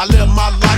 I 0.00 0.06
live 0.06 0.30
my 0.30 0.48
life 0.48 0.69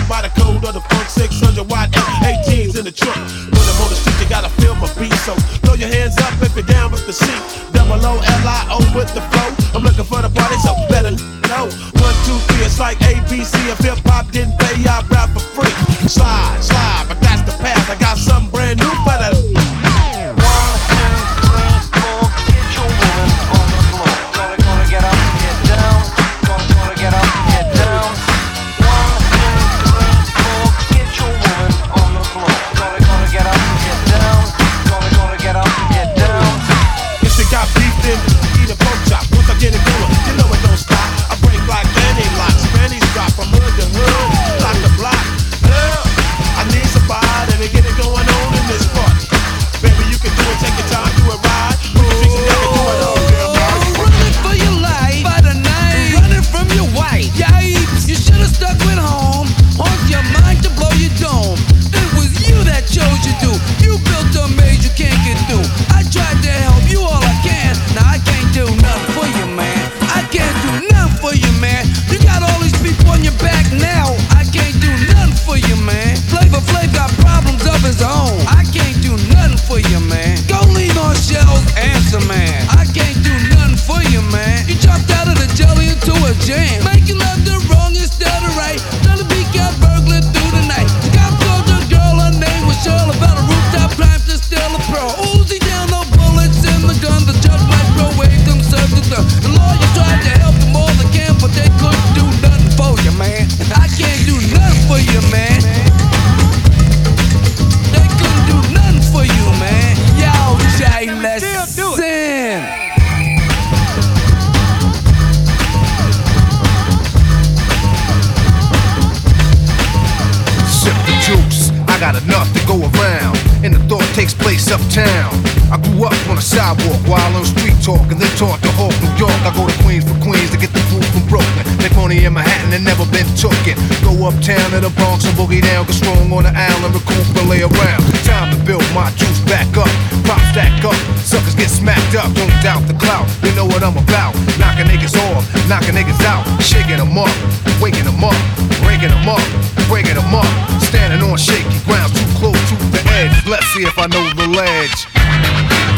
took 133.43 133.67
it. 133.67 133.75
Go 134.07 134.15
uptown 134.23 134.71
to 134.71 134.79
the 134.79 134.93
Bronx 134.95 135.27
and 135.27 135.35
boogie 135.35 135.59
down, 135.59 135.83
get 135.91 135.99
strong 135.99 136.31
on 136.31 136.47
the 136.47 136.55
island, 136.55 136.95
recruit 136.95 137.27
lay 137.51 137.67
around. 137.67 138.01
Time 138.23 138.55
to 138.55 138.59
build 138.63 138.87
my 138.95 139.11
juice 139.19 139.43
back 139.51 139.67
up, 139.75 139.91
pop 140.23 140.39
stack 140.55 140.71
up. 140.87 140.95
Suckers 141.19 141.59
get 141.59 141.67
smacked 141.67 142.15
up, 142.15 142.31
don't 142.39 142.55
doubt 142.63 142.87
the 142.87 142.95
clout. 142.95 143.27
They 143.43 143.51
know 143.59 143.67
what 143.67 143.83
I'm 143.83 143.99
about. 143.99 144.39
Knocking 144.63 144.87
niggas 144.87 145.19
off, 145.27 145.43
knocking 145.67 145.99
niggas 145.99 146.23
out, 146.23 146.47
shaking 146.63 147.03
them 147.03 147.19
up, 147.19 147.35
waking 147.83 148.07
them 148.07 148.23
up, 148.23 148.39
breaking 148.87 149.11
them 149.11 149.27
up, 149.27 149.43
breaking 149.91 150.15
them 150.15 150.35
up. 150.35 150.47
Standing 150.79 151.27
on 151.27 151.37
shaky 151.37 151.83
ground, 151.83 152.15
too 152.15 152.31
close 152.39 152.63
to 152.71 152.77
the 152.95 153.03
edge. 153.19 153.35
Let's 153.51 153.67
see 153.75 153.83
if 153.83 153.99
I 153.99 154.07
know 154.07 154.23
the 154.39 154.47
ledge. 154.55 155.92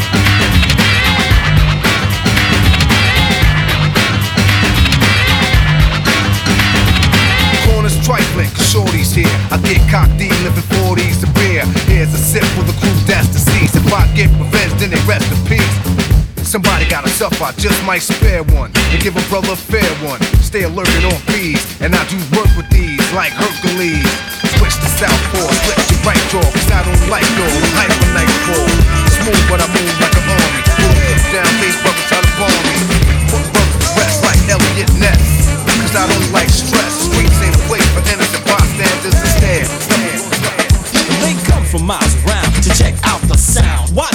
on 7.84 7.90
is 7.92 7.96
trifling, 8.04 8.48
cause 8.56 8.68
shorty's 8.72 9.12
here. 9.12 9.28
I 9.52 9.60
get 9.60 9.80
cocked 9.92 10.16
D, 10.16 10.28
living 10.40 10.64
40s 10.80 11.20
to 11.20 11.28
beer. 11.36 11.64
Here's 11.84 12.12
a 12.14 12.18
sip 12.18 12.44
for 12.56 12.64
the 12.64 12.72
crew 12.80 12.96
that's 13.04 13.28
deceased. 13.28 13.76
If 13.76 13.92
I 13.92 14.08
get 14.16 14.32
revenge, 14.40 14.72
then 14.80 14.90
they 14.90 15.00
rest 15.04 15.28
in 15.28 15.40
peace. 15.44 15.74
Somebody 16.40 16.88
got 16.88 17.04
a 17.04 17.12
tough, 17.18 17.40
I 17.42 17.52
just 17.60 17.76
might 17.84 18.00
spare 18.00 18.42
one 18.56 18.70
and 18.92 19.02
give 19.02 19.16
a 19.16 19.24
brother 19.28 19.52
a 19.52 19.56
fair 19.56 19.88
one. 20.06 20.20
Stay 20.40 20.64
alert 20.64 20.88
on 21.04 21.18
fees, 21.28 21.60
and 21.80 21.94
I 21.94 22.02
do 22.08 22.16
work 22.36 22.48
with 22.56 22.68
these 22.70 23.04
like 23.12 23.32
Hercules. 23.32 24.06
Switch 24.56 24.76
to 24.80 24.88
southpaw, 24.96 25.48
flip 25.66 25.80
to 25.90 25.96
right 26.06 26.24
jaw, 26.30 26.44
cause 26.44 26.70
I 26.70 26.80
don't 26.88 27.04
like 27.10 27.26
you 27.36 27.48
hype 27.74 27.92
for 28.00 28.10
nightfall. 28.16 28.68
Smooth, 29.18 29.44
but 29.50 29.60
I 29.60 29.68
move 29.72 29.94
like 30.00 30.14
an 30.14 30.24
army. 30.30 30.62
Boom, 30.78 30.96
down, 31.32 31.50
face 31.60 31.78
buckets 31.82 32.12
out 32.12 32.24
of 32.24 32.32
balmy. 32.38 32.76
Put 33.28 33.44
bugs 33.52 33.76
to 33.82 33.88
rest 33.98 34.22
like 34.22 34.40
Eliot 34.48 34.92
Ness, 35.00 35.50
cause 35.66 35.94
I 35.96 36.06
don't 36.06 36.30
like 36.32 36.48
stress. 36.48 37.10
Sweet 37.10 37.33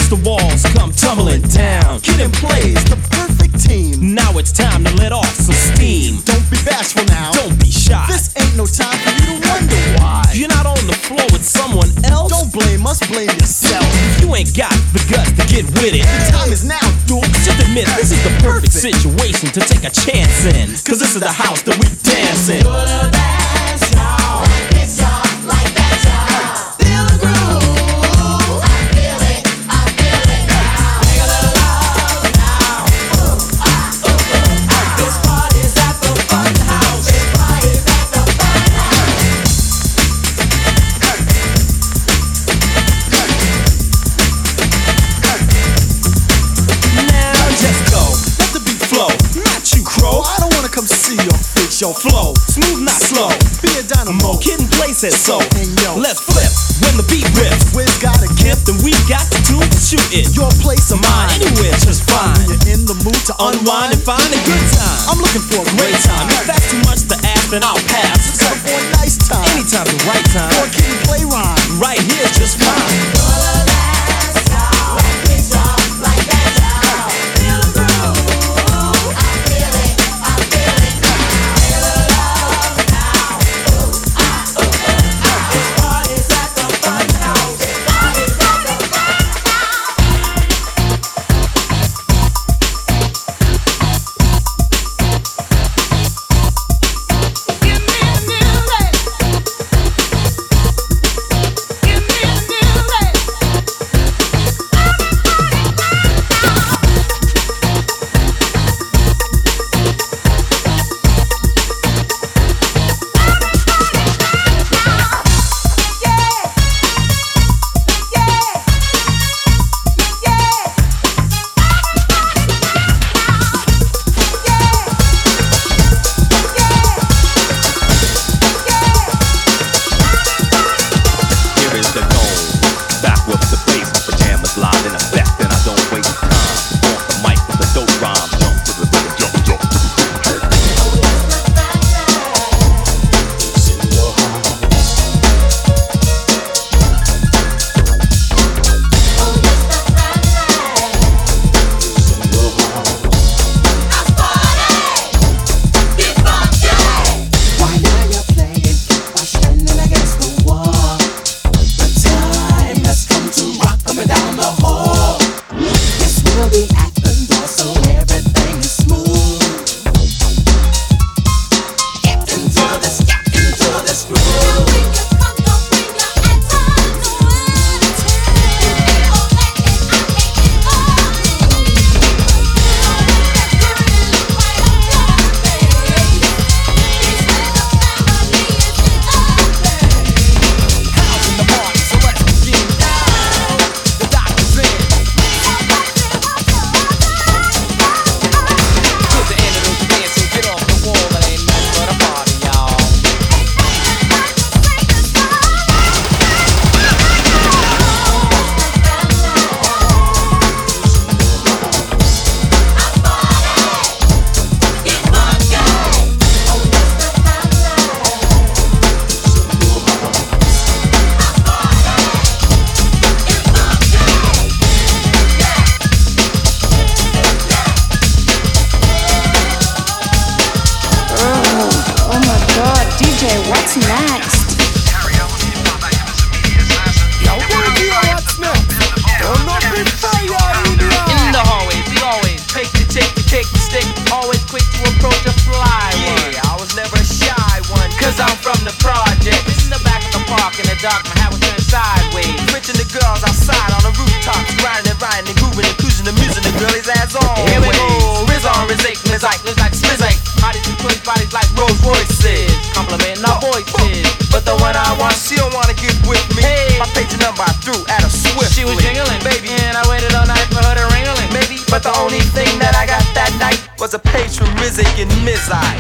the 0.10 0.18
walls 0.26 0.66
come 0.74 0.92
tumbling 0.92 1.42
down. 1.54 2.02
Kid 2.02 2.20
'n 2.20 2.32
Play's 2.32 2.84
the 2.90 2.98
perfect 3.14 3.62
team. 3.62 4.16
Now 4.16 4.38
it's 4.38 4.52
time 4.52 4.84
to 4.84 4.92
let 4.98 5.12
off 5.12 5.30
some 5.38 5.54
steam. 5.54 6.18
Don't 6.26 6.42
be 6.50 6.58
bashful 6.66 7.06
now. 7.06 7.32
Don't 7.34 7.58
be 7.60 7.70
shy. 7.70 8.06
This 8.10 8.34
ain't 8.42 8.58
no 8.58 8.66
time 8.66 8.98
for 9.06 9.14
you 9.22 9.38
to 9.38 9.48
wonder 9.48 9.78
why. 10.02 10.26
You're 10.34 10.50
not 10.50 10.66
on 10.66 10.82
the 10.88 10.98
floor 11.06 11.22
with 11.32 11.46
someone 11.46 11.94
else. 12.10 12.32
Don't 12.34 12.52
blame 12.52 12.88
us, 12.88 13.00
blame 13.06 13.30
yourself. 13.38 13.86
If 14.18 14.26
you 14.26 14.34
ain't 14.34 14.56
got 14.58 14.74
the 14.98 15.02
guts 15.14 15.30
to 15.38 15.46
get 15.46 15.66
with 15.78 15.94
it, 15.94 16.02
the 16.02 16.32
time 16.34 16.52
is 16.52 16.66
now, 16.66 16.86
dude. 17.06 17.24
Just 17.46 17.62
admit 17.62 17.86
this 17.94 18.12
is 18.12 18.22
the 18.26 18.34
perfect, 18.42 18.74
situation 18.74 19.50
to 19.54 19.62
take 19.62 19.86
a 19.86 19.94
chance 19.94 20.46
in. 20.46 20.74
Cause 20.90 20.98
this 20.98 21.14
is 21.14 21.22
the 21.22 21.32
house 21.32 21.62
that 21.64 21.78
we 21.78 21.86
dance 22.02 22.50
in. 22.50 23.39
Flow. 51.90 52.38
Smooth, 52.46 52.86
not 52.86 53.02
slow. 53.02 53.34
Be 53.66 53.74
a 53.80 53.84
dynamo. 53.84 54.38
Kid 54.38 54.62
play 54.78 54.94
says 54.94 55.18
so. 55.18 55.42
And 55.58 55.74
yo, 55.82 55.98
let's 55.98 56.22
flip 56.22 56.54
when 56.86 56.94
the 57.02 57.06
beat 57.10 57.26
rips. 57.34 57.74
Wiz 57.74 57.90
got 57.98 58.22
a 58.22 58.30
gift, 58.38 58.70
and 58.70 58.78
we 58.86 58.94
got 59.10 59.26
the 59.34 59.42
tune 59.42 59.66
to 59.66 59.80
shoot 59.82 60.06
it. 60.14 60.30
Your 60.38 60.54
place 60.62 60.94
or 60.94 61.02
mine, 61.02 61.34
anywhere 61.42 61.74
just 61.82 62.06
fine. 62.06 62.38
When 62.46 62.62
you're 62.62 62.78
in 62.78 62.82
the 62.86 62.94
mood 63.02 63.18
to 63.30 63.34
unwind 63.42 63.98
and 63.98 64.04
find 64.06 64.22
a 64.22 64.42
good 64.46 64.66
time. 64.70 65.02
I'm 65.10 65.18
looking 65.18 65.42
for 65.50 65.66
a 65.66 65.70
great 65.82 65.98
time. 66.06 66.30
If 66.30 66.46
that's 66.46 66.70
too 66.70 66.82
much 66.86 67.10
to 67.10 67.18
ask, 67.26 67.50
then 67.50 67.66
I'll 67.66 67.82
pass. 67.90 68.38
It's 68.38 68.38
for 68.38 68.70
a 68.70 68.84
nice 69.02 69.18
time. 69.18 69.50
Anytime's 69.58 69.90
the 69.90 70.00
right 70.06 70.28
time. 70.30 70.54
Or 70.62 70.70
Kid 70.70 70.94
'n 70.94 71.00
Play 71.10 71.24
rhyme. 71.26 71.82
Right 71.82 72.00
here's 72.00 72.38
just 72.38 72.62
fine. 72.62 73.59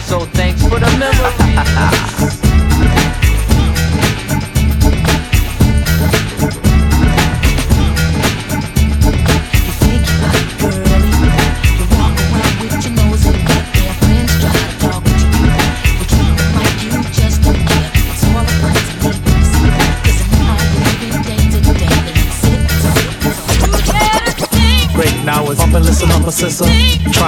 So 0.10 0.22
thanks 0.22 0.60
for 0.64 0.80
the 0.80 0.90
memory. 0.98 2.40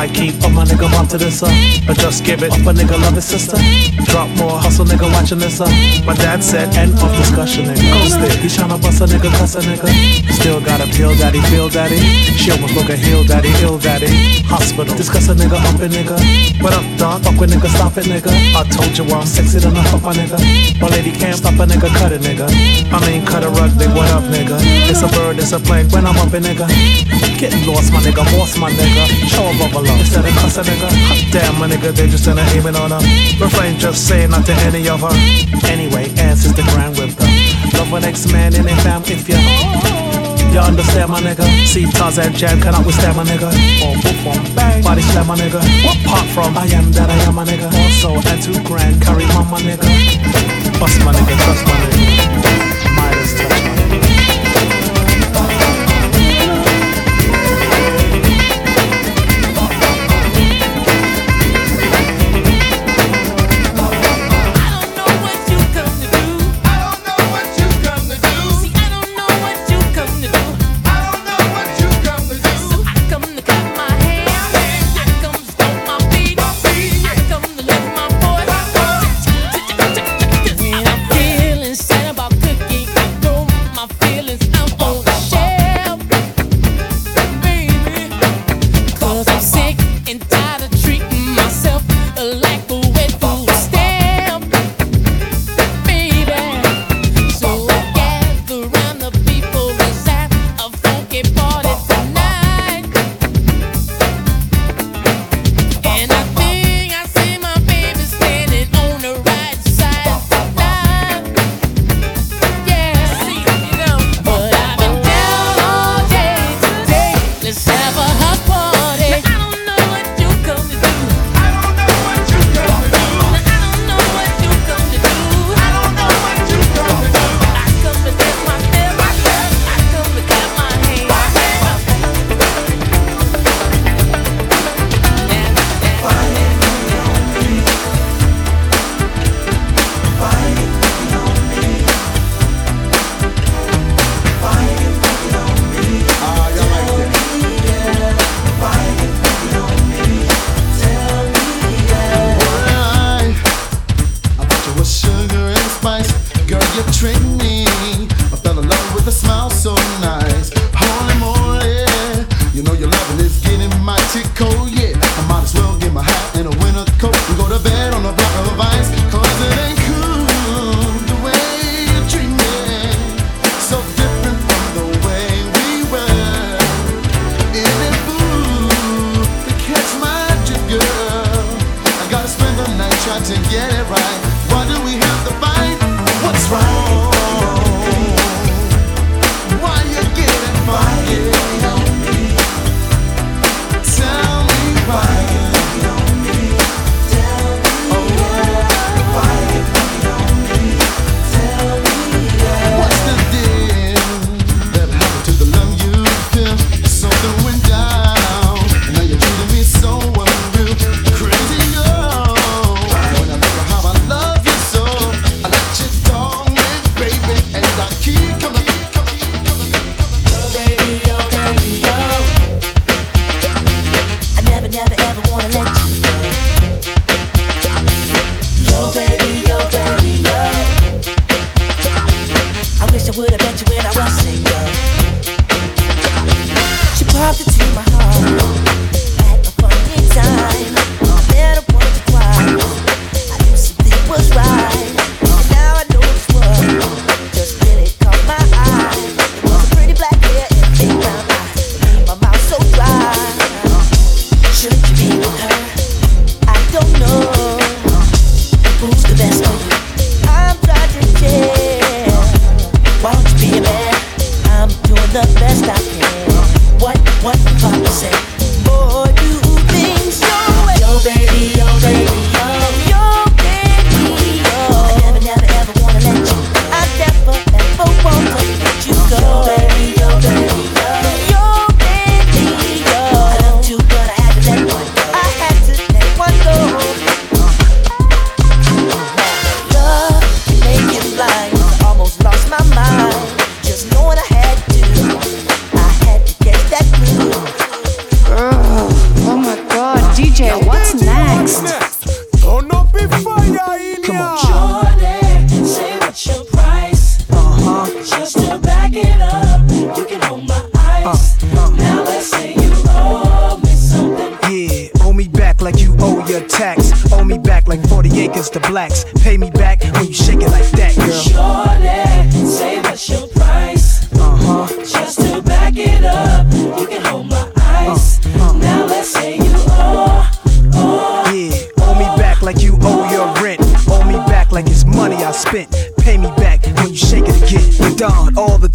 Try 0.02 0.10
keep 0.18 0.42
up 0.42 0.52
my 0.52 0.66
nigga 0.66 0.90
bump 0.90 1.10
to 1.14 1.18
this, 1.20 1.44
up. 1.44 1.54
But 1.86 1.96
just 2.00 2.26
give 2.26 2.42
it 2.42 2.52
up, 2.52 2.66
a 2.66 2.74
nigga 2.74 2.98
love 2.98 3.14
his 3.14 3.26
sister. 3.26 3.58
Drop 4.10 4.30
more 4.34 4.58
hustle, 4.58 4.84
nigga 4.84 5.06
watching 5.14 5.38
this, 5.38 5.62
up. 5.62 5.70
My 6.10 6.16
dad 6.18 6.42
said 6.42 6.74
end 6.74 6.98
of 6.98 7.14
discussion, 7.22 7.66
nigga. 7.70 7.86
Ghost 7.94 8.18
it, 8.18 8.34
he 8.42 8.50
tryna 8.50 8.82
bust 8.82 9.02
a 9.02 9.06
nigga, 9.06 9.30
cuss 9.38 9.54
a 9.54 9.62
nigga. 9.62 9.86
Still 10.34 10.60
got 10.60 10.82
a 10.82 10.88
pill 10.98 11.14
daddy, 11.14 11.40
feel 11.54 11.70
daddy. 11.70 12.02
She 12.34 12.50
almost 12.50 12.74
broke 12.74 12.90
a 12.90 12.96
heel 12.96 13.24
daddy, 13.24 13.54
ill 13.62 13.78
daddy. 13.78 14.10
Hospital, 14.50 14.96
discuss 14.98 15.30
a 15.30 15.36
nigga 15.36 15.62
up 15.62 15.78
it, 15.78 15.92
nigga. 15.94 16.18
What 16.64 16.74
up, 16.74 16.86
dog? 16.98 17.22
Fuck 17.22 17.38
with 17.40 17.54
nigga, 17.54 17.70
stop 17.70 17.96
it, 17.98 18.06
nigga. 18.10 18.34
I 18.58 18.66
told 18.74 18.98
you 18.98 19.06
I'm 19.14 19.28
sexy 19.28 19.60
than 19.60 19.78
a 19.78 19.84
fuck 19.86 20.18
nigga. 20.18 20.82
My 20.82 20.90
lady 20.90 21.12
can't 21.12 21.38
stop 21.38 21.54
a 21.62 21.66
nigga, 21.70 21.94
cut 22.02 22.12
a 22.12 22.18
nigga. 22.18 22.50
I 22.90 22.98
mean, 23.06 23.24
cut 23.24 23.44
a 23.44 23.50
rug, 23.54 23.70
nigga, 23.78 23.94
what 23.94 24.10
up, 24.10 24.24
nigga? 24.34 24.58
It's 24.90 25.04
a 25.06 25.08
bird, 25.14 25.38
it's 25.38 25.52
a 25.52 25.60
plane, 25.60 25.88
when 25.94 26.08
I'm 26.08 26.18
up 26.18 26.34
it, 26.34 26.42
nigga. 26.42 26.66
Getting 27.38 27.66
lost, 27.66 27.94
my 27.94 28.00
nigga, 28.02 28.26
boss, 28.34 28.58
my 28.58 28.72
nigga. 28.72 29.06
Show 29.30 29.46
up 29.46 29.62
a 29.62 29.74
bubble 29.74 29.91
Instead 30.00 30.26
of 30.26 30.34
cuss 30.40 30.58
a 30.58 30.64
nigga, 30.64 30.90
damn 31.32 31.60
my 31.60 31.68
nigga, 31.68 31.92
they 31.92 32.08
just 32.08 32.28
ain't 32.28 32.40
aiming 32.56 32.76
on 32.76 32.92
her. 32.92 33.02
Refrain 33.40 33.78
just 33.80 34.08
say 34.08 34.28
not 34.28 34.46
to 34.46 34.54
any 34.68 34.88
of 34.88 35.02
her. 35.02 35.16
Anyway, 35.68 36.10
answers 36.18 36.54
the 36.54 36.64
grand 36.72 36.98
with 36.98 37.18
her. 37.20 37.78
Love 37.78 37.94
an 37.94 38.04
ex 38.06 38.32
man 38.32 38.54
in 38.56 38.66
their 38.66 38.76
fam 38.78 39.02
if 39.06 39.28
you. 39.28 39.40
You 40.52 40.60
understand 40.60 41.10
my 41.10 41.22
nigga? 41.22 41.48
See 41.66 41.86
Tarzan 41.86 42.34
Jam 42.34 42.60
cannot 42.60 42.86
withstand 42.86 43.16
my 43.16 43.24
nigga. 43.24 43.50
Boom, 43.80 43.96
boom, 44.24 44.56
bang. 44.56 44.84
Body 44.84 45.02
slam 45.02 45.28
my 45.28 45.36
nigga. 45.36 45.64
Apart 45.82 46.04
part 46.06 46.28
from? 46.36 46.58
I 46.58 46.66
am 46.76 46.92
that 46.92 47.10
I 47.10 47.16
am 47.24 47.36
my 47.36 47.46
nigga. 47.46 47.72
Also, 47.72 48.20
that 48.28 48.44
two 48.44 48.62
grand, 48.68 49.02
carry 49.02 49.24
on 49.32 49.50
my 49.50 49.62
nigga. 49.62 49.88
Bust 50.78 51.00
my 51.06 51.14
nigga, 51.14 51.38
trust 51.40 51.66
my 51.66 51.74
nigga. 51.80 52.71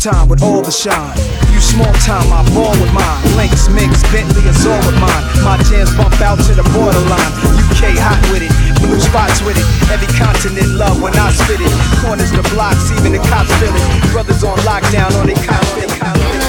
time 0.06 0.28
with 0.28 0.40
all 0.40 0.62
the 0.62 0.70
shine. 0.70 1.18
You 1.50 1.58
small 1.58 1.90
time, 2.06 2.30
I 2.30 2.46
ball 2.54 2.70
with 2.78 2.92
mine. 2.94 3.18
Links, 3.34 3.66
mix, 3.68 4.06
Bentley 4.14 4.46
is 4.46 4.62
all 4.62 4.78
with 4.86 4.94
mine. 5.02 5.24
My 5.42 5.58
jams 5.66 5.90
bump 5.98 6.14
out 6.22 6.38
to 6.46 6.54
the 6.54 6.62
borderline. 6.70 7.32
UK 7.66 7.98
hot 7.98 8.22
with 8.30 8.46
it, 8.46 8.52
blue 8.78 9.00
spots 9.00 9.42
with 9.42 9.58
it. 9.58 9.66
Every 9.90 10.06
continent 10.14 10.78
love 10.78 11.02
when 11.02 11.14
I 11.18 11.32
spit 11.32 11.58
it. 11.58 11.72
Corners 12.06 12.30
the 12.30 12.46
blocks, 12.54 12.86
even 12.94 13.18
the 13.18 13.22
cops 13.26 13.50
feel 13.58 13.74
it. 13.74 14.12
Brothers 14.12 14.44
on 14.44 14.56
lockdown, 14.62 15.10
on 15.18 15.26
the 15.26 15.34
cop 15.42 15.64
feel 15.74 15.90
it. 15.90 16.45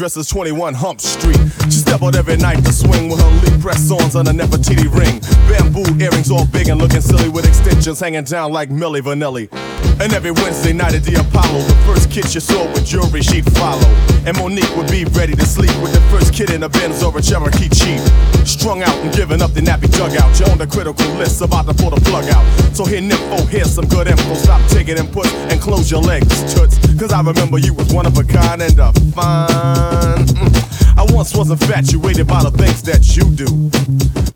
Address 0.00 0.16
is 0.16 0.28
21 0.28 0.72
Hump 0.72 0.98
Street. 0.98 1.36
She 1.64 1.84
step 1.84 2.02
out 2.02 2.16
every 2.16 2.38
night 2.38 2.64
to 2.64 2.72
swing 2.72 3.10
with 3.10 3.20
her 3.20 3.30
Lee 3.44 3.60
press 3.60 3.90
ons 3.90 4.16
on 4.16 4.26
a 4.28 4.30
Nefertiti 4.30 4.88
ring. 4.88 5.20
Bamboo 5.44 5.84
earrings 6.02 6.30
all 6.30 6.46
big 6.46 6.68
and 6.68 6.80
looking 6.80 7.02
silly 7.02 7.28
with 7.28 7.44
extensions 7.44 8.00
hanging 8.00 8.24
down 8.24 8.50
like 8.50 8.70
Milli 8.70 9.02
Vanilli. 9.02 9.52
And 10.00 10.14
every 10.14 10.30
Wednesday 10.30 10.72
night 10.72 10.94
at 10.94 11.04
the 11.04 11.20
Apollo, 11.20 11.60
the 11.68 11.76
first 11.84 12.10
kid 12.10 12.26
she 12.26 12.40
saw 12.40 12.64
with 12.72 12.86
jewelry 12.86 13.20
she'd 13.20 13.44
follow. 13.52 13.84
And 14.24 14.32
Monique 14.38 14.74
would 14.74 14.90
be 14.90 15.04
ready 15.12 15.36
to 15.36 15.44
sleep 15.44 15.76
with 15.84 15.92
the 15.92 16.00
first 16.08 16.32
kid 16.32 16.48
in 16.48 16.62
a 16.62 16.70
Benz 16.70 17.02
or 17.02 17.12
a 17.12 17.20
Cherokee 17.20 17.68
Jeep. 17.68 18.00
Strung 18.48 18.82
out 18.82 18.96
and 19.04 19.12
giving 19.12 19.42
up 19.42 19.52
the 19.52 19.60
nappy 19.60 19.92
dugout. 19.92 20.32
You're 20.40 20.48
on 20.48 20.56
the 20.56 20.66
critical 20.66 21.12
list, 21.20 21.42
about 21.42 21.68
to 21.68 21.74
pull 21.74 21.90
the 21.90 22.00
plug 22.08 22.24
out. 22.32 22.48
So 22.74 22.86
here, 22.86 23.02
nympho, 23.02 23.46
here's 23.48 23.74
some 23.74 23.84
good 23.84 24.08
info. 24.08 24.32
Stop 24.32 24.64
taking 24.70 24.96
input 24.96 25.28
and 25.52 25.60
close 25.60 25.90
your 25.90 26.00
legs, 26.00 26.32
toots. 26.54 26.80
Cause 27.00 27.12
I 27.12 27.22
remember 27.22 27.56
you 27.56 27.72
was 27.72 27.90
one 27.94 28.04
of 28.04 28.18
a 28.18 28.24
kind 28.24 28.60
and 28.60 28.78
a 28.78 28.92
fine. 29.16 29.48
Mm. 29.48 30.98
I 30.98 31.06
once 31.14 31.34
was 31.34 31.50
infatuated 31.50 32.26
by 32.26 32.42
the 32.42 32.50
things 32.50 32.82
that 32.82 33.16
you 33.16 33.24
do. 33.24 33.48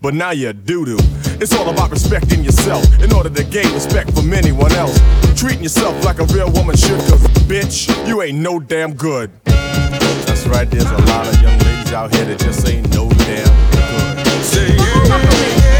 But 0.01 0.15
now 0.15 0.31
you 0.31 0.51
do 0.51 0.83
do. 0.83 0.97
It's 1.39 1.53
all 1.53 1.69
about 1.69 1.91
respecting 1.91 2.43
yourself 2.43 2.83
in 3.03 3.13
order 3.13 3.29
to 3.29 3.43
gain 3.43 3.71
respect 3.71 4.15
from 4.15 4.33
anyone 4.33 4.71
else. 4.71 4.99
Treating 5.35 5.61
yourself 5.61 6.03
like 6.03 6.17
a 6.17 6.25
real 6.33 6.49
woman 6.53 6.75
should, 6.75 6.97
cause 7.01 7.21
bitch, 7.45 7.85
you 8.07 8.23
ain't 8.23 8.39
no 8.39 8.59
damn 8.59 8.95
good. 8.95 9.29
That's 9.45 10.47
right, 10.47 10.67
there's 10.67 10.89
a 10.89 10.97
lot 11.05 11.27
of 11.27 11.39
young 11.43 11.59
ladies 11.59 11.93
out 11.93 12.15
here 12.15 12.25
that 12.25 12.39
just 12.39 12.67
ain't 12.67 12.89
no 12.95 13.09
damn 13.11 13.45
good. 13.69 14.43
Say 14.43 14.75
yeah. 14.75 15.21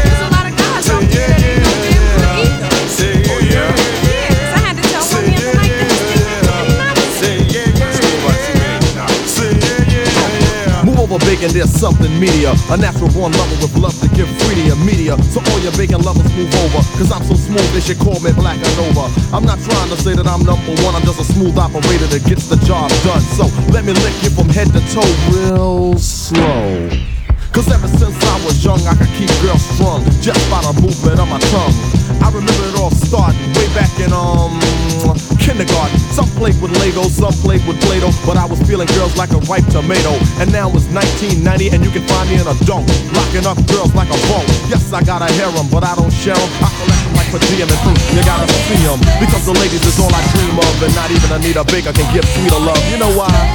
There's 0.04 0.20
a 0.20 0.30
lot 0.30 0.46
of 0.48 0.56
guys 0.56 0.88
out 0.90 1.02
there 1.10 1.55
And 11.42 11.52
there's 11.52 11.70
something 11.70 12.08
media. 12.18 12.54
A 12.70 12.76
natural 12.76 13.12
born 13.12 13.32
lover 13.32 13.56
with 13.60 13.76
love 13.76 13.98
to 14.00 14.08
give 14.16 14.28
free 14.40 14.54
to 14.54 14.62
your 14.62 14.76
media. 14.76 15.20
So 15.28 15.40
all 15.40 15.60
your 15.60 15.72
and 15.76 16.04
lovers 16.04 16.32
move 16.32 16.52
over. 16.64 16.80
Cause 16.96 17.12
I'm 17.12 17.22
so 17.24 17.34
smooth 17.34 17.66
they 17.74 17.80
should 17.80 17.98
call 17.98 18.18
me 18.20 18.32
Black 18.32 18.56
and 18.56 18.76
Nova. 18.76 19.12
I'm 19.36 19.44
not 19.44 19.60
trying 19.60 19.90
to 19.90 19.96
say 19.96 20.14
that 20.14 20.26
I'm 20.26 20.42
number 20.44 20.72
one, 20.82 20.94
I'm 20.94 21.02
just 21.02 21.20
a 21.20 21.24
smooth 21.24 21.56
operator 21.58 22.06
that 22.06 22.24
gets 22.24 22.48
the 22.48 22.56
job 22.64 22.88
done. 23.04 23.20
So 23.36 23.44
let 23.70 23.84
me 23.84 23.92
lick 23.92 24.16
you 24.22 24.30
from 24.30 24.48
head 24.48 24.72
to 24.72 24.80
toe 24.94 25.04
real 25.28 25.98
slow. 25.98 26.88
Cause 27.52 27.68
ever 27.72 27.88
since 27.88 28.16
I 28.24 28.44
was 28.44 28.62
young, 28.64 28.80
I 28.86 28.94
could 28.94 29.08
keep 29.16 29.30
girls 29.40 29.62
strung 29.74 30.04
just 30.20 30.40
by 30.50 30.60
the 30.60 30.72
movement 30.80 31.20
of 31.20 31.28
my 31.28 31.40
tongue. 31.52 31.74
I 32.20 32.28
remember 32.28 32.68
it 32.68 32.76
all 32.78 32.90
starting 32.90 33.40
way 33.54 33.68
back 33.74 33.90
in 34.00 34.12
um 34.12 34.60
kindergarten. 35.38 35.98
Some 36.12 36.28
played 36.36 36.60
with 36.60 36.72
Legos, 36.82 37.16
some 37.16 37.32
played 37.40 37.64
with 37.66 37.80
Play-Doh, 37.86 38.12
but 38.26 38.36
I 38.36 38.44
was 38.44 38.60
feeling 38.66 38.88
girls 38.98 39.16
like 39.16 39.30
a 39.30 39.38
ripe 39.46 39.64
tomato. 39.70 40.12
And 40.42 40.52
now 40.52 40.68
it's 40.74 40.90
1990, 40.90 41.70
and 41.70 41.84
you 41.84 41.90
can 41.90 42.02
find 42.10 42.28
me 42.28 42.36
in 42.36 42.46
a 42.46 42.54
dunk, 42.66 42.88
locking 43.14 43.46
up 43.46 43.56
girls 43.70 43.94
like 43.94 44.10
a 44.10 44.18
bone. 44.28 44.46
Yes, 44.68 44.92
I 44.92 45.02
got 45.02 45.22
a 45.22 45.30
harem, 45.38 45.68
but 45.70 45.84
I 45.84 45.94
don't 45.94 46.12
share 46.12 46.36
'em. 46.36 46.50
I 46.60 46.68
collect 46.76 47.02
them 47.04 47.14
like 47.16 47.30
per 47.30 47.38
diem, 47.46 47.70
and 47.70 47.80
proof 47.86 47.98
you 48.12 48.22
gotta 48.26 48.46
see 48.66 48.82
'em. 48.84 49.00
Because 49.22 49.44
the 49.46 49.54
ladies 49.54 49.84
is 49.86 49.98
all 50.02 50.12
I 50.12 50.20
dream 50.34 50.58
of, 50.58 50.82
and 50.82 50.94
not 50.94 51.10
even 51.10 51.30
Anita 51.32 51.64
Baker 51.64 51.92
can 51.92 52.08
give 52.12 52.26
sweeter 52.34 52.58
love. 52.58 52.82
You 52.90 52.98
know 52.98 53.12
why? 53.16 53.30
Now, 53.30 53.46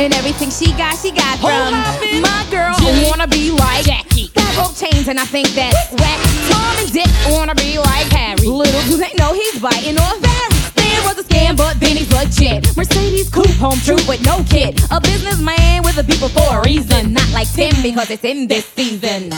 And 0.00 0.14
everything 0.14 0.48
she 0.48 0.72
got, 0.78 0.96
she 0.96 1.12
got 1.12 1.38
from 1.40 1.76
my 2.22 2.46
girl. 2.50 2.74
Wanna 3.06 3.28
be 3.28 3.50
like 3.50 3.84
Jackie. 3.84 4.28
Got 4.28 4.56
gold 4.56 4.74
chains, 4.74 5.08
and 5.08 5.20
I 5.20 5.26
think 5.26 5.48
that's 5.48 5.92
whack. 5.92 6.18
Tom 6.48 6.74
and 6.78 6.90
Dick 6.90 7.06
wanna 7.28 7.54
be 7.54 7.78
like 7.78 8.08
Harry. 8.10 8.46
Little 8.46 8.80
do 8.88 8.96
they 8.96 9.12
know 9.18 9.34
he's 9.34 9.60
biting 9.60 9.98
off 9.98 10.18
Barry. 10.22 10.54
Stan 10.72 11.04
was 11.04 11.18
a 11.18 11.22
scam, 11.22 11.54
but 11.54 11.78
then 11.80 11.98
he's 11.98 12.10
legit. 12.14 12.74
Mercedes 12.78 13.28
coupe, 13.28 13.50
home 13.60 13.78
true 13.80 14.00
with 14.08 14.24
no 14.24 14.42
kid. 14.44 14.80
A 14.90 15.02
businessman 15.02 15.82
with 15.82 15.98
a 15.98 16.04
people 16.04 16.30
for 16.30 16.60
a 16.60 16.62
reason. 16.64 17.12
Not 17.12 17.28
like 17.32 17.52
Tim 17.52 17.74
because 17.82 18.10
it's 18.10 18.24
in 18.24 18.48
this 18.48 18.64
season. 18.64 19.28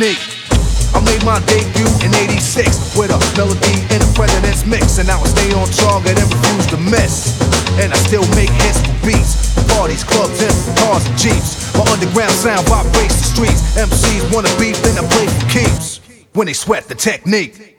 I 0.00 1.02
made 1.02 1.24
my 1.24 1.42
debut 1.50 1.90
in 2.06 2.14
86 2.14 2.94
with 2.96 3.10
a 3.10 3.18
melody 3.34 3.82
and 3.90 3.98
a 3.98 4.06
president's 4.14 4.64
mix. 4.64 4.98
And 4.98 5.10
I 5.10 5.18
will 5.18 5.26
stay 5.26 5.50
on 5.54 5.66
target 5.74 6.14
and 6.14 6.28
refuse 6.30 6.66
to 6.70 6.76
miss. 6.76 7.34
And 7.82 7.92
I 7.92 7.96
still 8.06 8.22
make 8.38 8.50
hits 8.62 8.78
for 8.78 8.94
beats, 9.02 9.58
parties, 9.74 10.04
clubs, 10.04 10.38
and 10.38 10.54
cars 10.78 11.04
and 11.04 11.18
jeeps. 11.18 11.74
My 11.74 11.82
underground 11.90 12.30
sound 12.30 12.68
vibrates 12.68 13.16
the 13.18 13.26
streets. 13.26 13.74
MCs 13.74 14.32
wanna 14.32 14.54
beef, 14.60 14.80
then 14.82 15.02
I 15.02 15.08
play 15.10 15.26
for 15.26 15.50
keeps. 15.50 15.98
When 16.32 16.46
they 16.46 16.52
sweat 16.52 16.86
the 16.86 16.94
technique. 16.94 17.77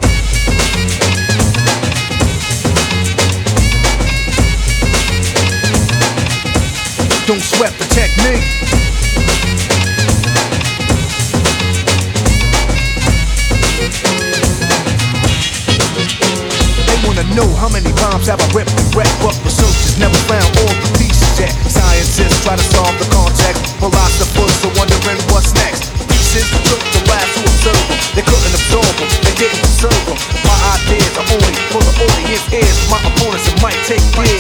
Have 18.29 18.45
I 18.45 18.61
rip 18.61 18.69
the 18.77 18.85
wreck, 18.93 19.09
but 19.25 19.33
researchers 19.41 19.97
never 19.97 20.13
found 20.29 20.45
all 20.61 20.69
the 20.69 21.01
pieces 21.01 21.33
yet. 21.41 21.49
Scientists 21.65 22.45
try 22.45 22.53
to 22.53 22.61
solve 22.61 22.93
the 23.01 23.09
context, 23.09 23.73
philosophers 23.81 24.53
are 24.69 24.73
wondering 24.77 25.17
what's 25.33 25.49
next. 25.57 25.89
Pieces 26.05 26.45
took 26.69 26.77
the 26.93 27.01
last 27.09 27.25
to 27.25 27.41
observe 27.41 27.81
them. 27.89 27.97
They 28.13 28.21
couldn't 28.21 28.53
absorb 28.53 28.85
them, 29.01 29.09
they 29.25 29.33
didn't 29.33 29.57
preserve 29.65 29.97
them. 30.05 30.21
My 30.45 30.57
ideas 30.77 31.09
are 31.17 31.25
only 31.25 31.57
for 31.73 31.81
the 31.81 31.93
audience 32.05 32.45
ears. 32.53 32.77
My 32.93 33.01
opponents, 33.01 33.49
it 33.49 33.57
might 33.65 33.81
take 33.89 34.05
years. 34.21 34.38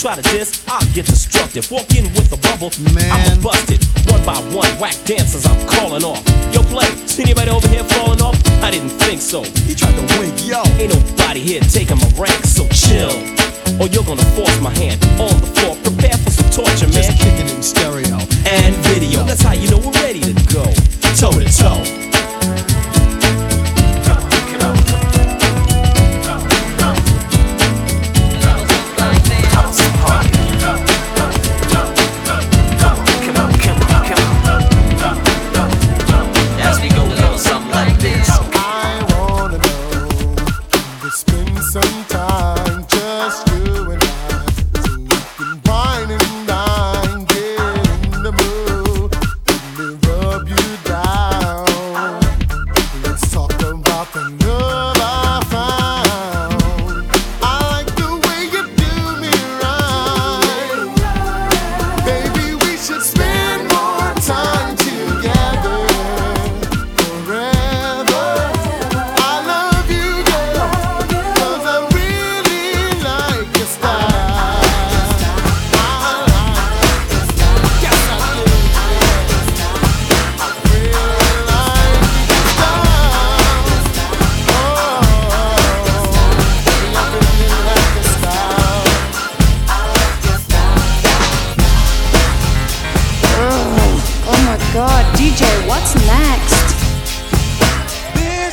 try 0.00 0.16
to 0.16 0.22
diss, 0.22 0.64
I'll 0.66 0.80
get 0.94 1.04
destructive. 1.04 1.70
Walk 1.70 1.89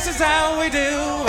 is 0.08 0.16
how 0.16 0.58
we 0.58 0.70
do. 0.70 1.27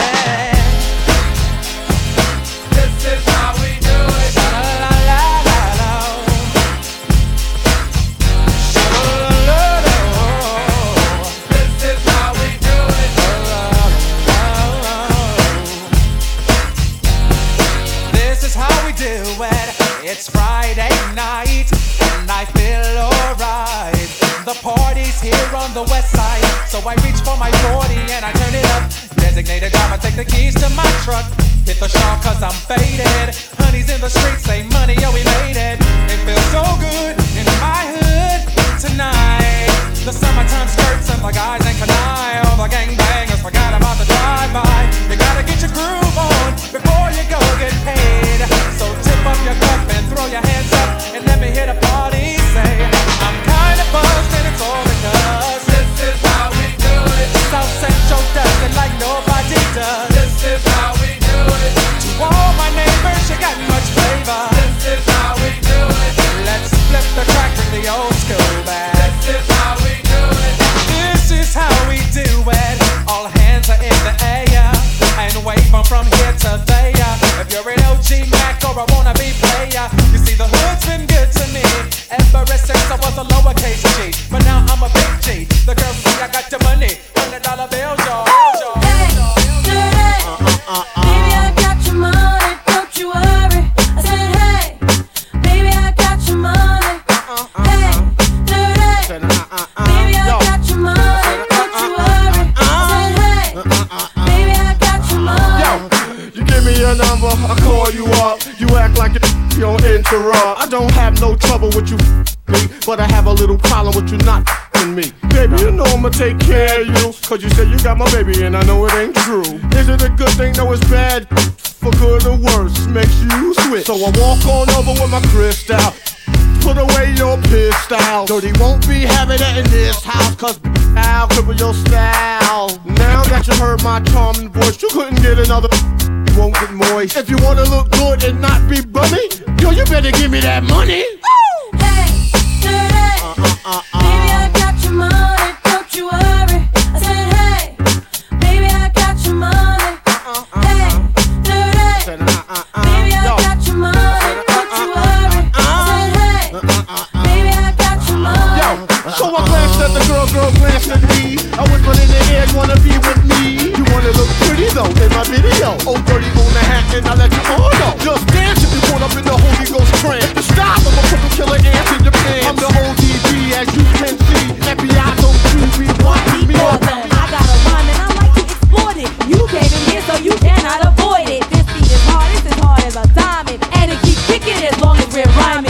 my 165.20 165.28
video. 165.36 165.76
Oh, 165.84 166.00
dirty 166.08 166.32
on 166.32 166.52
the 166.56 166.64
hat, 166.64 166.88
and 166.96 167.04
I 167.04 167.14
let 167.16 167.28
you 167.28 167.44
on 167.52 167.72
know. 167.84 167.92
Just 168.00 168.24
dance 168.32 168.64
if 168.64 168.72
you 168.72 168.80
caught 168.88 169.04
up 169.04 169.12
in 169.20 169.26
the 169.28 169.36
Holy 169.36 169.68
Ghost 169.68 169.92
trance. 170.00 170.24
you 170.32 170.44
stop, 170.48 170.80
I'm 170.80 170.96
a 170.96 171.04
purple 171.12 171.32
killer 171.36 171.60
ant 171.60 171.88
in 172.00 172.08
your 172.08 172.16
pants. 172.24 172.48
I'm 172.48 172.56
the 172.56 172.70
ODB, 172.72 173.52
as 173.52 173.68
you 173.76 173.84
can 174.00 174.16
see. 174.16 174.48
FBI 174.64 175.12
don't 175.20 175.40
you 175.52 175.68
be 175.76 175.88
one. 176.08 176.24
Me 176.48 176.56
on. 176.56 176.80
I 176.80 177.24
got 177.36 177.44
a 177.44 177.58
rhyme 177.68 177.90
and 177.92 178.00
I 178.00 178.08
like 178.16 178.34
to 178.40 178.44
exploit 178.48 178.96
it. 178.96 179.12
You 179.28 179.44
came 179.52 179.68
in 179.68 179.84
here, 179.92 180.04
so 180.08 180.16
you 180.24 180.36
cannot 180.40 180.88
avoid 180.88 181.28
it. 181.28 181.44
This 181.52 181.68
beat 181.68 181.92
is 181.92 182.04
hard, 182.08 182.32
it's 182.40 182.48
as 182.48 182.58
hard 182.64 182.84
as 182.88 182.96
a 182.96 183.06
diamond, 183.12 183.60
and 183.76 183.92
it 183.92 184.00
keeps 184.08 184.24
kicking 184.24 184.56
as 184.64 184.80
long 184.80 184.96
as 185.04 185.10
we're 185.12 185.28
rhyming. 185.36 185.69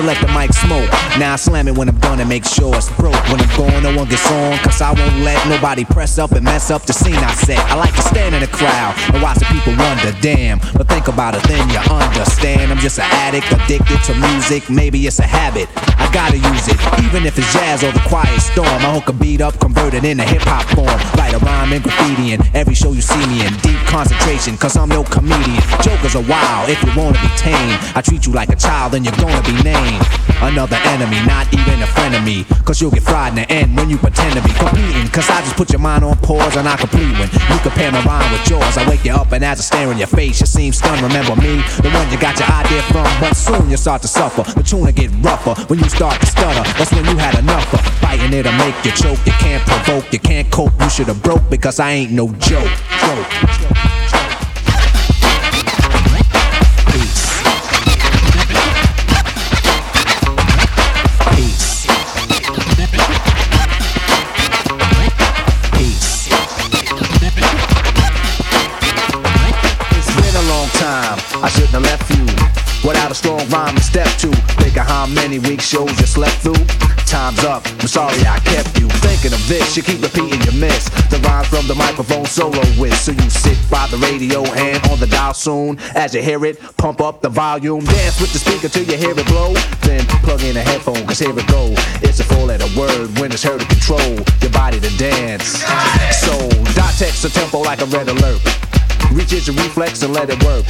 To 0.00 0.06
let 0.06 0.20
the 0.20 0.28
mic 0.32 0.52
smoke. 0.52 0.88
Now 1.18 1.32
I 1.32 1.36
slam 1.36 1.66
it 1.66 1.76
when 1.76 1.88
I'm 1.88 1.98
done 1.98 2.20
and 2.20 2.28
make 2.28 2.44
sure 2.44 2.74
it's 2.76 2.90
broke. 2.96 3.18
When 3.30 3.40
I'm 3.40 3.56
gone, 3.56 3.82
no 3.82 3.96
one 3.96 4.08
gets 4.08 4.30
on. 4.30 4.58
Cause 4.58 4.80
I 4.80 4.92
won't 4.92 5.18
let 5.24 5.38
nobody 5.48 5.84
press 5.84 6.18
up 6.18 6.32
and 6.32 6.44
mess 6.44 6.70
up 6.70 6.82
the 6.82 6.92
scene 6.92 7.16
I 7.16 7.34
set. 7.34 7.58
I 7.58 7.74
like 7.74 7.94
to 7.96 8.02
stand 8.02 8.34
in 8.34 8.40
the 8.40 8.48
crowd 8.48 8.94
and 9.12 9.22
watch 9.22 9.38
the 9.38 9.46
people 9.46 9.74
wonder, 9.76 10.12
damn. 10.20 10.60
But 10.76 10.88
think 10.88 11.08
about 11.08 11.34
it, 11.34 11.42
then 11.44 11.68
you 11.70 11.78
understand. 11.90 12.70
I'm 12.70 12.78
just 12.78 12.98
an 12.98 13.06
addict, 13.10 13.50
addicted 13.50 14.02
to 14.04 14.14
music. 14.14 14.70
Maybe 14.70 15.06
it's 15.06 15.18
a 15.18 15.26
habit. 15.26 15.68
I 16.08 16.10
gotta 16.10 16.38
use 16.38 16.68
it, 16.68 16.80
even 17.04 17.26
if 17.26 17.36
it's 17.36 17.52
jazz 17.52 17.84
or 17.84 17.92
the 17.92 18.00
quiet 18.08 18.40
storm. 18.40 18.80
I 18.80 18.96
hook 18.96 19.10
a 19.10 19.12
beat 19.12 19.42
up, 19.42 19.60
convert 19.60 19.92
it 19.92 20.04
into 20.04 20.24
hip 20.24 20.40
hop 20.40 20.64
form. 20.72 20.88
Write 21.20 21.34
a 21.34 21.38
rhyme 21.44 21.70
and 21.74 21.84
graffiti 21.84 22.32
in 22.32 22.40
every 22.56 22.74
show 22.74 22.92
you 22.92 23.02
see 23.02 23.20
me 23.28 23.44
in. 23.44 23.52
Deep 23.60 23.76
concentration, 23.84 24.56
cause 24.56 24.74
I'm 24.74 24.88
no 24.88 25.04
comedian. 25.04 25.60
Jokers 25.84 26.16
are 26.16 26.24
wild 26.24 26.70
if 26.70 26.80
you 26.82 26.88
wanna 26.96 27.20
be 27.20 27.28
tame. 27.36 27.76
I 27.92 28.00
treat 28.00 28.24
you 28.24 28.32
like 28.32 28.48
a 28.48 28.56
child, 28.56 28.92
then 28.92 29.04
you're 29.04 29.20
gonna 29.20 29.42
be 29.44 29.52
named. 29.60 30.00
Another 30.40 30.80
enemy, 30.96 31.20
not 31.26 31.52
even 31.52 31.82
a 31.82 31.86
friend 31.86 32.14
of 32.14 32.24
me. 32.24 32.46
Cause 32.64 32.80
you'll 32.80 32.90
get 32.90 33.02
fried 33.02 33.36
in 33.36 33.44
the 33.44 33.52
end 33.52 33.76
when 33.76 33.90
you 33.90 33.98
pretend 33.98 34.32
to 34.32 34.40
be 34.40 34.54
competing. 34.56 35.08
Cause 35.12 35.28
I 35.28 35.42
just 35.42 35.56
put 35.56 35.68
your 35.70 35.80
mind 35.80 36.04
on 36.04 36.16
pause 36.24 36.56
and 36.56 36.66
I 36.66 36.76
complete 36.76 37.12
when 37.20 37.28
you 37.28 37.58
compare 37.60 37.92
my 37.92 38.00
rhyme 38.04 38.32
with 38.32 38.48
yours. 38.48 38.78
I 38.78 38.88
wake 38.88 39.04
you 39.04 39.12
up 39.12 39.32
and 39.32 39.44
as 39.44 39.60
I 39.60 39.62
stare 39.62 39.92
in 39.92 39.98
your 39.98 40.08
face, 40.08 40.40
you 40.40 40.46
seem 40.46 40.72
stunned. 40.72 41.02
Remember 41.02 41.36
me, 41.36 41.60
the 41.84 41.90
one 41.92 42.08
you 42.10 42.18
got 42.18 42.38
your 42.38 42.48
idea 42.48 42.80
from. 42.88 43.04
But 43.20 43.36
soon 43.36 43.68
you 43.68 43.76
start 43.76 44.00
to 44.02 44.08
suffer. 44.08 44.44
The 44.56 44.62
tune 44.62 44.86
will 44.86 44.92
get 44.92 45.10
rougher 45.20 45.54
when 45.68 45.80
you 45.80 45.88
start 45.98 46.20
to 46.20 46.26
stutter. 46.26 46.62
That's 46.78 46.92
when 46.92 47.04
you 47.06 47.16
had 47.16 47.36
enough 47.40 47.74
of 47.74 47.80
fighting 47.98 48.32
it'll 48.32 48.52
make 48.52 48.76
you 48.84 48.92
choke. 48.92 49.18
You 49.26 49.32
can't 49.32 49.64
provoke, 49.66 50.12
you 50.12 50.20
can't 50.20 50.48
cope. 50.48 50.70
You 50.80 50.88
should 50.88 51.08
have 51.08 51.20
broke 51.24 51.50
because 51.50 51.80
I 51.80 51.90
ain't 51.90 52.12
no 52.12 52.28
joke. 52.34 52.70
joke. 53.02 53.26
It's 69.96 70.14
been 70.14 70.36
a 70.36 70.46
long 70.46 70.68
time. 70.78 71.18
I 71.42 71.48
shouldn't 71.50 71.74
have 71.74 71.82
left 71.82 72.08
you 72.14 72.24
without 72.86 73.10
a 73.10 73.14
strong 73.16 73.48
rhyme 73.48 73.74
to 73.74 73.82
step 73.82 74.06
to. 74.18 74.57
How 74.82 75.06
many 75.06 75.38
week 75.38 75.60
shows 75.60 75.90
you 75.98 76.06
slept 76.06 76.36
through. 76.42 76.64
Time's 77.06 77.42
up. 77.44 77.66
I'm 77.80 77.88
sorry 77.88 78.20
I 78.26 78.38
kept 78.40 78.78
you 78.78 78.88
thinking 79.00 79.32
of 79.32 79.42
this. 79.48 79.76
You 79.76 79.82
keep 79.82 80.02
repeating 80.02 80.40
your 80.42 80.54
miss. 80.54 80.88
The 81.10 81.18
rhymes 81.24 81.48
from 81.48 81.66
the 81.66 81.74
microphone 81.74 82.26
solo 82.26 82.62
with. 82.78 82.94
So 82.98 83.12
you 83.12 83.30
sit 83.30 83.58
by 83.70 83.86
the 83.88 83.96
radio, 83.96 84.44
and 84.44 84.84
on 84.90 85.00
the 85.00 85.06
dial 85.06 85.34
soon. 85.34 85.78
As 85.94 86.14
you 86.14 86.22
hear 86.22 86.44
it, 86.44 86.60
pump 86.76 87.00
up 87.00 87.22
the 87.22 87.28
volume. 87.28 87.84
Dance 87.84 88.20
with 88.20 88.32
the 88.32 88.38
speaker 88.38 88.68
till 88.68 88.84
you 88.84 88.96
hear 88.96 89.18
it 89.18 89.26
blow. 89.26 89.54
Then 89.82 90.04
plug 90.22 90.42
in 90.42 90.56
a 90.56 90.62
headphone, 90.62 91.06
cause 91.06 91.18
here 91.18 91.36
it 91.36 91.46
go. 91.48 91.72
It's 92.02 92.20
a 92.20 92.24
four 92.24 92.46
letter 92.46 92.68
word 92.78 93.18
when 93.18 93.32
it's 93.32 93.42
heard 93.42 93.60
to 93.60 93.66
control 93.66 94.14
your 94.40 94.52
body 94.52 94.80
to 94.80 94.98
dance. 94.98 95.64
So, 96.22 96.48
dot 96.74 96.92
text 96.98 97.24
a 97.24 97.30
tempo 97.30 97.60
like 97.60 97.80
a 97.80 97.86
red 97.86 98.08
alert. 98.08 98.40
Reach 99.12 99.32
it 99.32 99.46
your 99.46 99.56
reflex 99.56 100.02
and 100.02 100.12
let 100.12 100.30
it 100.30 100.42
work. 100.44 100.64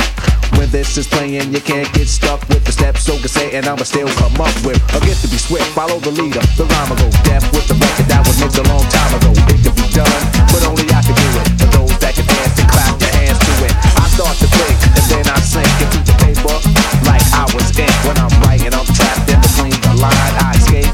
When 0.56 0.70
this 0.70 0.96
is 0.96 1.06
playing, 1.06 1.52
you 1.52 1.60
can't 1.60 1.90
get 1.92 2.08
stuck 2.08 2.40
with 2.48 2.64
the 2.64 2.72
steps. 2.72 3.04
So 3.04 3.18
can 3.18 3.28
say, 3.28 3.56
and 3.56 3.66
I'ma 3.66 3.84
still 3.84 4.08
come 4.16 4.34
up 4.40 4.54
with 4.64 4.80
a 4.96 5.00
gift 5.04 5.22
to 5.22 5.28
be 5.28 5.38
swift. 5.38 5.66
Follow 5.76 5.98
the 6.00 6.10
leader, 6.10 6.40
the 6.56 6.64
rhyme 6.64 6.88
will 6.90 6.98
go 6.98 7.10
deaf 7.22 7.44
with 7.52 7.68
the 7.68 7.76
record 7.76 8.06
that 8.08 8.26
was 8.26 8.40
mixed 8.40 8.58
a 8.58 8.66
long 8.66 8.84
time 8.88 9.12
ago. 9.18 9.30
It 9.52 9.60
could 9.62 9.76
be 9.76 9.86
done, 9.92 10.22
but 10.50 10.62
only 10.66 10.86
I 10.90 11.00
can 11.04 11.14
do 11.14 11.28
it. 11.38 11.46
For 11.60 11.68
those 11.76 11.94
that 12.00 12.14
can 12.16 12.26
dance 12.26 12.56
and 12.58 12.68
clap 12.70 12.96
their 12.98 13.14
hands 13.18 13.38
to 13.38 13.52
it. 13.68 13.74
I 13.98 14.06
start 14.10 14.34
to 14.40 14.48
think, 14.48 14.76
and 14.96 15.06
then 15.12 15.24
I 15.28 15.38
sink 15.44 15.68
into 15.84 16.00
the 16.02 16.14
paper 16.22 16.56
like 17.04 17.24
I 17.36 17.44
was 17.52 17.68
ink. 17.76 17.92
When 18.08 18.16
I'm 18.18 18.32
writing, 18.42 18.72
I'm 18.72 18.88
trapped 18.96 19.28
in 19.28 19.38
between 19.38 19.76
the 19.84 19.94
line. 20.00 20.34
I 20.42 20.56
escape 20.56 20.90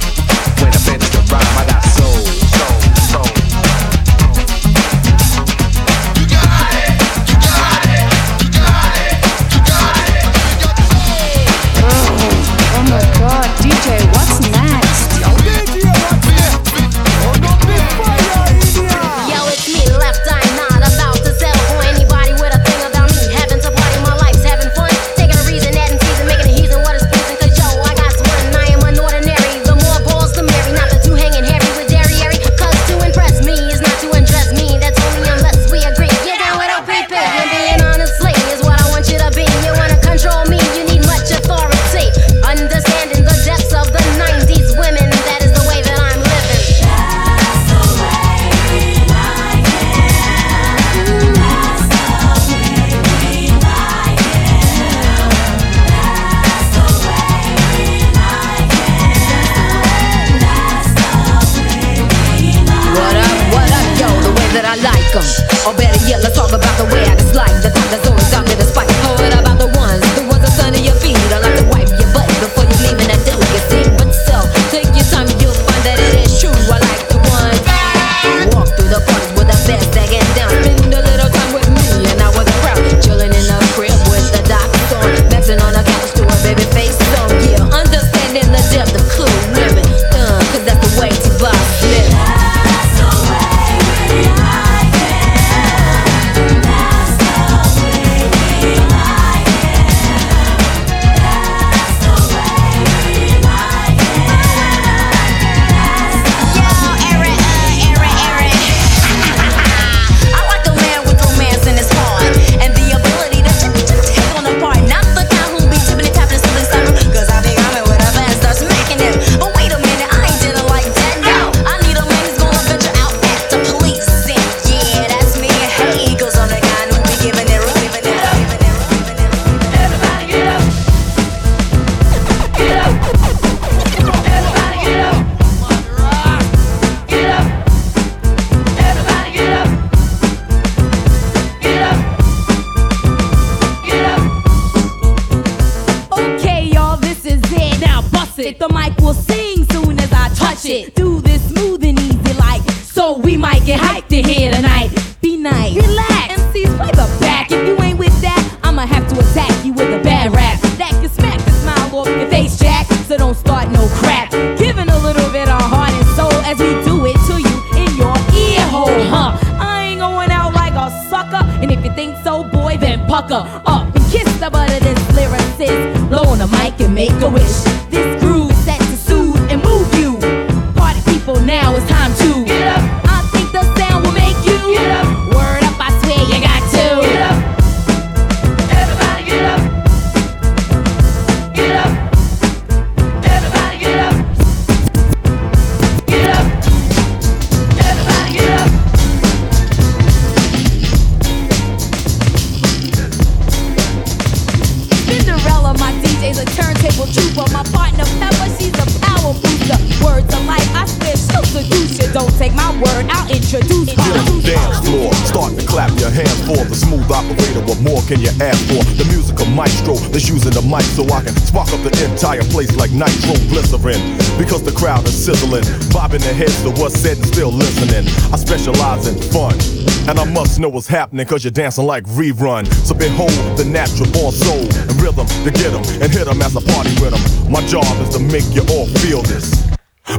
what's 230.74 230.88
happening 230.88 231.24
because 231.24 231.44
you're 231.44 231.52
dancing 231.52 231.86
like 231.86 232.04
rerun. 232.18 232.66
So 232.84 232.94
behold 232.94 233.30
the 233.56 233.64
natural 233.64 234.10
born 234.10 234.32
soul 234.32 234.58
and 234.58 235.00
rhythm 235.00 235.26
to 235.46 235.50
get 235.50 235.64
get 235.64 235.72
'em 235.72 236.02
and 236.02 236.12
hit 236.12 236.26
hit 236.26 236.28
'em 236.28 236.42
as 236.42 236.56
I 236.56 236.60
party 236.60 236.90
with. 237.00 237.14
My 237.48 237.64
job 237.66 237.86
is 238.02 238.10
to 238.16 238.18
make 238.18 238.44
you 238.52 238.62
all 238.74 238.86
feel 238.98 239.22
this. 239.22 239.62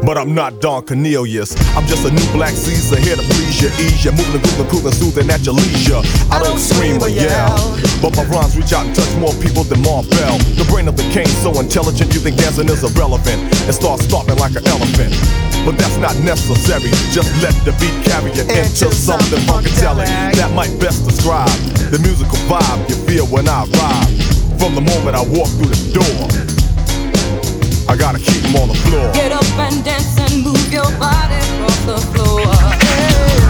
But 0.03 0.17
I'm 0.17 0.33
not 0.33 0.61
Don 0.61 0.83
Cornelius. 0.83 1.55
I'm 1.75 1.85
just 1.85 2.05
a 2.05 2.11
new 2.11 2.25
black 2.31 2.53
Caesar 2.53 2.97
here 2.97 3.15
to 3.15 3.21
please 3.21 3.61
you, 3.61 3.69
ease 3.83 4.03
you, 4.03 4.11
moving, 4.11 4.41
grooving, 4.41 4.67
cool, 4.71 4.87
and 4.87 4.95
soothing 4.95 5.29
at 5.29 5.45
your 5.45 5.55
leisure. 5.55 6.01
I 6.31 6.41
don't 6.41 6.57
scream 6.57 7.03
or 7.03 7.09
yell, 7.09 7.77
but 8.05 8.13
my 8.21 8.25
rhymes 8.29 8.53
reach 8.53 8.69
out 8.69 8.85
and 8.85 8.93
touch 8.93 9.09
more 9.17 9.33
people 9.41 9.65
than 9.65 9.81
Ma 9.81 10.05
Bell. 10.05 10.37
The 10.61 10.65
brain 10.69 10.85
of 10.87 10.93
the 10.93 11.07
king 11.09 11.25
so 11.41 11.49
intelligent, 11.57 12.13
you 12.13 12.21
think 12.21 12.37
dancing 12.37 12.69
is 12.69 12.85
irrelevant 12.85 13.41
and 13.65 13.73
start 13.73 13.99
stomping 13.99 14.37
like 14.37 14.53
an 14.53 14.61
elephant. 14.69 15.09
But 15.65 15.81
that's 15.81 15.97
not 15.97 16.13
necessary. 16.21 16.93
Just 17.09 17.33
let 17.41 17.57
the 17.65 17.73
beat 17.81 17.97
carry 18.05 18.29
you 18.37 18.45
into 18.45 18.93
something 18.93 19.41
funkadelic 19.49 20.05
that 20.37 20.53
might 20.53 20.69
best 20.77 21.01
describe 21.01 21.49
the 21.89 21.97
musical 21.97 22.37
vibe 22.45 22.85
you 22.85 22.95
feel 23.09 23.25
when 23.33 23.49
I 23.49 23.65
arrive. 23.65 24.13
From 24.61 24.77
the 24.77 24.85
moment 24.85 25.17
I 25.17 25.25
walk 25.25 25.49
through 25.57 25.73
the 25.73 25.81
door, 25.97 26.21
I 27.89 27.97
gotta 27.97 28.19
keep 28.19 28.35
keep 28.35 28.45
'em 28.45 28.61
on 28.61 28.67
the 28.69 28.75
floor. 28.85 29.11
Get 29.13 29.31
up 29.31 29.49
and 29.65 29.83
dance 29.83 30.13
and 30.19 30.43
move 30.43 30.71
your 30.71 30.89
body 31.01 31.41
off 31.65 31.85
the 31.89 31.97
floor. 32.13 32.45
Go 32.45 33.44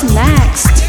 what's 0.00 0.14
next? 0.14 0.80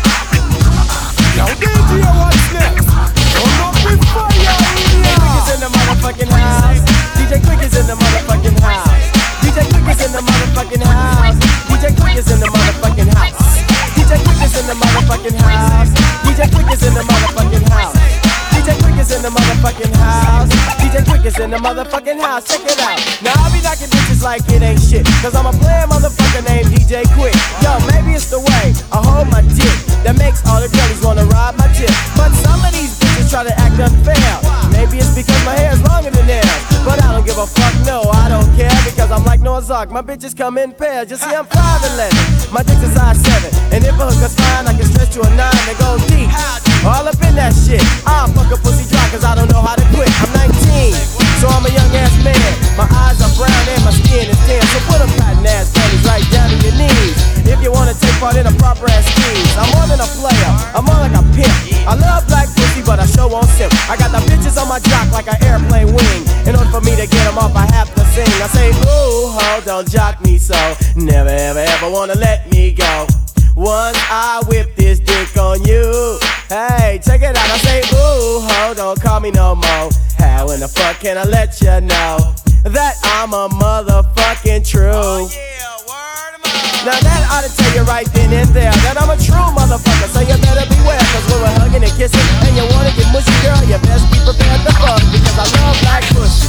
Yo, 1.35 1.45
DJ, 1.59 1.99
what's 2.15 2.53
next? 2.53 2.87
Hold 3.35 3.59
up 3.59 3.75
with 3.83 4.03
fire 4.07 4.55
in. 4.71 5.19
Quik 5.19 5.35
is 5.35 5.47
in 5.51 5.59
the 5.59 5.69
motherfucking 5.69 6.31
house. 6.31 6.79
DJ 7.19 7.39
Quik 7.43 7.63
is 7.63 7.75
in 7.75 7.87
the 7.87 7.95
motherfucking 7.95 8.59
house. 8.59 9.11
DJ 9.43 9.67
Quik 9.67 9.91
is 9.91 10.05
in 10.05 10.11
the 10.11 10.21
motherfucking 10.21 10.83
house. 10.83 11.35
DJ 11.67 11.91
Quik 11.95 12.17
is 12.17 12.31
in 12.31 12.39
the 12.39 12.47
motherfucking 12.47 13.13
house. 13.13 13.59
DJ 13.95 14.17
Quik 14.23 14.45
is 14.45 14.55
in 14.59 14.67
the 14.67 14.75
motherfucking 14.75 15.37
house. 15.41 15.89
DJ 16.23 16.47
Quik 16.47 16.73
is 16.73 16.83
in 16.83 16.93
the 16.93 17.01
motherfucking 17.01 17.69
house. 17.69 18.10
DJ 18.61 18.77
Quik 18.77 18.99
is 19.01 19.09
in 19.09 19.23
the 19.23 19.29
motherfucking 19.29 19.95
house. 19.95 20.49
DJ 20.77 21.01
Quik 21.01 21.25
is 21.25 21.39
in 21.39 21.49
the 21.49 21.57
motherfucking 21.57 22.21
house. 22.21 22.45
Check 22.45 22.61
it 22.61 22.77
out. 22.77 23.01
Now 23.23 23.33
I 23.33 23.49
be 23.49 23.59
knocking 23.65 23.89
bitches 23.89 24.21
like 24.21 24.47
it 24.53 24.61
ain't 24.61 24.79
shit. 24.79 25.03
Cause 25.25 25.33
I'm 25.33 25.47
a 25.47 25.51
player 25.51 25.87
motherfucker 25.89 26.45
named 26.45 26.67
DJ 26.69 27.01
Quik. 27.17 27.33
Yo, 27.65 27.73
maybe 27.89 28.13
it's 28.13 28.29
the 28.29 28.37
way 28.37 28.65
I 28.93 29.01
hold 29.01 29.29
my 29.29 29.41
dick 29.41 29.77
that 30.05 30.15
makes 30.15 30.45
all 30.45 30.61
the 30.61 30.69
girlies 30.69 31.01
wanna 31.03 31.25
ride 31.25 31.57
my 31.57 31.73
dick. 31.73 31.89
But 32.13 32.29
some 32.45 32.61
of 32.61 32.71
these 32.71 32.99
bitches 33.01 33.31
try 33.31 33.43
to 33.43 33.53
act 33.57 33.81
unfair. 33.81 34.60
Maybe 34.71 34.97
it's 34.97 35.13
because 35.15 35.41
my 35.45 35.55
hair 35.55 35.73
is 35.73 35.81
longer 35.83 36.11
than 36.11 36.25
theirs. 36.27 36.47
But 36.83 37.03
I 37.03 37.13
don't 37.13 37.25
give 37.25 37.37
a 37.37 37.45
fuck, 37.45 37.73
no, 37.85 38.09
I 38.09 38.27
don't 38.27 38.47
care. 38.55 38.73
Because 38.83 39.11
I'm 39.11 39.23
like 39.25 39.39
Noah's 39.39 39.69
Ark, 39.69 39.91
my 39.91 40.01
bitches 40.01 40.35
come 40.35 40.57
in 40.57 40.73
pairs. 40.73 41.11
You 41.11 41.17
see, 41.17 41.29
I'm 41.29 41.45
5'11. 41.45 42.51
My 42.51 42.63
dick's 42.63 42.83
a 42.83 42.89
size 42.91 43.21
7. 43.21 43.73
And 43.73 43.83
if 43.83 43.93
a 43.99 44.05
hooker's 44.09 44.35
fine, 44.35 44.67
I 44.67 44.73
can 44.73 44.85
stretch 44.85 45.13
to 45.15 45.21
a 45.21 45.29
9 45.29 45.37
and 45.37 45.77
go 45.77 45.97
deep. 46.09 46.29
All 46.83 47.05
up 47.05 47.21
in 47.21 47.35
that 47.35 47.53
shit. 47.53 47.83
I'll 48.07 48.27
fuck 48.33 48.49
a 48.51 48.57
pussy 48.57 48.89
dry 48.89 49.05
cause 49.13 49.23
I 49.23 49.35
don't 49.35 49.51
know 49.51 49.61
how 49.61 49.75
to 49.75 49.85
quit. 49.93 50.09
I'm 50.17 50.33
19, 50.33 51.20
so 51.41 51.49
I'm 51.49 51.65
a 51.65 51.73
young 51.73 51.89
ass 51.97 52.13
man. 52.21 52.37
My 52.77 52.85
eyes 52.85 53.17
are 53.17 53.33
brown 53.33 53.65
and 53.73 53.81
my 53.81 53.89
skin 53.89 54.29
is 54.29 54.37
tan. 54.45 54.61
So 54.69 54.77
put 54.85 55.01
them 55.01 55.09
cotton 55.17 55.41
ass 55.49 55.73
panties 55.73 56.05
right 56.05 56.21
down 56.29 56.53
to 56.53 56.57
your 56.61 56.77
knees. 56.77 57.17
If 57.49 57.59
you 57.65 57.73
wanna 57.73 57.97
take 57.97 58.13
part 58.21 58.37
in 58.37 58.45
a 58.45 58.53
proper 58.61 58.85
ass 58.85 59.09
scheme. 59.09 59.49
I'm 59.57 59.67
more 59.73 59.89
than 59.89 59.99
a 59.99 60.09
player, 60.21 60.51
I'm 60.77 60.85
more 60.85 61.01
like 61.01 61.17
a 61.17 61.25
pimp. 61.33 61.49
I 61.89 61.97
love 61.97 62.29
black 62.29 62.47
pussy, 62.53 62.85
but 62.85 63.01
I 63.01 63.09
show 63.09 63.27
won't 63.27 63.49
simp. 63.57 63.73
I 63.89 63.97
got 63.97 64.13
the 64.13 64.21
bitches 64.29 64.61
on 64.61 64.69
my 64.69 64.79
jock 64.85 65.09
like 65.09 65.27
an 65.27 65.41
airplane 65.41 65.89
wing. 65.89 66.21
In 66.45 66.53
order 66.53 66.69
for 66.69 66.79
me 66.85 66.93
to 66.95 67.09
get 67.09 67.23
them 67.25 67.41
off, 67.41 67.57
I 67.57 67.65
have 67.73 67.89
to 67.97 68.05
sing. 68.13 68.29
I 68.37 68.47
say, 68.53 68.69
ooh, 68.69 69.33
ho, 69.33 69.61
don't 69.65 69.89
jock 69.89 70.21
me 70.21 70.37
so. 70.37 70.55
Never, 70.95 71.33
ever, 71.33 71.59
ever 71.59 71.89
wanna 71.89 72.15
let 72.15 72.49
me 72.53 72.71
go. 72.71 73.07
Once 73.55 73.97
I 74.09 74.41
whip 74.47 74.75
this 74.75 74.99
dick 74.99 75.35
on 75.37 75.63
you. 75.63 76.19
Hey, 76.47 76.99
check 77.03 77.21
it 77.21 77.35
out. 77.35 77.49
I 77.51 77.57
say, 77.59 77.79
ooh, 77.95 78.39
ho, 78.47 78.73
don't 78.73 78.99
call 79.01 79.19
me 79.19 79.31
no 79.31 79.55
more. 79.55 79.89
How 80.17 80.49
in 80.51 80.59
the 80.61 80.67
fuck 80.67 80.99
can 80.99 81.17
I 81.17 81.23
let 81.23 81.59
you 81.59 81.81
know 81.81 82.17
that 82.63 82.95
I'm 83.03 83.33
a 83.33 83.49
motherfucking 83.49 84.67
true? 84.67 85.27
Now 86.81 86.97
that 86.97 87.21
ought 87.29 87.45
to 87.45 87.51
tell 87.53 87.75
you 87.77 87.83
right 87.85 88.09
then 88.09 88.33
and 88.33 88.49
there 88.57 88.73
that 88.87 88.97
I'm 88.97 89.11
a 89.11 89.17
true 89.19 89.37
motherfucker, 89.53 90.09
so 90.09 90.25
you 90.25 90.33
better 90.41 90.65
beware. 90.65 90.97
Cause 91.13 91.25
when 91.29 91.45
we're 91.45 91.55
hugging 91.61 91.83
and 91.83 91.93
kissing 91.93 92.25
and 92.47 92.57
you 92.57 92.65
wanna 92.73 92.89
get 92.97 93.05
mushy, 93.13 93.35
girl, 93.45 93.59
you 93.69 93.77
best 93.85 94.09
be 94.09 94.17
prepared 94.25 94.65
to 94.65 94.73
fuck 94.79 94.97
because 95.13 95.37
I 95.37 95.45
love 95.59 95.77
black 95.85 96.03
pussy. 96.09 96.47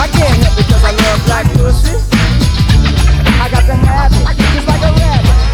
I 0.00 0.08
can't 0.10 0.34
help 0.42 0.58
it 0.58 0.66
because 0.66 0.82
I 0.82 0.92
love 0.96 1.18
black 1.28 1.46
pussy. 1.54 1.94
I 3.40 3.48
got 3.48 3.64
to 3.64 3.74
have 3.74 4.12
it, 4.12 4.36
just 4.52 4.66
like 4.68 4.82
a 4.82 4.92
rabbit. 5.00 5.49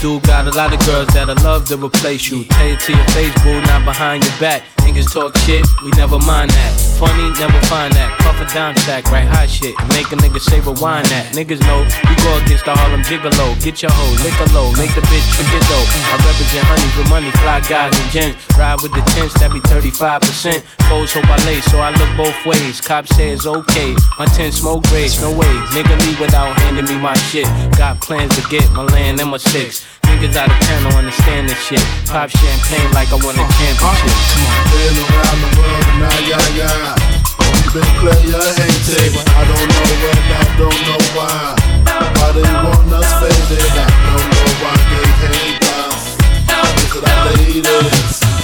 Do. 0.00 0.20
Got 0.20 0.46
a 0.46 0.50
lot 0.50 0.72
of 0.72 0.78
girls 0.86 1.08
that'll 1.08 1.34
love 1.42 1.66
to 1.68 1.76
replace 1.76 2.30
you. 2.30 2.44
Tell 2.44 2.66
it 2.68 2.78
to 2.80 2.92
your 2.92 3.04
face, 3.06 3.42
boo, 3.42 3.60
not 3.62 3.84
behind 3.84 4.24
your 4.24 4.38
back. 4.38 4.77
Niggas 4.98 5.14
talk 5.14 5.36
shit, 5.46 5.64
we 5.84 5.90
never 5.94 6.18
mind 6.18 6.50
that. 6.50 6.74
Funny, 6.98 7.30
never 7.38 7.54
find 7.70 7.94
that. 7.94 8.10
Puff 8.18 8.42
a 8.42 8.46
dime 8.50 8.74
stack, 8.82 9.06
right 9.14 9.30
hot 9.30 9.46
shit. 9.46 9.78
Make 9.94 10.10
a 10.10 10.18
nigga 10.18 10.42
say 10.42 10.58
rewind 10.58 11.06
that. 11.14 11.30
Niggas 11.38 11.62
know 11.70 11.86
we 12.10 12.14
go 12.26 12.34
against 12.42 12.66
the 12.66 12.74
Harlem 12.74 13.06
Gigolo. 13.06 13.54
Get 13.62 13.78
your 13.78 13.94
hoe, 13.94 14.18
lick 14.26 14.34
a 14.42 14.50
low, 14.50 14.74
make 14.74 14.90
the 14.98 15.04
bitch 15.06 15.22
it 15.38 15.64
though. 15.70 15.86
I 16.10 16.18
represent 16.26 16.66
honeys 16.66 16.94
with 16.98 17.06
money, 17.06 17.30
fly 17.38 17.62
guys 17.70 17.94
and 17.94 18.10
gents. 18.10 18.42
Ride 18.58 18.82
with 18.82 18.90
the 18.90 19.02
tents, 19.14 19.38
that 19.38 19.54
be 19.54 19.62
35%. 19.70 20.66
Foes 20.90 21.14
hope 21.14 21.30
I 21.30 21.38
lay, 21.46 21.62
so 21.70 21.78
I 21.78 21.94
look 21.94 22.10
both 22.18 22.34
ways. 22.42 22.82
Cops 22.82 23.14
say 23.14 23.30
it's 23.30 23.46
okay. 23.46 23.94
My 24.18 24.26
tent 24.34 24.50
smoke 24.50 24.82
grades, 24.90 25.22
no 25.22 25.30
way. 25.30 25.54
Nigga 25.78 25.94
leave 26.10 26.18
without 26.18 26.58
handing 26.58 26.90
me 26.90 26.98
my 26.98 27.14
shit. 27.30 27.46
Got 27.78 28.02
plans 28.02 28.34
to 28.34 28.42
get 28.50 28.66
my 28.74 28.82
land 28.82 29.22
and 29.22 29.30
my 29.30 29.38
six. 29.38 29.86
Niggas 30.08 30.36
out 30.36 30.48
of 30.50 30.58
town 30.66 30.82
don't 30.84 30.98
understand 31.04 31.48
this 31.48 31.60
shit. 31.60 31.84
Pop 32.08 32.30
champagne 32.30 32.90
like 32.92 33.12
I 33.12 33.18
won 33.20 33.36
a 33.36 33.44
championship. 33.60 34.16
Been 34.72 34.96
around 35.04 35.38
the 35.44 35.50
world, 35.60 35.84
and 35.84 36.00
now 36.00 36.18
yeah. 36.28 36.96
Only 37.38 37.68
been 37.70 37.90
hated. 38.56 39.12
I 39.36 39.44
don't 39.44 39.68
know 39.68 39.88
when, 40.00 40.18
I 40.32 40.44
don't 40.56 40.80
know 40.88 41.00
why. 41.12 41.52
Why 42.16 42.28
they 42.32 42.48
want 42.64 42.92
us 42.96 43.10
faded? 43.20 43.72
I 43.76 43.86
don't 44.08 44.28
know 44.32 44.48
why 44.64 44.74
they 44.90 45.06
hate 45.22 45.64
us. 45.76 46.16
Look 46.82 47.04
at 47.04 47.10
our 47.10 47.24
ladies. 47.36 48.37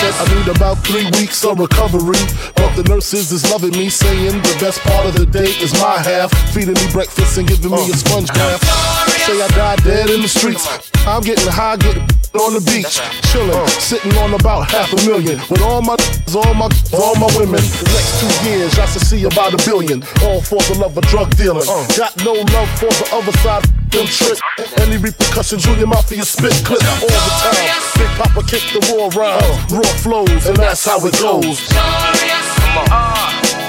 Said 0.00 0.14
I 0.14 0.24
need 0.34 0.48
about 0.54 0.78
three 0.84 1.06
weeks 1.18 1.44
of 1.44 1.58
recovery. 1.58 2.20
But 2.54 2.76
the 2.76 2.84
nurses 2.88 3.32
is 3.32 3.50
loving 3.50 3.72
me, 3.72 3.88
saying 3.88 4.42
the 4.42 4.56
best 4.60 4.80
part 4.80 5.06
of 5.06 5.14
the 5.14 5.26
day 5.26 5.50
is 5.64 5.72
my 5.80 5.98
half. 5.98 6.30
Feeding 6.52 6.74
me 6.74 6.92
breakfast 6.92 7.38
and 7.38 7.48
giving 7.48 7.70
me 7.70 7.90
a 7.90 7.96
sponge 7.96 8.28
bath. 8.28 9.15
Say 9.26 9.42
I 9.42 9.48
died 9.48 9.82
dead 9.82 10.08
in 10.08 10.22
the 10.22 10.28
streets. 10.28 10.62
I'm 11.04 11.20
getting 11.20 11.50
high, 11.50 11.74
getting 11.74 12.02
on 12.46 12.54
the 12.54 12.62
beach, 12.62 13.02
chilling, 13.34 13.58
sitting 13.82 14.14
on 14.22 14.34
about 14.34 14.70
half 14.70 14.92
a 14.94 15.02
million 15.02 15.42
with 15.50 15.62
all 15.62 15.82
my, 15.82 15.98
all 16.38 16.54
my, 16.54 16.70
all 16.94 17.18
my 17.18 17.26
women. 17.34 17.58
The 17.58 17.90
next 17.90 18.22
two 18.22 18.30
years, 18.46 18.78
I 18.78 18.86
should 18.86 19.02
see 19.02 19.24
about 19.24 19.50
a 19.50 19.58
billion. 19.66 20.06
All 20.22 20.38
for 20.40 20.62
the 20.70 20.78
love 20.78 20.96
of 20.96 21.02
drug 21.10 21.34
dealing. 21.34 21.66
Got 21.98 22.14
no 22.22 22.38
love 22.54 22.70
for 22.78 22.86
the 22.86 23.06
other 23.18 23.34
side. 23.42 23.66
Them 23.90 24.06
trick. 24.06 24.38
Any 24.78 24.96
repercussions, 24.96 25.64
Junior 25.64 25.88
Mafia 25.88 26.22
spit 26.22 26.54
clip 26.62 26.86
all 26.86 27.10
the 27.10 27.34
time. 27.42 27.66
Big 27.98 28.12
Papa 28.14 28.46
kick 28.46 28.62
the 28.70 28.78
raw 28.94 29.10
rhymes, 29.10 29.74
raw 29.74 29.90
flows, 30.06 30.46
and 30.46 30.56
that's 30.56 30.86
how 30.86 31.02
it 31.02 31.18
goes. 31.18 31.66
Come 31.74 32.94
on. 32.94 33.65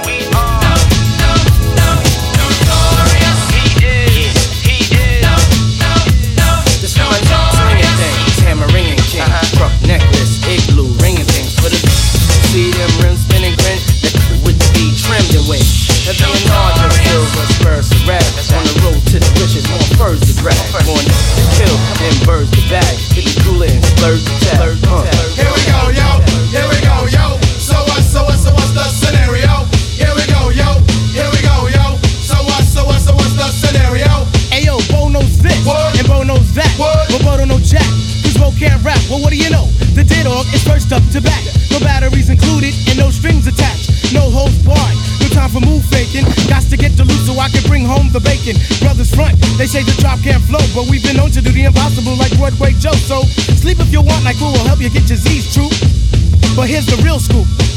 Swinging 8.87 9.49
truck 9.57 9.73
necklace, 9.83 10.39
igloo, 10.47 10.93
ringing 11.01 11.25
things 11.25 11.53
for 11.59 11.69
the 11.69 11.77
see 12.53 12.71
them 12.71 12.91
rims 13.03 13.21
spinning 13.25 13.55
grin 13.57 13.79
the 14.75 14.93
trimmed 14.95 15.33
and 15.35 15.47
larger 16.47 16.91
silver 17.03 17.45
spurs 17.51 17.89
to 17.89 17.99
on 18.53 18.63
the 18.63 18.75
road 18.85 19.01
to 19.11 19.19
the 19.19 19.31
more 19.67 19.83
to 20.21 20.33
to 21.03 21.43
kill, 21.59 21.75
birds 22.25 22.51
to 22.51 22.61
bag, 22.69 22.95
hit 23.11 23.25
the 23.25 23.35
cooler 23.43 23.67
and 23.67 23.83
splurge 23.83 24.23
the 24.23 24.35
tab. 24.45 24.66
Up 40.87 41.03
to 41.11 41.19
back. 41.19 41.43
No 41.69 41.79
batteries 41.79 42.29
included 42.29 42.73
and 42.87 42.97
no 42.97 43.11
strings 43.11 43.45
attached. 43.45 44.13
No 44.13 44.21
holds 44.31 44.55
barred. 44.63 44.95
No 45.19 45.27
time 45.27 45.49
for 45.49 45.59
move 45.59 45.83
faking. 45.83 46.23
Got 46.47 46.63
to 46.71 46.77
get 46.77 46.95
to 46.95 47.03
loot 47.03 47.27
so 47.27 47.35
I 47.37 47.49
can 47.49 47.61
bring 47.67 47.83
home 47.83 48.07
the 48.13 48.21
bacon. 48.21 48.55
Brothers 48.79 49.13
front, 49.13 49.35
they 49.59 49.67
say 49.67 49.83
the 49.83 49.91
drop 49.99 50.23
can't 50.23 50.41
flow, 50.47 50.63
but 50.73 50.89
we've 50.89 51.03
been 51.03 51.17
known 51.17 51.31
to 51.31 51.41
do 51.41 51.51
the 51.51 51.65
impossible 51.65 52.15
like 52.15 52.31
Broadway 52.37 52.71
Joe. 52.79 52.95
So 52.95 53.23
sleep 53.59 53.79
if 53.79 53.91
you 53.91 54.01
want, 54.01 54.23
like 54.23 54.39
we 54.39 54.47
will 54.47 54.63
help 54.63 54.79
you 54.79 54.89
get 54.89 55.09
your 55.09 55.19
Z's 55.19 55.51
true. 55.53 55.67
But 56.55 56.71
here's 56.71 56.87
the 56.87 56.95
real 57.03 57.19
scoop. 57.19 57.76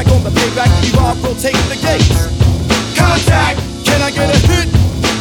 Lay 0.00 0.14
on 0.14 0.24
the 0.24 0.30
payback, 0.30 0.70
rotate 1.22 1.52
the 1.68 1.76
gates. 1.76 2.08
Contact. 2.96 3.60
Can 3.84 4.00
I 4.00 4.10
get 4.10 4.34
a 4.34 4.38
hit? 4.48 4.68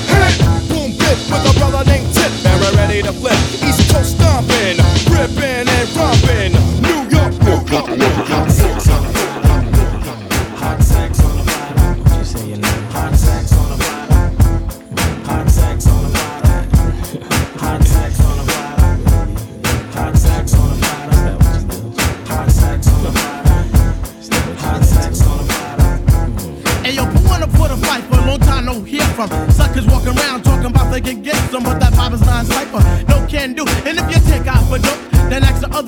Hit. 0.08 0.40
Boom, 0.70 0.92
bit 0.92 1.18
with 1.28 1.52
a 1.52 1.60
brother 1.60 1.84
named 1.84 2.14
Tip. 2.14 2.32
And 2.46 2.62
we're 2.62 2.78
ready 2.78 3.02
to 3.02 3.12
flip. 3.12 3.34
East 3.68 3.92
Coast 3.92 4.16
stomping, 4.16 4.78
ripping 5.12 5.68
and 5.68 5.90
romping. 5.98 6.54
New 6.82 7.10
York, 7.12 7.34
New 7.44 7.60
York, 7.70 7.90
New 7.90 8.24
York. 8.34 8.69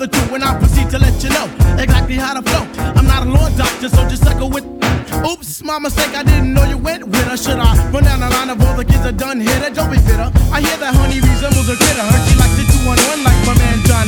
The 0.02 0.08
two 0.08 0.32
when 0.32 0.42
I 0.42 0.58
proceed 0.58 0.90
to 0.90 0.98
let 0.98 1.14
you 1.22 1.30
know 1.30 1.46
exactly 1.78 2.16
how 2.16 2.34
to 2.34 2.42
flow. 2.42 2.66
I'm 2.98 3.06
not 3.06 3.22
a 3.22 3.30
law 3.30 3.48
doctor, 3.54 3.88
so 3.88 4.02
just 4.08 4.24
suckle 4.24 4.50
with. 4.50 4.66
Oops, 5.22 5.62
my 5.62 5.78
mistake, 5.78 6.10
I 6.16 6.24
didn't 6.24 6.52
know 6.54 6.64
you 6.64 6.76
went 6.76 7.06
with 7.06 7.22
her. 7.30 7.36
Should 7.36 7.58
I 7.58 7.70
run 7.94 8.02
down 8.02 8.18
the 8.18 8.30
line 8.30 8.50
of 8.50 8.60
all 8.62 8.74
the 8.74 8.84
kids 8.84 9.04
that 9.04 9.16
done 9.16 9.38
hit 9.38 9.62
her? 9.62 9.70
Don't 9.70 9.90
be 9.90 9.98
bitter. 10.02 10.26
I 10.50 10.58
hear 10.60 10.76
that 10.82 10.94
honey 10.98 11.20
resembles 11.22 11.68
a 11.70 11.76
critter. 11.78 12.02
Heard 12.02 12.22
she 12.26 12.34
likes 12.34 12.58
it 12.58 12.66
two 12.66 12.82
on 12.90 12.98
one 12.98 13.22
like 13.22 13.40
my 13.46 13.54
man 13.54 13.78
John 13.86 14.06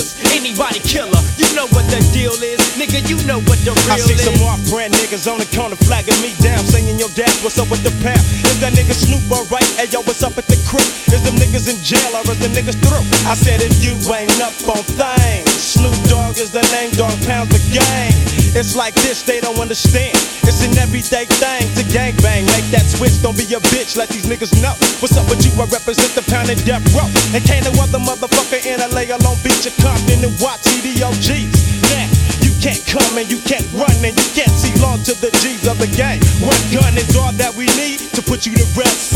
niggas. 0.00 0.36
Anybody 0.36 0.80
killer, 0.80 1.20
you 1.36 1.48
know 1.54 1.66
what 1.76 1.84
the 1.90 2.00
deal 2.12 2.32
is. 2.32 2.60
Nigga, 2.76 3.04
you 3.08 3.16
know 3.26 3.40
what 3.44 3.58
the 3.64 3.72
real 3.86 3.90
is. 3.90 3.90
I 3.90 3.96
see 3.98 4.14
is. 4.14 4.24
some 4.24 4.40
off 4.46 4.60
brand 4.70 4.94
niggas 4.94 5.30
on 5.30 5.38
the 5.38 5.48
corner 5.56 5.76
flagging 5.76 6.16
me 6.22 6.34
down, 6.40 6.64
saying, 6.64 6.98
Yo, 6.98 7.08
dad, 7.08 7.30
what's 7.42 7.58
up 7.58 7.70
with 7.70 7.82
the 7.82 7.92
pound? 8.02 8.20
Is 8.48 8.60
that 8.60 8.72
nigga 8.72 8.94
Snoop 8.94 9.24
alright? 9.30 9.66
Hey, 9.76 9.88
yo, 9.90 10.00
what's 10.02 10.22
up 10.22 10.36
at 10.38 10.46
the 10.46 10.56
crib? 10.68 10.86
Is 11.12 11.22
them 11.22 11.36
niggas 11.36 11.68
in 11.68 11.76
jail 11.84 12.10
or 12.16 12.24
is 12.30 12.40
the 12.40 12.48
niggas 12.48 12.78
through? 12.80 13.04
I 13.28 13.34
said, 13.34 13.60
if 13.60 13.82
you 13.84 13.94
ain't 14.12 14.40
up 14.40 14.56
on 14.68 14.82
things, 14.84 15.50
Snoop 15.52 15.96
Dogg 16.08 16.38
is 16.38 16.50
the 16.50 16.64
name, 16.72 16.90
dog 16.92 17.14
pounds 17.26 17.50
the 17.50 17.60
gang. 17.72 18.39
It's 18.50 18.74
like 18.74 18.94
this, 19.06 19.22
they 19.22 19.38
don't 19.38 19.58
understand. 19.62 20.10
It's 20.42 20.66
an 20.66 20.74
everyday 20.74 21.24
thing 21.26 21.70
to 21.78 21.84
gangbang. 21.86 22.42
Make 22.50 22.66
that 22.74 22.82
switch, 22.82 23.22
don't 23.22 23.38
be 23.38 23.46
a 23.54 23.62
bitch, 23.70 23.94
let 23.94 24.10
these 24.10 24.26
niggas 24.26 24.58
know. 24.58 24.74
What's 24.98 25.14
up 25.14 25.30
with 25.30 25.46
you? 25.46 25.54
I 25.54 25.70
represent 25.70 26.10
the 26.18 26.26
pound 26.26 26.50
and 26.50 26.58
death 26.66 26.82
row. 26.90 27.06
And 27.30 27.42
can't 27.46 27.62
no 27.62 27.72
other 27.78 28.02
motherfucker 28.02 28.58
in 28.66 28.82
LA 28.82 29.06
alone 29.14 29.38
beat 29.46 29.62
your 29.62 29.74
Compton 29.78 30.26
and 30.26 30.34
watch 30.42 30.66
EDOGs. 30.66 31.54
Now, 31.94 32.10
you 32.42 32.50
can't 32.58 32.82
come 32.90 33.14
and 33.14 33.30
you 33.30 33.38
can't 33.46 33.66
run 33.70 33.94
and 34.02 34.18
you 34.18 34.28
can't 34.34 34.50
see 34.50 34.74
long 34.82 34.98
to 35.06 35.14
the 35.22 35.30
G's 35.38 35.70
of 35.70 35.78
the 35.78 35.86
game. 35.94 36.18
One 36.42 36.58
gun 36.74 36.98
is 36.98 37.14
all 37.14 37.30
that 37.38 37.54
we 37.54 37.70
need 37.78 38.02
to 38.18 38.20
put 38.20 38.50
you 38.50 38.52
to 38.58 38.66
rest. 38.74 39.14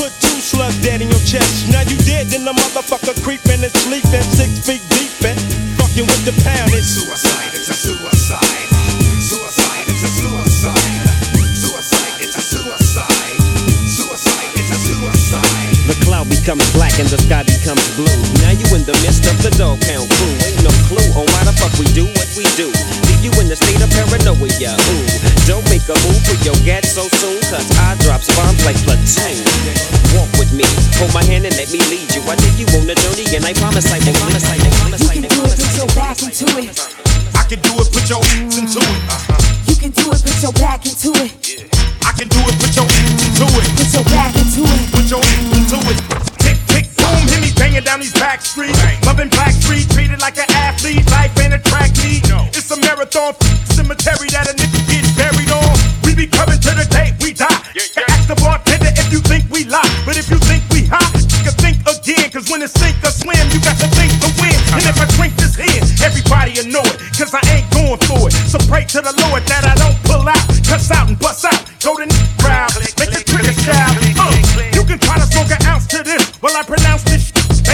Put 0.00 0.16
two 0.24 0.40
slugs 0.40 0.80
dead 0.80 1.04
in 1.04 1.12
your 1.12 1.24
chest. 1.28 1.68
Now 1.68 1.84
you 1.84 2.00
dead, 2.08 2.32
then 2.32 2.48
the 2.48 2.56
motherfucker 2.56 3.20
creeping 3.20 3.60
and 3.60 3.74
sleeping 3.84 4.24
six 4.32 4.64
feet 4.64 4.82
deep 4.96 5.12
and 5.28 5.36
fucking 5.76 6.08
with 6.08 6.24
the 6.24 6.34
pound. 6.40 6.72
It's 6.72 6.88
Suicide, 6.88 7.52
it's 7.52 7.68
a. 7.68 7.76
Suicide, 7.82 8.61
becomes 16.42 16.66
black 16.74 16.98
and 16.98 17.06
the 17.06 17.14
sky 17.22 17.46
becomes 17.46 17.86
blue. 17.94 18.10
Now 18.42 18.50
you 18.50 18.66
in 18.74 18.82
the 18.82 18.98
midst 19.06 19.30
of 19.30 19.38
the 19.46 19.54
dog 19.54 19.78
pound 19.86 20.10
crew. 20.10 20.34
Ain't 20.42 20.58
no 20.66 20.74
clue 20.90 21.06
on 21.14 21.22
why 21.30 21.46
the 21.46 21.54
fuck 21.54 21.70
we 21.78 21.86
do 21.94 22.02
what 22.18 22.26
we 22.34 22.42
do. 22.58 22.66
Leave 23.06 23.22
you 23.22 23.30
in 23.38 23.46
the 23.46 23.54
state 23.54 23.78
of 23.78 23.86
paranoia. 23.94 24.74
Ooh, 24.74 25.06
don't 25.46 25.62
make 25.70 25.86
a 25.86 25.94
move 26.02 26.18
with 26.26 26.42
your 26.42 26.58
gat 26.66 26.82
so 26.82 27.06
soon, 27.22 27.38
cause 27.46 27.62
I 27.78 27.94
drops 28.02 28.26
bombs 28.34 28.58
like 28.66 28.74
platoon. 28.82 29.38
Walk 30.18 30.26
with 30.34 30.50
me, 30.50 30.66
hold 30.98 31.14
my 31.14 31.22
hand 31.22 31.46
and 31.46 31.54
let 31.54 31.70
me 31.70 31.78
lead 31.86 32.10
you. 32.10 32.26
I 32.26 32.34
take 32.34 32.58
you 32.58 32.66
on 32.74 32.90
a 32.90 32.96
journey 32.98 33.30
and 33.38 33.46
I 33.46 33.54
promise 33.54 33.86
I 33.94 34.02
won't 34.02 34.18
promise 34.18 34.42
I 34.42 34.58
won't 34.58 34.74
promise 34.82 35.02
I 35.06 35.22
won't 35.22 35.30
promise 35.30 35.62
Put 35.62 35.78
your 35.78 35.90
back 35.94 36.18
into 36.26 36.46
it. 36.58 36.74
I 37.38 37.46
can 37.46 37.62
do 37.62 37.70
it, 37.78 37.86
put 37.94 38.10
your 38.10 38.22
eats 38.34 38.58
into 38.58 38.82
it. 38.82 38.98
Uh-huh. 39.06 39.70
You 39.70 39.78
can 39.78 39.94
do 39.94 40.10
it. 40.10 40.18
Put 40.18 40.42
your 40.42 40.54
back 40.58 40.82
into 40.90 41.14
it. 41.22 41.70
I 42.02 42.10
can 42.18 42.26
do 42.26 42.40
it, 42.50 42.54
put 42.58 42.74
your 42.74 42.90
eats 42.90 43.30
into 43.30 43.46
it. 43.46 43.66
Put 43.78 43.90
your 43.94 44.06
back 44.10 44.34
into 44.34 44.66
it. 44.66 44.82
Put 44.90 45.06
your 45.06 45.22
eats 45.22 45.70
into 45.70 45.78
it. 45.86 46.31
Banging 47.72 47.84
down 47.84 48.00
these 48.00 48.12
back 48.12 48.40
streets. 48.42 48.78
Loving 49.06 49.28
Black 49.28 49.52
Street, 49.52 49.88
treated 49.90 50.20
like 50.20 50.36
an 50.36 50.48
athlete. 50.68 51.04
Life 51.10 51.32
ain't 51.40 51.54
a 51.54 51.58
track 51.58 51.90
meet. 52.04 52.22
It's 52.52 52.70
a 52.70 52.76
marathon 52.76 53.34
cemetery 53.72 54.28
that 54.36 54.48
a 54.48 54.54
nigga 54.54 54.80
gets 54.84 55.08
buried 55.16 55.48
on. 55.48 55.72
We 56.04 56.14
be 56.14 56.26
coming 56.26 56.60
to 56.60 56.72
the 56.76 56.86
day 56.92 57.16
we 57.20 57.32
die. 57.32 57.48
Ask 57.48 58.28
the 58.28 58.36
bartender 58.36 58.92
if 58.92 59.08
you 59.12 59.20
think 59.20 59.48
we 59.48 59.64
lie. 59.64 59.88
But 60.04 60.16
if 60.20 60.28
you 60.28 60.36
think 60.44 60.62
we 60.68 60.84
hot, 60.84 61.08
you 61.16 61.48
can 61.48 61.56
think 61.56 61.80
again. 61.88 62.28
Cause 62.30 62.50
when 62.50 62.60
it's 62.60 62.76
sink 62.76 63.00
or 63.04 63.12
swim, 63.12 63.40
you 63.48 63.60
got 63.64 63.80
to 63.80 63.88
think 63.96 64.12
to 64.20 64.28
win. 64.36 64.56
And 64.76 64.84
if 64.84 65.00
I 65.00 65.08
drink 65.16 65.32
this 65.36 65.56
in, 65.56 65.80
everybody 66.04 66.52
it. 66.60 66.68
Cause 67.16 67.32
I 67.32 67.40
ain't 67.48 67.68
going 67.72 68.00
for 68.04 68.28
it. 68.28 68.34
So 68.52 68.58
pray 68.68 68.84
to 68.92 69.00
the 69.00 69.14
Lord 69.28 69.42
that 69.48 69.64
I 69.64 69.74
don't 69.80 69.96
pull 70.04 70.28
out. 70.28 70.44
Cuss 70.68 70.90
out 70.90 71.08
and 71.08 71.18
bust 71.18 71.44
out. 71.44 71.64
Go 71.80 71.96
to 71.96 72.04
the 72.04 72.20
crowd. 72.38 72.72
Make 73.00 73.16
the 73.16 73.22
trigger 73.24 73.56
shout. 73.64 73.96
Uh, 74.20 74.32
you 74.76 74.84
can 74.84 74.98
try 74.98 75.16
to 75.16 75.26
smoke 75.26 75.50
an 75.50 75.62
ounce 75.66 75.86
to 75.88 76.02
this. 76.02 76.36
While 76.40 76.56
I 76.56 76.62
pronounce 76.62 76.80
this 76.80 76.80
shit. 76.80 76.81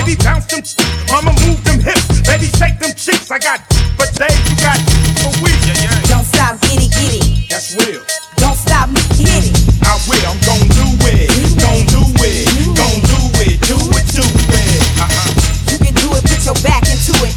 Baby, 0.08 0.24
bounce 0.24 0.48
them. 0.48 0.64
I'ma 1.12 1.36
move 1.44 1.60
them 1.68 1.84
hips. 1.84 2.24
Baby, 2.24 2.48
shake 2.56 2.80
them 2.80 2.96
cheeks. 2.96 3.28
I 3.28 3.36
got 3.36 3.60
for 4.00 4.08
days. 4.16 4.40
You 4.48 4.56
got 4.56 4.80
for 5.20 5.28
weeks. 5.44 5.68
Don't 6.08 6.24
stop, 6.24 6.56
get 6.64 6.80
it, 6.80 6.88
get 6.96 7.12
it. 7.12 7.52
That's 7.52 7.76
real. 7.76 8.00
Don't 8.40 8.56
stop, 8.56 8.88
hit 9.20 9.28
it. 9.28 9.52
I 9.84 10.00
will. 10.08 10.24
I'm 10.24 10.40
gon' 10.48 10.64
do 10.72 10.88
it. 11.12 11.28
Gon' 11.60 11.84
do 11.92 12.00
it. 12.24 12.48
Gon' 12.72 13.04
do 13.04 13.20
it. 13.44 13.60
Do 13.68 13.76
it. 13.76 14.06
Do 14.16 14.24
it. 14.24 14.80
Uh-huh. 14.96 15.76
You 15.76 15.76
can 15.76 15.92
do 15.92 16.08
it. 16.16 16.24
Put 16.24 16.40
your 16.40 16.56
back 16.64 16.88
into 16.88 17.12
it. 17.28 17.36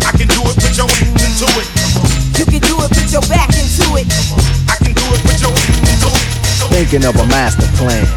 I 0.00 0.16
can 0.16 0.32
do 0.32 0.40
it. 0.48 0.56
Put 0.56 0.80
your 0.80 0.88
hands 0.88 1.20
into 1.20 1.44
it. 1.60 1.68
You 2.40 2.48
can 2.48 2.62
do 2.64 2.72
it. 2.80 2.88
Put 2.88 3.12
your 3.12 3.24
back 3.28 3.52
into 3.52 3.84
it. 4.00 4.08
I 4.64 4.80
can 4.80 4.96
do 4.96 5.04
it. 5.12 5.20
Put 5.28 5.36
your 5.44 5.52
hands 5.52 5.84
into 5.92 6.08
it. 6.08 6.24
Thinking 6.72 7.04
of 7.04 7.20
a 7.20 7.26
master 7.28 7.68
plan. 7.76 8.08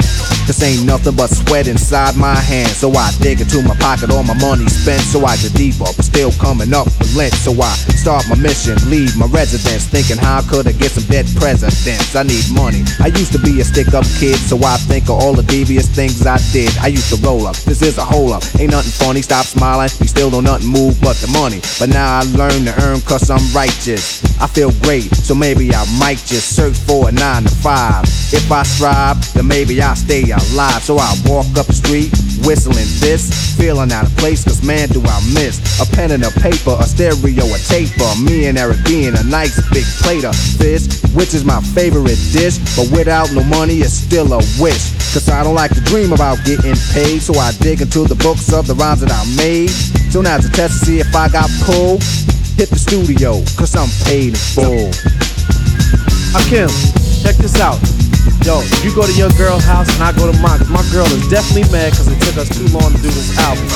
This 0.51 0.63
ain't 0.63 0.85
nothing 0.85 1.15
but 1.15 1.29
sweat 1.29 1.69
inside 1.69 2.17
my 2.17 2.35
hands. 2.35 2.75
So 2.75 2.91
I 2.91 3.09
dig 3.21 3.39
into 3.39 3.63
my 3.63 3.73
pocket, 3.75 4.11
all 4.11 4.21
my 4.21 4.35
money 4.35 4.67
spent. 4.67 4.99
So 4.99 5.23
I 5.23 5.37
get 5.37 5.53
deeper, 5.53 5.87
but 5.95 6.03
still 6.03 6.29
coming 6.43 6.73
up 6.73 6.87
with 6.99 7.15
lint. 7.15 7.31
So 7.35 7.53
I 7.55 7.71
start 7.95 8.27
my 8.27 8.35
mission, 8.35 8.75
leave 8.91 9.15
my 9.15 9.27
residence. 9.27 9.87
Thinking 9.87 10.17
how 10.17 10.41
could 10.41 10.67
I 10.67 10.73
get 10.73 10.91
some 10.91 11.07
dead 11.07 11.25
presidents? 11.39 12.17
I 12.17 12.23
need 12.23 12.43
money. 12.51 12.83
I 12.99 13.07
used 13.15 13.31
to 13.31 13.39
be 13.39 13.61
a 13.61 13.63
stick 13.63 13.93
up 13.93 14.03
kid, 14.19 14.35
so 14.35 14.59
I 14.59 14.75
think 14.91 15.05
of 15.05 15.23
all 15.23 15.31
the 15.31 15.43
devious 15.43 15.87
things 15.87 16.27
I 16.27 16.35
did. 16.51 16.75
I 16.79 16.87
used 16.87 17.07
to 17.15 17.25
roll 17.25 17.47
up, 17.47 17.55
this 17.63 17.81
is 17.81 17.97
a 17.97 18.03
hole 18.03 18.33
up. 18.33 18.43
Ain't 18.59 18.71
nothing 18.71 18.91
funny, 18.91 19.21
stop 19.21 19.45
smiling. 19.45 19.87
We 20.01 20.07
still 20.07 20.29
don't 20.29 20.43
nothing 20.43 20.67
move 20.67 20.99
but 20.99 21.15
the 21.23 21.31
money. 21.31 21.61
But 21.79 21.95
now 21.95 22.19
I 22.19 22.23
learn 22.35 22.65
to 22.65 22.75
earn 22.83 22.99
cause 23.07 23.29
I'm 23.29 23.55
righteous. 23.55 24.19
I 24.41 24.47
feel 24.47 24.71
great, 24.83 25.15
so 25.15 25.33
maybe 25.33 25.73
I 25.73 25.85
might 25.97 26.19
just 26.27 26.57
search 26.57 26.75
for 26.75 27.07
a 27.07 27.11
nine 27.13 27.43
to 27.43 27.55
five. 27.63 28.03
If 28.33 28.51
I 28.51 28.63
strive, 28.63 29.15
then 29.33 29.47
maybe 29.47 29.81
I'll 29.81 29.95
stay 29.95 30.31
alive. 30.51 30.81
So 30.83 30.97
I 30.97 31.13
walk 31.25 31.45
up 31.57 31.67
the 31.67 31.77
street, 31.77 32.11
whistling 32.45 32.89
this, 32.99 33.29
feeling 33.57 33.91
out 33.91 34.05
of 34.05 34.15
place, 34.17 34.43
cause 34.43 34.63
man, 34.63 34.89
do 34.89 35.01
I 35.01 35.19
miss 35.33 35.61
a 35.79 35.85
pen 35.85 36.11
and 36.11 36.23
a 36.23 36.31
paper, 36.41 36.75
a 36.79 36.83
stereo, 36.83 37.45
a 37.45 37.59
taper. 37.69 38.09
Me 38.21 38.45
and 38.47 38.57
Eric 38.57 38.83
B 38.85 39.07
and 39.07 39.17
a 39.17 39.23
nice 39.23 39.57
big 39.71 39.85
plate 40.01 40.25
of 40.25 40.35
fish, 40.35 40.87
which 41.13 41.33
is 41.33 41.45
my 41.45 41.61
favorite 41.73 42.19
dish. 42.31 42.57
But 42.75 42.91
without 42.91 43.31
no 43.33 43.43
money, 43.43 43.79
it's 43.79 43.93
still 43.93 44.33
a 44.33 44.41
wish. 44.59 44.93
Cause 45.13 45.29
I 45.29 45.43
don't 45.43 45.55
like 45.55 45.73
to 45.75 45.81
dream 45.81 46.13
about 46.13 46.39
getting 46.45 46.75
paid, 46.93 47.21
so 47.21 47.35
I 47.35 47.51
dig 47.59 47.81
into 47.81 48.05
the 48.05 48.15
books 48.15 48.53
of 48.53 48.67
the 48.67 48.75
rhymes 48.75 49.01
that 49.01 49.11
I 49.11 49.23
made. 49.35 49.69
So 50.11 50.21
now 50.21 50.37
to 50.37 50.49
test 50.49 50.79
to 50.79 50.85
see 50.85 50.99
if 50.99 51.15
I 51.15 51.29
got 51.29 51.49
pulled, 51.63 52.03
hit 52.55 52.69
the 52.69 52.79
studio, 52.79 53.43
cause 53.57 53.75
I'm 53.75 53.89
paid 54.05 54.29
in 54.29 54.39
full. 54.55 54.91
Rakim, 56.33 56.71
check 57.23 57.35
this 57.35 57.59
out. 57.59 58.00
Yo, 58.43 58.57
you 58.81 58.89
go 58.95 59.05
to 59.05 59.13
your 59.13 59.29
girl's 59.37 59.63
house 59.63 59.85
and 59.93 60.01
I 60.01 60.11
go 60.17 60.25
to 60.25 60.37
mine. 60.41 60.59
my 60.73 60.81
girl 60.89 61.05
is 61.05 61.27
definitely 61.29 61.69
mad 61.71 61.93
because 61.93 62.07
it 62.07 62.19
took 62.25 62.37
us 62.41 62.49
too 62.49 62.65
long 62.73 62.89
to 62.89 62.97
do 62.97 63.09
this 63.13 63.37
album. 63.37 63.69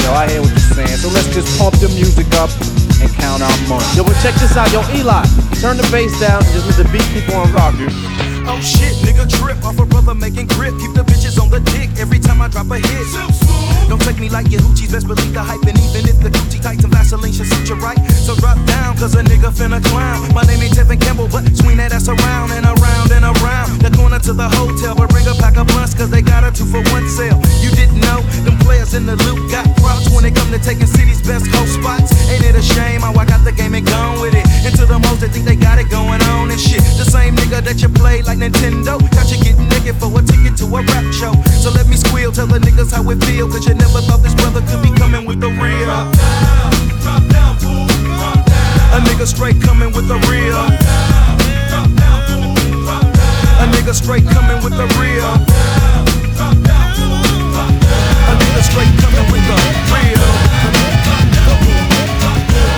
Yo, 0.00 0.12
I 0.16 0.24
hear 0.28 0.40
what 0.40 0.50
you're 0.50 0.72
saying, 0.72 0.96
so 1.04 1.08
let's 1.08 1.28
just 1.34 1.58
pump 1.58 1.76
the 1.76 1.88
music 1.92 2.32
up 2.40 2.48
and 3.04 3.12
count 3.20 3.42
our 3.42 3.68
money. 3.68 3.84
Yo, 3.92 4.02
but 4.02 4.16
check 4.24 4.34
this 4.40 4.56
out. 4.56 4.72
Yo, 4.72 4.80
Eli, 4.96 5.24
turn 5.60 5.76
the 5.76 5.86
bass 5.92 6.18
down 6.18 6.40
and 6.42 6.52
just 6.52 6.64
let 6.64 6.80
the 6.80 6.88
beat 6.92 7.04
keep 7.12 7.28
on 7.36 7.52
rocking. 7.52 8.33
Oh 8.46 8.60
shit, 8.60 8.92
nigga 9.00 9.24
trip 9.28 9.64
off 9.64 9.78
a 9.78 9.86
brother 9.86 10.14
making 10.14 10.46
grip. 10.48 10.74
Keep 10.78 10.92
the 10.92 11.04
bitches 11.04 11.40
on 11.40 11.50
the 11.50 11.60
dick 11.72 11.90
every 11.98 12.18
time 12.18 12.40
I 12.40 12.48
drop 12.48 12.70
a 12.70 12.76
hit. 12.76 13.06
Don't 13.88 14.00
take 14.00 14.18
me 14.18 14.28
like 14.28 14.50
your 14.50 14.60
hoochies, 14.60 14.92
best 14.92 15.06
believe 15.06 15.32
the 15.32 15.42
hype. 15.42 15.64
And 15.64 15.78
even 15.80 16.08
if 16.08 16.20
the 16.20 16.28
coochie 16.28 16.60
tight 16.60 16.82
and 16.84 16.92
Vaseline 16.92 17.32
should 17.32 17.46
suit 17.46 17.68
you 17.68 17.76
right. 17.76 17.98
So 18.12 18.34
drop 18.36 18.56
down, 18.66 18.96
cause 18.96 19.14
a 19.14 19.22
nigga 19.22 19.52
finna 19.52 19.82
clown. 19.84 20.32
My 20.34 20.42
name 20.44 20.60
ain't 20.60 20.74
Tevin 20.74 21.00
Campbell, 21.00 21.28
but 21.28 21.44
swing 21.56 21.76
that 21.78 21.92
ass 21.92 22.08
around 22.08 22.52
and 22.52 22.64
around 22.64 23.12
and 23.12 23.24
around. 23.24 23.80
The 23.80 23.90
corner 23.96 24.18
to 24.20 24.32
the 24.32 24.48
hotel, 24.48 24.94
but 24.94 25.08
bring 25.08 25.26
a 25.26 25.34
pack 25.34 25.56
of 25.56 25.66
blunts, 25.68 25.94
cause 25.94 26.10
they 26.10 26.22
got 26.22 26.44
a 26.44 26.52
two 26.52 26.64
for 26.64 26.84
one 26.92 27.08
sale. 27.08 27.40
You 27.64 27.70
didn't 27.72 28.00
know, 28.00 28.20
them 28.44 28.56
players 28.60 28.94
in 28.94 29.06
the 29.06 29.16
loop 29.24 29.50
got 29.50 29.64
props 29.80 30.08
when 30.12 30.24
they 30.24 30.32
come 30.32 30.50
to 30.52 30.58
taking 30.58 30.86
city's 30.88 31.20
best 31.20 31.48
host 31.48 31.80
spots. 31.80 32.12
Ain't 32.28 32.44
it 32.44 32.56
a 32.56 32.62
shame 32.62 33.00
how 33.00 33.12
I 33.16 33.24
got 33.24 33.44
the 33.44 33.52
game 33.52 33.74
and 33.74 33.86
gone 33.86 34.20
with 34.20 34.34
it? 34.34 34.44
And 34.64 34.72
to 34.76 34.84
the 34.84 34.98
most, 34.98 35.20
they 35.20 35.28
think 35.28 35.44
they 35.44 35.56
got 35.56 35.78
it 35.78 35.88
going 35.88 36.20
on 36.36 36.50
and 36.50 36.60
shit. 36.60 36.80
The 36.96 37.04
same 37.04 37.36
nigga 37.36 37.60
that 37.64 37.80
you 37.80 37.88
play 37.88 38.22
like 38.22 38.33
Nintendo. 38.40 38.98
Got 39.12 39.30
you 39.30 39.38
getting 39.42 39.68
naked 39.68 39.96
for 39.96 40.10
a 40.10 40.22
ticket 40.22 40.56
to 40.58 40.64
a 40.66 40.82
rap 40.82 41.06
show. 41.12 41.32
So 41.62 41.70
let 41.70 41.86
me 41.86 41.96
squeal, 41.96 42.32
tell 42.32 42.46
the 42.46 42.58
niggas 42.58 42.92
how 42.92 43.08
it 43.10 43.22
feel. 43.24 43.48
Cause 43.48 43.66
you 43.66 43.74
never 43.74 44.00
thought 44.00 44.22
this 44.22 44.34
brother 44.34 44.60
could 44.66 44.82
be 44.82 44.90
coming 44.98 45.24
with 45.26 45.40
the 45.40 45.48
real. 45.48 45.86
Drop 45.86 46.12
down, 46.14 46.70
drop 47.02 47.22
down, 47.30 47.56
boom, 47.62 47.88
a 48.94 48.98
nigga 49.06 49.26
straight 49.26 49.60
coming 49.60 49.92
with 49.92 50.06
the 50.08 50.18
real. 50.30 50.54
Drop 50.54 50.78
down, 51.46 51.58
drop 51.68 51.88
down, 51.98 52.18
fool, 52.28 52.54
drop 52.84 53.02
down. 53.02 53.62
A 53.62 53.72
nigga 53.72 53.94
straight 53.94 54.26
coming 54.30 54.58
with 54.62 54.74
the 54.76 54.86
real. 54.98 55.30
A 58.24 58.34
nigga 58.34 58.62
straight 58.62 58.94
coming 59.02 59.26
with 59.30 59.44
the 59.46 59.58
real. 59.94 60.26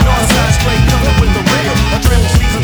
Northside 0.05 0.53
straight 0.61 0.85
coming 0.91 1.17
with 1.21 1.33
the 1.37 1.43
real. 1.49 1.75
A 1.95 1.99
triple 2.03 2.56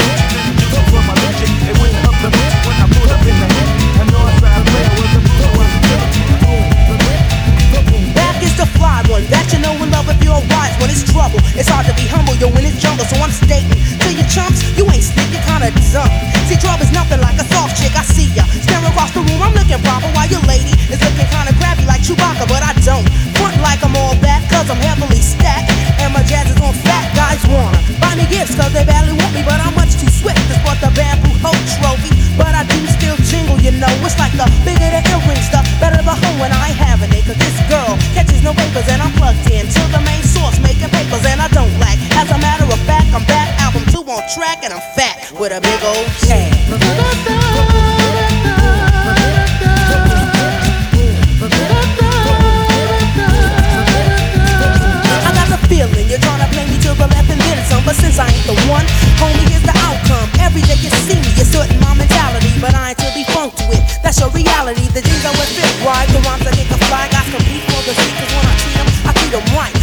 One 8.82 9.28
that 9.30 9.46
you 9.54 9.60
know 9.62 9.76
and 9.78 9.92
love 9.94 10.10
if 10.10 10.18
you're 10.24 10.42
wise 10.50 10.74
when 10.82 10.90
it's 10.90 11.06
trouble. 11.06 11.38
It's 11.54 11.68
hard 11.68 11.86
to 11.86 11.94
be 11.94 12.08
humble, 12.08 12.34
yo, 12.40 12.50
when 12.50 12.66
it's 12.66 12.80
jungle. 12.82 13.06
So 13.06 13.14
I'm 13.22 13.30
stating 13.30 13.76
to 13.76 14.08
your 14.10 14.26
chumps, 14.26 14.64
you 14.74 14.88
ain't 14.90 15.06
slick, 15.06 15.28
you 15.30 15.38
kinda 15.44 15.70
dumb. 15.94 16.10
See, 16.50 16.58
trouble's 16.58 16.90
nothing 16.90 17.20
like 17.22 17.38
a 17.38 17.46
soft 17.46 17.78
chick. 17.78 17.94
I 17.94 18.02
see 18.02 18.32
ya 18.34 18.42
staring 18.64 18.88
across 18.90 19.14
the 19.14 19.20
room. 19.20 19.38
I'm 19.38 19.54
looking 19.54 19.78
proper 19.86 20.08
while 20.16 20.26
your 20.26 20.42
lady 20.50 20.74
is 20.90 20.98
looking 20.98 21.28
kinda 21.30 21.52
crabby 21.60 21.84
like 21.86 22.02
Chewbacca, 22.02 22.48
but 22.48 22.62
I 22.62 22.72
don't 22.82 23.06
front 23.38 23.58
like 23.62 23.84
I'm 23.86 23.94
all 23.94 24.16
that, 24.26 24.42
cause 24.50 24.66
I'm 24.70 24.80
heavily 24.80 25.20
stacked. 25.22 25.70
And 26.02 26.10
my 26.14 26.22
jazz 26.26 26.50
is 26.50 26.58
on 26.58 26.74
fat 26.86 27.12
guys 27.14 27.42
wanna 27.46 27.78
buy 28.02 28.14
me 28.18 28.26
gifts, 28.26 28.56
cause 28.56 28.72
they 28.72 28.84
badly 28.84 29.14
want 29.14 29.32
me, 29.34 29.42
but 29.44 29.60
I'm 29.60 29.74
much 29.74 29.92
too 30.00 30.11
swift 30.22 30.38
to 30.46 30.54
sport 30.62 30.78
the 30.78 30.90
bamboo 30.94 31.34
hoe 31.42 31.58
trophy. 31.82 32.14
But 32.38 32.54
I 32.54 32.62
do 32.64 32.78
still 32.86 33.18
jingle, 33.26 33.58
you 33.58 33.74
know. 33.76 33.90
It's 34.06 34.16
like 34.16 34.32
the 34.38 34.46
bigger 34.62 34.88
the 34.88 35.02
earrings, 35.10 35.50
the 35.50 35.60
better 35.82 36.00
the 36.00 36.14
hoe 36.14 36.36
when 36.38 36.54
I 36.54 36.70
ain't 36.70 36.78
having. 36.78 37.10
Cause 37.26 37.38
this 37.38 37.58
girl 37.66 37.98
catches 38.14 38.42
no 38.42 38.54
papers 38.54 38.86
and 38.88 39.02
I'm 39.02 39.12
plugged 39.18 39.44
in 39.50 39.66
to 39.66 39.82
the 39.90 40.00
main 40.06 40.22
source 40.22 40.56
making 40.62 40.90
papers 40.94 41.26
and 41.26 41.42
I 41.42 41.48
don't 41.50 41.74
lack. 41.82 41.98
As 42.16 42.30
a 42.30 42.38
matter 42.38 42.64
of 42.64 42.80
fact, 42.86 43.10
I'm 43.12 43.26
back 43.26 43.50
album 43.60 43.84
two 43.90 44.02
on 44.06 44.22
track, 44.34 44.64
and 44.64 44.72
I'm 44.72 44.82
fat 44.96 45.30
with 45.38 45.52
a 45.52 45.60
big 45.60 45.80
old 45.84 46.06
tab. 46.24 48.01
Feeling 55.72 56.04
you're 56.04 56.20
trying 56.20 56.44
to 56.44 56.48
play 56.52 56.68
me 56.68 56.76
to 56.84 56.92
the 56.92 57.08
left 57.08 57.32
and 57.32 57.40
then 57.40 57.56
some, 57.64 57.80
but 57.88 57.96
since 57.96 58.20
I 58.20 58.28
ain't 58.28 58.44
the 58.44 58.52
one, 58.68 58.84
homie, 59.16 59.40
here's 59.48 59.64
the 59.64 59.72
outcome. 59.88 60.28
Every 60.36 60.60
day 60.68 60.76
you 60.84 60.92
see 61.08 61.16
me, 61.16 61.32
you're 61.32 61.48
certain 61.48 61.80
my 61.80 61.96
mentality, 61.96 62.52
but 62.60 62.76
I 62.76 62.92
ain't 62.92 63.00
to 63.00 63.08
be 63.16 63.24
funked 63.32 63.64
with. 63.72 63.80
That's 64.04 64.20
your 64.20 64.28
reality. 64.36 64.84
The 64.92 65.00
jeans 65.00 65.24
I 65.24 65.32
wear 65.32 65.48
fit 65.48 65.72
right, 65.80 66.04
the 66.12 66.20
rhymes 66.28 66.44
I 66.44 66.52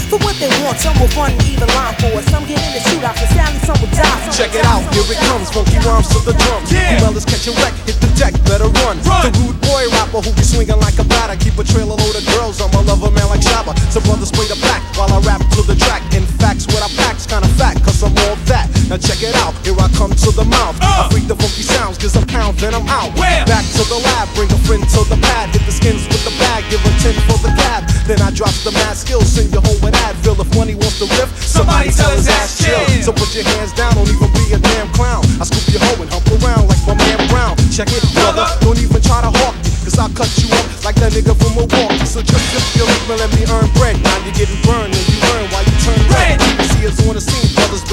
For 0.10 0.18
what 0.26 0.34
they 0.41 0.49
want, 0.66 0.82
some 0.82 0.97
will 0.97 1.05
and 1.22 1.38
even 1.45 1.70
line 1.78 1.93
for 2.01 2.10
it. 2.18 2.26
Some 2.34 2.41
get 2.49 2.57
in 2.57 2.74
the 2.74 2.82
shootout, 2.82 3.14
for 3.14 3.30
Sally, 3.30 3.62
some 3.62 3.78
will 3.78 3.93
die. 3.93 4.10
some 4.26 4.34
Check 4.34 4.57
it 4.57 4.66
out, 4.66 4.82
here 4.89 5.05
it 5.05 5.22
comes, 5.30 5.53
funky 5.53 5.78
rhymes 5.86 6.10
to 6.10 6.20
the 6.26 6.34
drum. 6.34 6.66
Yeah. 6.66 6.97
Well, 7.05 7.14
catch 7.30 7.45
a 7.45 7.53
wreck, 7.62 7.78
hit 7.86 8.01
the 8.01 8.10
deck, 8.18 8.34
better 8.49 8.74
run. 8.82 8.97
The 9.05 9.30
rude 9.38 9.62
boy 9.62 9.86
rapper 9.93 10.26
who 10.26 10.34
be 10.34 10.41
swinging 10.41 10.82
like 10.82 10.97
a 10.97 11.05
batter, 11.05 11.38
keep 11.38 11.62
a 11.62 11.64
trailer 11.64 11.93
load 11.93 12.18
of 12.18 12.26
girls. 12.34 12.57
I'm 12.57 12.74
a 12.74 12.82
lover 12.82 13.14
man 13.14 13.30
like 13.30 13.45
Shabba. 13.45 13.78
So 13.93 14.01
brothers 14.01 14.34
spray 14.34 14.49
the 14.49 14.57
back 14.66 14.82
while 14.97 15.14
I 15.14 15.22
rap 15.30 15.45
to 15.45 15.62
the 15.62 15.78
track. 15.78 16.01
In 16.18 16.26
facts, 16.41 16.66
what 16.66 16.82
I 16.82 16.89
pack's 16.97 17.30
kinda 17.30 17.47
fat, 17.62 17.78
cause 17.86 18.01
I'm 18.01 18.18
all. 18.26 18.49
Now 18.90 18.98
check 18.98 19.22
it 19.22 19.38
out, 19.46 19.54
here 19.62 19.78
I 19.78 19.86
come 19.94 20.10
to 20.10 20.30
the 20.34 20.42
mouth. 20.50 20.74
I 20.82 21.06
uh. 21.06 21.14
freak 21.14 21.30
the 21.30 21.38
funky 21.38 21.62
sounds, 21.62 22.02
cause 22.02 22.18
I'm 22.18 22.26
pound, 22.26 22.58
then 22.58 22.74
I'm 22.74 22.90
out. 22.90 23.14
Where? 23.22 23.46
Back 23.46 23.62
to 23.78 23.86
the 23.86 24.02
lab, 24.02 24.26
bring 24.34 24.50
a 24.50 24.58
friend 24.66 24.82
to 24.82 25.06
the 25.06 25.14
pad. 25.22 25.54
Hit 25.54 25.62
the 25.70 25.74
skins 25.78 26.10
with 26.10 26.26
the 26.26 26.34
bag, 26.42 26.66
give 26.74 26.82
a 26.82 26.90
10 26.98 27.14
for 27.30 27.38
the 27.46 27.54
cab. 27.54 27.86
Then 28.10 28.18
I 28.18 28.34
drop 28.34 28.50
the 28.66 28.74
mad 28.74 28.98
skills, 28.98 29.30
send 29.30 29.54
you 29.54 29.62
home 29.62 29.78
with 29.86 29.94
Advil. 30.10 30.42
If 30.42 30.50
money 30.58 30.74
wants 30.74 30.98
to 30.98 31.08
riff, 31.22 31.30
somebody 31.38 31.94
tell 31.94 32.10
his 32.18 32.26
ass 32.34 32.58
chill. 32.58 32.82
So 33.06 33.14
put 33.14 33.30
your 33.38 33.46
hands 33.46 33.78
down, 33.78 33.94
don't 33.94 34.10
even 34.10 34.26
be 34.34 34.58
a 34.58 34.60
damn 34.60 34.90
clown. 34.98 35.22
I 35.38 35.46
scoop 35.46 35.70
your 35.70 35.86
hoe 35.86 36.02
and 36.02 36.10
hump 36.10 36.26
around 36.42 36.66
like 36.66 36.82
my 36.90 36.98
man 36.98 37.22
Brown. 37.30 37.54
Check 37.70 37.94
it, 37.94 38.02
brother, 38.18 38.50
don't 38.66 38.82
even 38.82 38.98
try 39.06 39.22
to 39.22 39.30
hawk 39.30 39.54
me, 39.62 39.70
cause 39.86 40.02
I'll 40.02 40.10
cut 40.18 40.34
you 40.42 40.50
up 40.50 40.66
like 40.82 40.98
that 40.98 41.14
nigga 41.14 41.38
from 41.38 41.54
Milwaukee. 41.54 42.10
So 42.10 42.26
just 42.26 42.42
if 42.58 42.66
you 42.74 42.90
leave 42.90 43.06
me, 43.06 43.22
let 43.22 43.30
me 43.38 43.46
earn 43.54 43.70
bread. 43.78 44.02
Now 44.02 44.18
you're 44.26 44.34
getting 44.34 44.58
burned 44.66 44.98
and 44.98 45.06
you 45.14 45.22
learn 45.30 45.46
why 45.54 45.62
you 45.62 45.78
turn 45.86 46.02
red. 46.10 46.42
You 46.42 46.66
see 46.74 46.90
us 46.90 46.98
on 47.06 47.14
the 47.14 47.22
scene, 47.22 47.54
brothers 47.54 47.86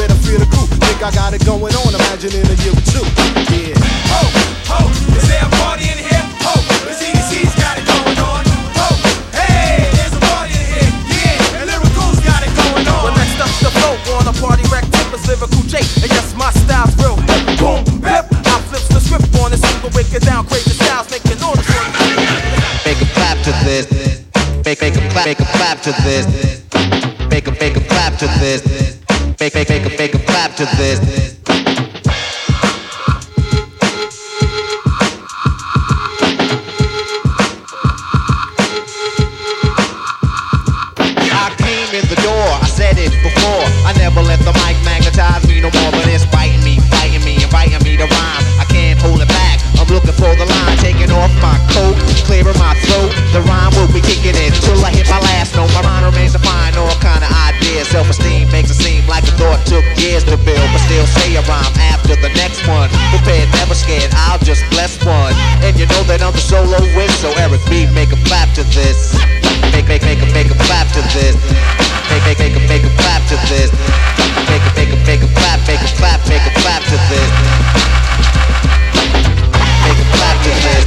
Think 0.96 1.12
I 1.12 1.28
got 1.28 1.34
it 1.36 1.44
going 1.44 1.76
on, 1.76 1.92
imagine 1.92 2.32
in 2.32 2.48
a 2.48 2.56
year 2.64 2.72
or 2.72 2.84
two. 2.88 3.04
Yeah. 3.52 3.76
Ho, 4.16 4.24
ho, 4.64 4.80
is 5.12 5.28
there 5.28 5.44
a 5.44 5.50
party 5.60 5.92
in 5.92 6.00
here? 6.00 6.24
Ho, 6.40 6.56
the 6.88 6.96
CDC's 6.96 7.52
got 7.60 7.76
it 7.76 7.84
going 7.84 8.16
on. 8.16 8.40
Ho, 8.80 8.88
hey, 9.36 9.92
there's 9.92 10.16
a 10.16 10.22
party 10.24 10.56
in 10.56 10.64
here. 10.72 10.88
Yeah, 11.04 11.60
and 11.60 11.68
Lyrical's 11.68 12.16
got 12.24 12.40
it 12.40 12.48
going 12.56 12.88
on. 12.88 13.12
Well, 13.12 13.12
next 13.12 13.36
up 13.36 13.52
the 13.60 13.68
flow 13.76 13.92
on 14.16 14.24
a 14.24 14.32
party 14.40 14.64
wreck 14.72 14.88
tip 14.88 15.12
is 15.12 15.20
lyrical 15.28 15.68
J. 15.68 15.84
And 16.00 16.08
yes, 16.08 16.32
my 16.32 16.48
style's 16.64 16.96
real. 16.96 17.20
Boom, 17.60 17.84
pep. 18.00 18.32
I 18.48 18.56
flips 18.64 18.88
the 18.88 18.96
script 19.04 19.28
on 19.36 19.52
this 19.52 19.60
single, 19.60 19.92
break 19.92 20.08
it 20.16 20.24
down, 20.24 20.48
crazy 20.48 20.72
styles, 20.80 21.12
making 21.12 21.36
all 21.44 21.52
the 21.52 21.64
Make 22.88 23.04
a 23.04 23.08
clap 23.12 23.36
to 23.44 23.52
this. 23.68 23.84
Make 24.64 24.80
make 24.80 24.96
a 24.96 25.04
clap, 25.12 25.28
make 25.28 25.44
a 25.44 25.48
clap 25.60 25.76
to 25.84 25.92
this. 26.08 26.24
Make 27.28 27.44
a 27.44 27.52
make 27.60 27.76
a 27.76 27.84
clap 27.84 28.16
to 28.24 28.32
this. 28.40 28.95
Make 29.38 29.54
make 29.54 29.68
make 29.68 29.84
a 29.84 29.98
make 29.98 30.14
a 30.14 30.18
clap 30.20 30.56
to 30.56 30.64
this. 30.78 30.98
I 41.28 41.52
came 41.58 41.92
in 41.92 42.08
the 42.08 42.16
door, 42.24 42.32
I 42.32 42.64
said 42.64 42.96
it 42.96 43.12
before. 43.22 43.64
I 43.84 43.92
never 43.98 44.22
let 44.22 44.40
the 44.40 44.52
mic 44.64 44.76
magnetize 44.84 45.46
me 45.46 45.60
no 45.60 45.68
more, 45.68 45.90
but 45.92 46.08
it's 46.08 46.24
biting 46.32 46.64
me, 46.64 46.80
fighting 46.88 47.24
me, 47.24 47.42
inviting 47.42 47.82
me 47.84 47.98
to 47.98 48.04
rhyme. 48.04 48.44
I 48.56 48.64
can't 48.70 48.98
hold 48.98 49.20
it 49.20 49.28
back. 49.28 49.60
I'm 49.76 49.86
looking 49.88 50.16
for 50.16 50.32
the 50.34 50.46
line, 50.46 50.78
taking 50.78 51.10
off 51.12 51.30
my 51.42 51.60
coat, 51.76 51.96
clearing 52.24 52.56
my 52.56 52.75
Self-esteem 57.96 58.52
makes 58.52 58.68
it 58.68 58.76
seem 58.76 59.00
like 59.08 59.24
the 59.24 59.32
thought 59.40 59.56
took 59.64 59.80
years 59.96 60.20
to 60.28 60.36
build, 60.44 60.68
but 60.68 60.84
still 60.84 61.08
say 61.16 61.32
a 61.32 61.40
rhyme 61.48 61.72
after 61.88 62.12
the 62.20 62.28
next 62.36 62.60
one. 62.68 62.92
Prepared, 63.08 63.48
never 63.56 63.72
scared. 63.72 64.12
I'll 64.28 64.36
just 64.44 64.68
bless 64.68 65.00
one, 65.00 65.32
and 65.64 65.72
you 65.80 65.88
know 65.88 66.04
that 66.04 66.20
I'm 66.20 66.36
the 66.36 66.44
solo 66.44 66.76
win. 66.92 67.08
So 67.16 67.32
Eric 67.40 67.64
B, 67.72 67.88
make 67.96 68.12
a 68.12 68.20
clap 68.28 68.52
to 68.60 68.68
this. 68.76 69.16
Make 69.72 69.88
make 69.88 70.04
make 70.04 70.20
a 70.20 70.28
make 70.36 70.52
a 70.52 70.58
clap 70.68 70.92
to 70.92 71.00
this. 71.16 71.40
Make 72.12 72.20
make 72.28 72.36
make 72.36 72.52
a 72.52 72.62
make 72.68 72.84
a 72.84 72.92
clap 73.00 73.24
to 73.32 73.36
this. 73.48 73.72
Make 74.44 74.60
make 74.76 74.92
a 74.92 75.00
make 75.08 75.24
a 75.24 75.30
clap, 75.32 75.64
make 75.64 75.80
a 75.80 75.88
clap, 75.96 76.20
make 76.28 76.44
a 76.44 76.52
clap 76.60 76.84
to 76.92 77.00
this. 77.08 77.30
Make 79.88 80.00
a 80.04 80.06
clap 80.20 80.36
to 80.44 80.52
this. 80.52 80.84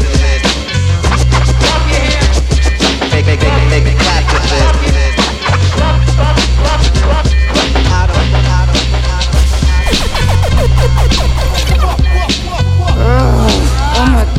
Make 3.09 3.25
make 3.25 3.41
make 3.41 3.81
make 3.81 3.85
a 3.89 3.95
clap 3.97 4.23
to 4.29 4.37
this. 4.45 5.08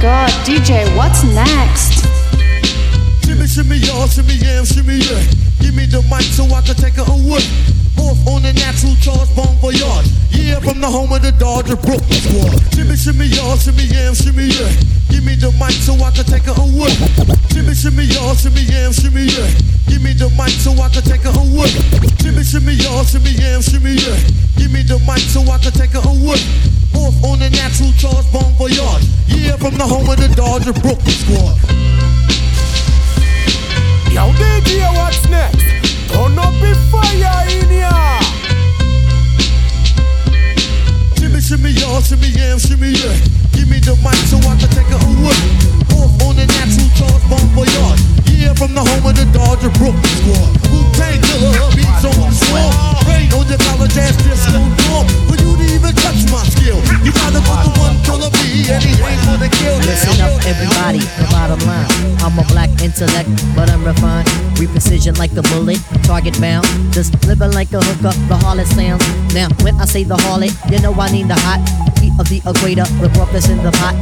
God, 0.00 0.30
DJ, 0.48 0.88
what's 0.96 1.22
next? 1.24 2.08
Shimmy, 3.24 3.46
shimmy, 3.46 3.76
y'all, 3.76 4.08
shimmy, 4.08 4.34
yam, 4.40 4.64
shimmy, 4.64 4.96
yeah. 4.96 5.20
Give 5.60 5.76
me 5.76 5.84
the 5.84 6.00
mic 6.08 6.24
so 6.24 6.48
I 6.48 6.64
can 6.64 6.74
take 6.74 6.96
it 6.96 7.04
away. 7.04 7.44
Off 8.00 8.16
on 8.24 8.40
the 8.40 8.52
natural 8.56 8.96
charge, 9.04 9.28
bon 9.36 9.52
voyage. 9.60 10.08
Yeah, 10.32 10.58
from 10.60 10.80
the 10.80 10.88
home 10.88 11.12
of 11.12 11.20
the 11.20 11.32
Dodger 11.36 11.76
Brooklyn 11.76 12.16
squad. 12.16 12.56
Shimmy, 12.72 12.96
shimmy, 12.96 13.26
y'all, 13.28 13.60
shimmy, 13.60 13.84
yam, 13.92 14.16
shimmy, 14.16 14.48
yeah. 14.48 14.72
Give 15.12 15.20
me 15.20 15.36
the 15.36 15.52
mic 15.60 15.76
so 15.76 15.92
I 16.00 16.08
can 16.16 16.24
take 16.24 16.48
it 16.48 16.56
away. 16.56 16.96
Shimmy, 17.52 17.76
shimmy, 17.76 18.08
y'all, 18.08 18.32
shimmy, 18.34 18.64
yam, 18.64 18.96
shimmy, 18.96 19.28
yeah. 19.28 19.52
Give 19.90 20.02
me 20.06 20.14
the 20.14 20.30
mic 20.38 20.54
so 20.54 20.70
I 20.78 20.86
can 20.88 21.02
take 21.02 21.26
it 21.26 21.34
away. 21.34 21.66
Shimmy, 22.22 22.46
shimmy, 22.46 22.78
y'all, 22.78 23.02
shimmy, 23.02 23.34
yam, 23.34 23.58
shimmy, 23.60 23.98
yeah. 23.98 24.14
Give 24.54 24.70
me 24.70 24.86
the 24.86 25.02
mic 25.02 25.18
so 25.18 25.42
I 25.50 25.58
can 25.58 25.74
take 25.74 25.98
it 25.98 26.06
away. 26.06 26.38
Off 26.94 27.18
on 27.26 27.42
the 27.42 27.50
natural 27.50 27.90
charge, 27.98 28.22
bon 28.30 28.54
voyage. 28.54 28.78
Yeah, 29.26 29.58
from 29.58 29.74
the 29.74 29.82
home 29.82 30.06
of 30.06 30.14
the 30.14 30.30
Dodger 30.38 30.72
Brooklyn 30.78 31.10
squad. 31.10 31.58
Yo, 34.14 34.30
DJ, 34.38 34.86
what's 34.94 35.26
next? 35.26 35.58
Turn 36.14 36.38
up 36.38 36.54
the 36.62 36.70
fire 36.94 37.50
in 37.50 37.82
ya. 37.82 37.90
Shimmy, 41.18 41.42
shimmy, 41.42 41.70
y'all, 41.82 41.98
shimmy, 41.98 42.30
yam, 42.30 42.62
shimmy, 42.62 42.94
yeah. 42.94 43.18
Give 43.50 43.66
me 43.66 43.82
the 43.82 43.98
mic 44.06 44.14
so 44.30 44.38
I 44.38 44.54
can 44.54 44.70
take 44.70 44.86
it 44.86 45.02
away. 45.02 45.34
Off 45.98 46.14
on 46.22 46.38
the 46.38 46.46
natural 46.46 46.86
charge, 46.94 47.26
bon 47.26 47.42
voyage. 47.58 48.19
Yeah, 48.40 48.56
from 48.56 48.72
the 48.72 48.80
home 48.80 49.04
of 49.04 49.12
the 49.12 49.28
Dodger 49.36 49.68
Brooklyn 49.76 50.00
squad. 50.16 50.48
Wu-Tang 50.72 51.20
Killer, 51.20 51.52
beats 51.76 52.08
on 52.08 52.16
the 52.16 52.32
swarm. 52.32 52.72
Rain 53.04 53.28
on 53.36 53.44
your 53.44 53.60
college 53.68 53.92
ass 54.00 54.16
disco 54.16 54.64
dorm. 54.88 55.04
For 55.28 55.36
you 55.36 55.52
to 55.60 55.66
even 55.76 55.92
touch 55.92 56.24
my 56.32 56.40
skill, 56.48 56.80
you 57.04 57.12
gotta 57.12 57.44
put 57.44 57.68
the 57.68 57.72
one 57.76 58.00
killer 58.00 58.32
B 58.40 58.64
and 58.64 58.80
he 58.80 58.96
ain't 58.96 59.20
for 59.28 59.36
the 59.36 59.52
kill. 59.60 59.76
Listen 59.84 60.16
up, 60.24 60.32
everybody. 60.48 61.04
The 61.20 61.28
bottom 61.28 61.60
line. 61.68 61.84
I'm 62.24 62.32
a 62.40 62.44
black 62.48 62.72
intellect, 62.80 63.28
but 63.52 63.68
I'm 63.68 63.84
refined. 63.84 64.24
With 64.56 64.72
precision 64.72 65.20
like 65.20 65.36
a 65.36 65.44
bullet, 65.52 65.76
target 66.08 66.40
bound. 66.40 66.64
Just 66.96 67.12
living 67.28 67.52
like 67.52 67.76
a 67.76 67.84
hooker, 67.84 68.16
the 68.24 68.40
harlot 68.40 68.72
sounds. 68.72 69.04
Now, 69.36 69.52
when 69.60 69.76
I 69.76 69.84
say 69.84 70.04
the 70.04 70.16
harlot, 70.16 70.56
you 70.72 70.80
know 70.80 70.96
I 70.96 71.12
need 71.12 71.28
the 71.28 71.36
hot 71.36 71.60
heat 72.00 72.16
of 72.16 72.24
the 72.32 72.40
equator. 72.40 72.88
The 73.04 73.12
brothers 73.12 73.52
in 73.52 73.60
the 73.60 73.72
pot. 73.76 74.00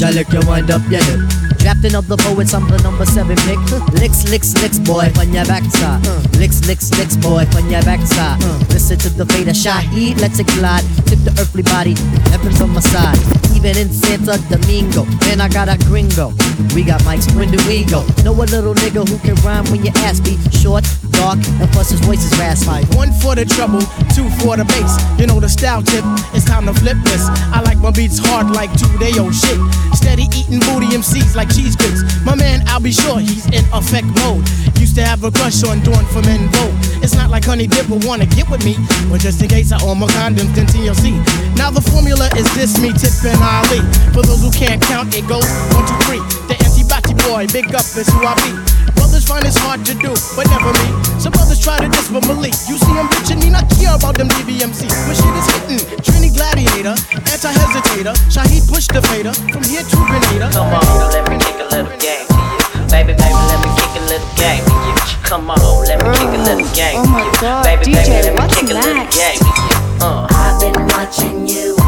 Jalik, 0.00 0.24
Jalik, 0.24 0.32
you 0.32 0.48
wind 0.48 0.70
up 0.70 0.80
your 0.90 1.02
hip. 1.04 1.20
Drafting 1.60 1.94
of 1.94 2.08
the 2.08 2.16
poets, 2.16 2.54
I'm 2.54 2.66
the 2.68 2.80
number 2.80 3.04
seven 3.04 3.36
pick. 3.44 3.60
Licks, 4.00 4.24
licks, 4.30 4.54
licks, 4.62 4.78
boy, 4.78 5.12
on 5.20 5.28
your 5.28 5.44
backside. 5.44 6.00
Licks, 6.40 6.64
licks, 6.66 6.88
licks, 6.96 7.16
boy, 7.16 7.44
on 7.52 7.68
your 7.68 7.82
backside. 7.84 8.40
Listen 8.72 8.96
to 8.96 9.10
the 9.10 9.26
fate 9.26 9.48
of 9.48 9.54
Shaheed, 9.54 10.18
let's 10.20 10.38
it 10.38 10.46
glide. 10.56 10.84
Tip 11.04 11.20
the 11.20 11.36
earthly 11.36 11.62
body, 11.62 11.92
heaven's 12.32 12.60
on 12.62 12.70
my 12.70 12.80
side. 12.80 13.20
Even 13.52 13.76
in 13.76 13.92
Santo 13.92 14.40
Domingo, 14.48 15.04
man, 15.28 15.44
I 15.44 15.48
got 15.52 15.68
a 15.68 15.76
gringo. 15.84 16.32
We 16.72 16.80
got 16.80 17.04
mics, 17.04 17.28
when 17.36 17.52
do 17.52 17.60
we 17.68 17.84
go? 17.84 18.00
Know 18.24 18.32
a 18.32 18.48
little 18.48 18.72
nigga 18.72 19.04
who 19.04 19.18
can 19.20 19.36
rhyme 19.44 19.68
when 19.68 19.84
your 19.84 19.92
ass 20.08 20.18
be 20.18 20.40
short, 20.48 20.88
dark, 21.12 21.36
and 21.60 21.68
plus 21.76 21.90
his 21.90 22.00
voice 22.00 22.24
is 22.24 22.32
raspy. 22.40 22.88
One 22.96 23.12
for 23.20 23.36
the 23.36 23.44
trouble, 23.44 23.84
two 24.16 24.24
for 24.40 24.56
the 24.56 24.64
bass. 24.64 24.96
You 25.20 25.26
know 25.26 25.36
the 25.40 25.48
style 25.48 25.82
tip, 25.82 26.04
it's 26.32 26.48
time 26.48 26.64
to 26.66 26.72
flip 26.72 26.96
this. 27.04 27.28
I 27.52 27.60
like 27.60 27.76
my 27.78 27.90
beats 27.90 28.16
hard 28.16 28.48
like 28.56 28.72
two 28.80 28.88
day 28.96 29.12
old 29.20 29.34
shit. 29.36 29.60
Steady 29.94 30.24
eating 30.34 30.60
booty 30.60 30.86
MCs 30.94 31.36
like 31.36 31.48
cheese 31.48 31.76
grits. 31.76 32.02
My 32.24 32.34
man, 32.34 32.62
I'll 32.66 32.80
be 32.80 32.92
sure 32.92 33.18
he's 33.18 33.46
in 33.46 33.64
effect 33.72 34.06
mode. 34.22 34.46
Used 34.78 34.94
to 34.96 35.02
have 35.02 35.24
a 35.24 35.30
crush 35.30 35.62
on 35.64 35.80
Dawn 35.80 36.04
from 36.06 36.24
En 36.24 36.48
Vogue. 36.48 36.74
It's 37.02 37.14
not 37.14 37.30
like 37.30 37.44
Honey 37.44 37.66
Dip 37.66 37.88
will 37.88 38.00
wanna 38.06 38.26
get 38.26 38.48
with 38.48 38.64
me, 38.64 38.76
but 39.10 39.20
just 39.20 39.42
in 39.42 39.48
case 39.48 39.72
I 39.72 39.82
own 39.84 39.98
my 39.98 40.06
condoms, 40.08 40.54
then 40.54 40.66
TLC. 40.66 41.12
Now 41.56 41.70
the 41.70 41.82
formula 41.82 42.28
is 42.36 42.48
this: 42.54 42.80
me, 42.80 42.92
Tip, 42.92 43.12
and 43.24 43.40
Ali. 43.42 43.80
For 44.12 44.22
those 44.22 44.40
who 44.42 44.50
can't 44.50 44.80
count, 44.80 45.14
it 45.14 45.26
goes 45.28 45.46
one, 45.74 45.84
two, 45.86 45.98
three. 46.06 46.22
The 46.48 46.56
anti-bati 46.64 47.14
boy, 47.28 47.46
big 47.52 47.74
up 47.74 47.84
is 47.96 48.08
who 48.08 48.24
I 48.24 48.34
be 48.40 48.79
others 49.20 49.28
find 49.28 49.44
it's 49.44 49.58
hard 49.58 49.84
to 49.84 49.94
do, 49.94 50.12
but 50.36 50.48
never 50.48 50.72
me. 50.80 50.88
Some 51.20 51.32
others 51.36 51.60
try 51.60 51.78
to 51.80 51.88
diss, 51.88 52.08
but 52.08 52.24
Malik, 52.26 52.54
you 52.68 52.78
see 52.78 52.92
him 52.92 53.06
bitching 53.08 53.40
me, 53.42 53.50
not 53.50 53.68
care 53.76 53.94
about 53.94 54.16
them 54.16 54.28
DBMC. 54.28 54.88
When 55.06 55.14
shit 55.14 55.34
is 55.36 55.46
hitting, 55.52 55.82
Trini 56.00 56.32
Gladiator, 56.32 56.96
anti-hesitator, 57.28 58.14
Shaheed 58.32 58.68
push 58.68 58.86
the 58.88 59.02
fader, 59.12 59.32
from 59.32 59.64
here 59.64 59.82
to 59.82 59.96
Grenada. 60.08 60.48
Come 60.52 60.72
on, 60.72 61.12
let 61.12 61.28
me 61.28 61.36
kick 61.38 61.60
a 61.60 61.68
little 61.68 61.96
game 61.98 62.26
to 62.28 62.40
you. 62.40 62.88
Baby, 62.88 63.12
baby, 63.12 63.40
let 63.50 63.58
me 63.60 63.70
kick 63.76 63.92
a 63.96 64.02
little 64.08 64.32
game 64.36 64.64
to 64.64 64.76
you. 64.88 64.94
Come 65.24 65.50
on, 65.50 65.84
let 65.84 65.98
me 66.00 66.10
kick 66.16 66.32
a 66.32 66.40
little 66.40 66.68
game 66.72 67.04
to 67.04 67.20
you. 67.20 67.52
Baby, 67.62 67.84
baby, 67.92 68.10
let 68.24 68.34
me 68.34 68.44
kick 68.48 68.70
a 68.70 68.78
little 68.78 69.08
game 69.10 69.40
to 69.40 69.52
you. 69.68 69.76
Uh. 70.00 70.26
I've 70.30 70.60
been 70.60 70.78
watching 70.88 71.46
you. 71.46 71.79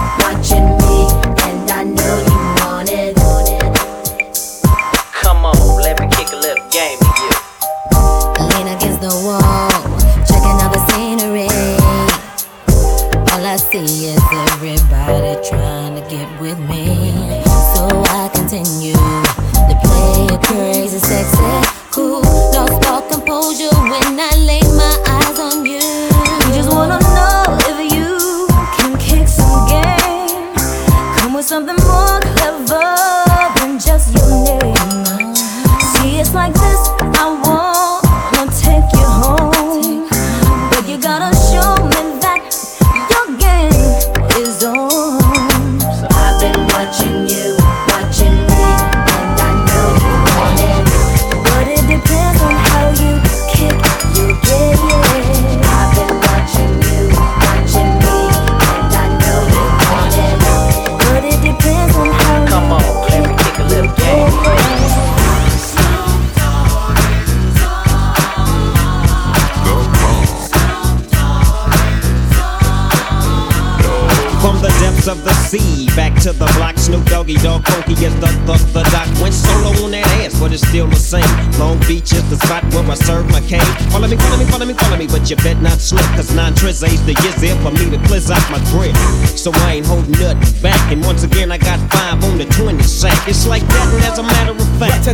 so 89.42 89.50
I 89.66 89.72
ain't 89.74 89.86
holding 89.86 90.12
nothing 90.12 90.62
back. 90.62 90.92
And 90.92 91.02
once 91.04 91.24
again, 91.24 91.50
I 91.50 91.58
got 91.58 91.80
five 91.90 92.22
on 92.22 92.38
the 92.38 92.44
20 92.44 92.80
sack. 92.84 93.26
It's 93.26 93.44
like 93.44 93.62
that, 93.62 93.88
and 93.92 94.04
as 94.04 94.18
a 94.18 94.22
matter 94.22 94.52
of 94.52 94.78
fact, 94.78 95.04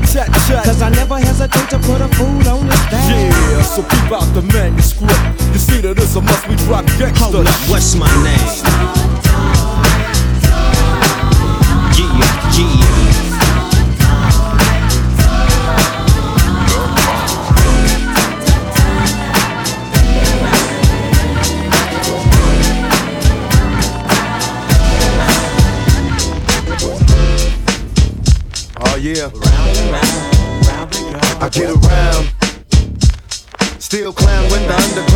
cause 0.64 0.82
I 0.82 0.90
never 0.90 1.18
hesitate 1.18 1.70
to 1.70 1.78
put 1.78 2.02
a 2.02 2.08
food 2.08 2.46
on 2.46 2.66
the 2.66 2.76
stack. 2.76 3.08
Yeah, 3.08 3.62
so 3.62 3.82
keep 3.82 4.12
out 4.12 4.28
the 4.34 4.42
manuscript. 4.52 5.16
You 5.52 5.58
see 5.58 5.80
that 5.80 5.96
it's 5.96 6.14
a 6.14 6.20
must 6.20 6.46
we 6.46 6.56
drop 6.68 6.84
gangsta. 7.00 7.32
Hold 7.32 7.46
up, 7.46 7.70
what's 7.70 7.94
my 7.94 8.10
name? 8.22 9.17
thunder 34.68 35.07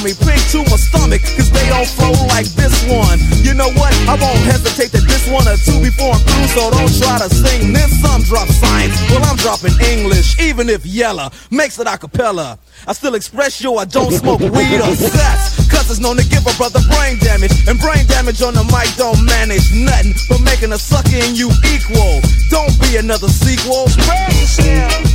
on 0.00 0.04
me, 0.04 0.12
big 0.24 0.40
to 0.50 0.64
my 0.70 0.76
stomach, 0.80 1.20
cause 1.36 1.50
they 1.52 1.66
don't 1.68 1.86
flow 1.86 2.12
like 2.28 2.46
this 2.56 2.72
one. 2.88 3.20
You 3.44 3.54
know 3.54 3.68
what? 3.76 3.92
I 4.08 4.16
won't 4.16 4.40
hesitate 4.48 4.90
to 4.96 5.00
this 5.04 5.28
one 5.28 5.46
or 5.46 5.56
two 5.60 5.80
before 5.80 6.12
I'm 6.12 6.20
through, 6.20 6.48
so 6.56 6.70
don't 6.70 6.92
try 6.96 7.18
to 7.20 7.28
sing 7.28 7.72
this. 7.72 8.00
Some 8.00 8.22
drop 8.22 8.48
science, 8.48 8.96
well, 9.10 9.22
I'm 9.24 9.36
dropping 9.36 9.76
English, 9.92 10.40
even 10.40 10.68
if 10.68 10.86
Yella 10.86 11.30
makes 11.50 11.78
it 11.78 11.86
a 11.86 11.98
cappella. 11.98 12.58
I 12.86 12.92
still 12.94 13.14
express 13.14 13.60
yo, 13.60 13.76
I 13.76 13.84
don't 13.84 14.12
smoke 14.12 14.40
weed 14.40 14.80
or 14.80 14.94
sex, 14.96 15.68
cause 15.68 15.90
it's 15.90 16.00
known 16.00 16.16
to 16.16 16.26
give 16.28 16.46
a 16.46 16.54
brother 16.56 16.80
brain 16.88 17.18
damage, 17.18 17.52
and 17.68 17.78
brain 17.78 18.06
damage 18.06 18.40
on 18.42 18.54
the 18.54 18.64
mic 18.64 18.88
don't 18.96 19.20
manage 19.24 19.68
nothing 19.74 20.14
but 20.28 20.40
making 20.40 20.72
a 20.72 20.78
sucker 20.78 21.16
in 21.16 21.34
you 21.36 21.50
equal. 21.68 22.20
Don't 22.48 22.72
be 22.80 22.96
another 22.96 23.28
sequel. 23.28 23.88
Spread 23.88 24.32
yourself. 24.32 25.09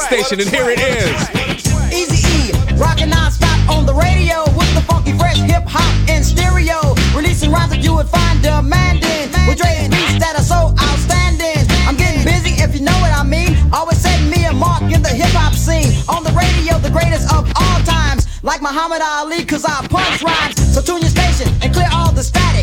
Science 0.00 0.26
Station, 0.26 0.40
and 0.40 0.50
here 0.50 0.70
it 0.70 0.80
is. 0.80 1.14
Easy 1.94 2.18
E, 2.26 2.52
rocking 2.74 3.10
non-stop 3.10 3.70
on 3.70 3.86
the 3.86 3.94
radio 3.94 4.42
with 4.58 4.66
the 4.74 4.82
funky 4.82 5.12
fresh 5.16 5.38
hip 5.38 5.62
hop 5.66 5.86
in 6.10 6.24
stereo. 6.24 6.94
Releasing 7.14 7.52
rhymes 7.52 7.70
that 7.70 7.84
you 7.84 7.94
would 7.94 8.08
find 8.08 8.42
demanding 8.42 9.30
with 9.46 9.58
Dre's 9.58 9.86
beats 9.86 10.18
that 10.18 10.34
are 10.34 10.42
so 10.42 10.74
outstanding. 10.82 11.62
I'm 11.86 11.94
getting 11.94 12.24
busy 12.26 12.58
if 12.58 12.74
you 12.74 12.80
know 12.80 12.96
what 12.98 13.12
I 13.14 13.22
mean. 13.22 13.54
Always 13.72 13.98
setting 13.98 14.28
me 14.30 14.44
a 14.46 14.52
mark 14.52 14.82
in 14.82 15.00
the 15.02 15.14
hip 15.14 15.30
hop 15.30 15.54
scene. 15.54 15.94
On 16.10 16.24
the 16.24 16.34
radio, 16.34 16.78
the 16.78 16.90
greatest 16.90 17.30
of 17.30 17.46
all 17.54 17.78
times. 17.86 18.26
Like 18.42 18.62
Muhammad 18.62 19.00
Ali, 19.00 19.44
cause 19.44 19.64
I 19.64 19.86
punch 19.86 20.22
rhymes. 20.22 20.58
So 20.74 20.82
tune 20.82 21.06
your 21.06 21.14
station 21.14 21.46
and 21.62 21.72
clear 21.72 21.88
all 21.92 22.10
the 22.10 22.22
stats. 22.22 22.53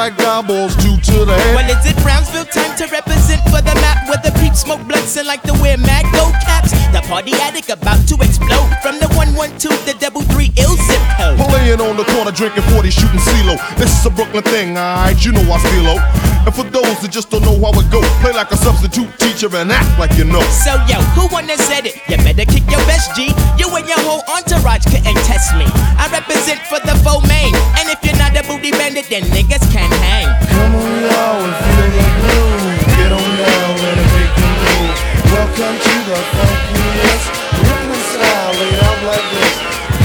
Like 0.00 0.16
eyeballs, 0.24 0.72
two 0.80 0.96
to 0.96 1.28
the 1.28 1.36
head. 1.36 1.52
Well, 1.52 1.68
is 1.68 1.84
it 1.84 1.92
Brownsville 2.00 2.48
time 2.48 2.72
to 2.80 2.88
represent 2.88 3.44
for 3.52 3.60
the 3.60 3.76
map 3.84 4.08
where 4.08 4.16
the 4.24 4.32
peeps 4.40 4.64
smoke 4.64 4.80
blunts 4.88 5.20
and 5.20 5.28
like 5.28 5.44
to 5.44 5.52
wear 5.60 5.76
mag 5.76 6.08
gold 6.16 6.32
caps? 6.40 6.72
The 6.96 7.04
party 7.04 7.36
addict 7.36 7.68
about 7.68 8.00
to 8.08 8.16
explode 8.24 8.64
from 8.80 8.96
the 8.96 9.12
112, 9.12 9.60
the 9.84 9.92
double 10.00 10.24
three 10.32 10.56
ill 10.56 10.72
zip 10.88 11.04
code. 11.20 11.36
Playing 11.52 11.84
on 11.84 12.00
the 12.00 12.08
corner, 12.16 12.32
drinking 12.32 12.64
40, 12.72 12.88
shooting 12.88 13.20
CeeLo. 13.20 13.60
This 13.76 13.92
is 13.92 14.08
a 14.08 14.10
Brooklyn 14.10 14.42
thing, 14.48 14.80
alright, 14.80 15.20
you 15.20 15.36
know 15.36 15.44
I 15.52 15.60
steal 15.60 15.92
And 16.48 16.54
for 16.56 16.64
those 16.72 16.96
that 17.04 17.12
just 17.12 17.28
don't 17.28 17.44
know 17.44 17.60
how 17.60 17.76
it 17.76 17.84
go, 17.92 18.00
play 18.24 18.32
like 18.32 18.48
a 18.56 18.56
substitute 18.56 19.12
teacher 19.20 19.52
and 19.52 19.68
act 19.68 20.00
like 20.00 20.16
you 20.16 20.24
know. 20.24 20.40
So 20.64 20.80
yo, 20.88 20.96
who 21.12 21.28
wanna 21.28 21.60
said 21.68 21.84
it? 21.84 22.00
You 22.08 22.16
better 22.24 22.48
kick 22.48 22.64
your 22.72 22.80
best 22.88 23.12
G. 23.12 23.36
You 23.60 23.68
and 23.76 23.84
your 23.84 24.00
whole 24.00 24.24
entourage 24.32 24.88
couldn't 24.88 25.20
test 25.28 25.52
me. 25.60 25.68
I 26.00 26.08
represent 26.08 26.64
for 26.72 26.80
the 26.88 26.96
faux 27.04 27.20
main, 27.28 27.52
and 27.76 27.92
if 27.92 28.00
you're 28.00 28.09
not 28.60 28.76
a 28.76 28.92
booty 28.92 29.08
then 29.08 29.22
niggas 29.32 29.64
can 29.72 29.90
hang. 30.04 30.28
Come 30.52 30.74
on, 30.74 30.92
y'all, 31.00 31.40
and 31.40 31.56
feel 31.64 31.90
the 31.96 32.04
groove. 32.20 32.80
Get 32.96 33.10
on 33.12 33.30
down, 33.40 33.72
let 33.80 33.96
it 33.96 34.08
make 34.12 34.34
you 34.36 34.50
move. 34.60 34.96
Welcome 35.32 35.76
to 35.80 35.94
the 36.04 36.18
funkiest 36.36 37.24
Brooklyn 37.56 38.02
style, 38.12 38.52
laid 38.60 38.80
out 38.84 39.00
like 39.08 39.26
this. 39.32 39.54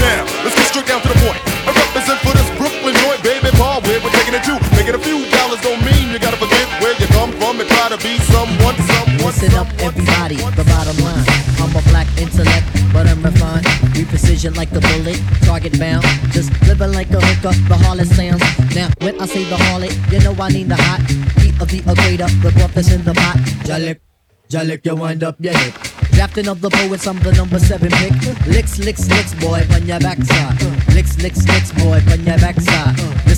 Now, 0.00 0.20
let's 0.44 0.56
get 0.56 0.66
straight 0.72 0.86
down 0.86 1.00
to 1.02 1.08
the 1.08 1.20
point. 1.20 1.40
I 1.66 1.70
represent 1.72 2.18
for 2.24 2.32
this 2.32 2.48
Brooklyn 2.56 2.94
joint, 3.04 3.20
baby. 3.22 3.50
Paul, 3.56 3.80
we're 3.84 4.00
taking 4.00 4.34
it 4.34 4.44
to. 4.48 4.56
Making 4.76 4.94
a 4.96 5.02
few 5.02 5.28
dollars 5.30 5.60
don't 5.60 5.82
mean 5.84 6.12
you 6.12 6.18
gotta 6.18 6.40
forget 6.40 6.64
where 6.80 6.94
you 6.96 7.06
come 7.12 7.32
from 7.36 7.60
and 7.60 7.68
try 7.68 7.88
to 7.92 7.98
be 8.00 8.16
someone, 8.32 8.76
someone. 8.88 9.20
Listen 9.20 9.52
up, 9.54 9.68
everybody, 9.80 10.36
the 10.56 10.64
bottom 10.64 10.96
line. 11.04 11.26
I'm 11.60 11.74
a 11.76 11.82
black 11.92 12.08
intellect, 12.16 12.64
but 12.92 13.06
I'm 13.06 13.20
refined. 13.22 13.65
We 13.96 14.04
precision 14.04 14.52
like 14.54 14.70
a 14.72 14.80
bullet, 14.80 15.18
target 15.40 15.78
bound. 15.78 16.04
Just 16.30 16.52
living 16.68 16.92
like 16.92 17.10
a 17.10 17.20
hooker, 17.20 17.56
the 17.66 17.76
harlot 17.80 18.06
sounds. 18.12 18.44
Now, 18.74 18.90
when 19.00 19.18
I 19.18 19.24
say 19.26 19.44
the 19.44 19.56
harlot, 19.56 20.12
you 20.12 20.20
know 20.20 20.36
I 20.38 20.50
need 20.50 20.68
the 20.68 20.76
hot 20.76 21.00
heat 21.40 21.58
of 21.60 21.68
the 21.68 21.78
equator. 21.78 22.28
The 22.44 22.78
is 22.78 22.92
in 22.92 23.04
the 23.04 23.14
pot. 23.14 23.38
Jalik, 23.64 24.00
Jalik, 24.50 24.84
you 24.84 24.96
wind 24.96 25.24
up 25.24 25.36
your 25.40 25.56
hip. 25.56 25.74
Drafting 26.12 26.48
of 26.48 26.60
the 26.60 26.68
poets, 26.68 27.06
I'm 27.06 27.18
the 27.20 27.32
number 27.32 27.58
seven 27.58 27.90
pick. 27.90 28.12
Licks, 28.46 28.78
licks, 28.78 29.08
licks, 29.08 29.34
boy, 29.34 29.64
on 29.72 29.86
your 29.86 30.00
backside. 30.00 30.60
Licks, 30.94 31.16
licks, 31.18 31.46
licks, 31.48 31.72
boy, 31.72 32.00
on 32.12 32.20
your 32.24 32.38
backside. 32.38 32.96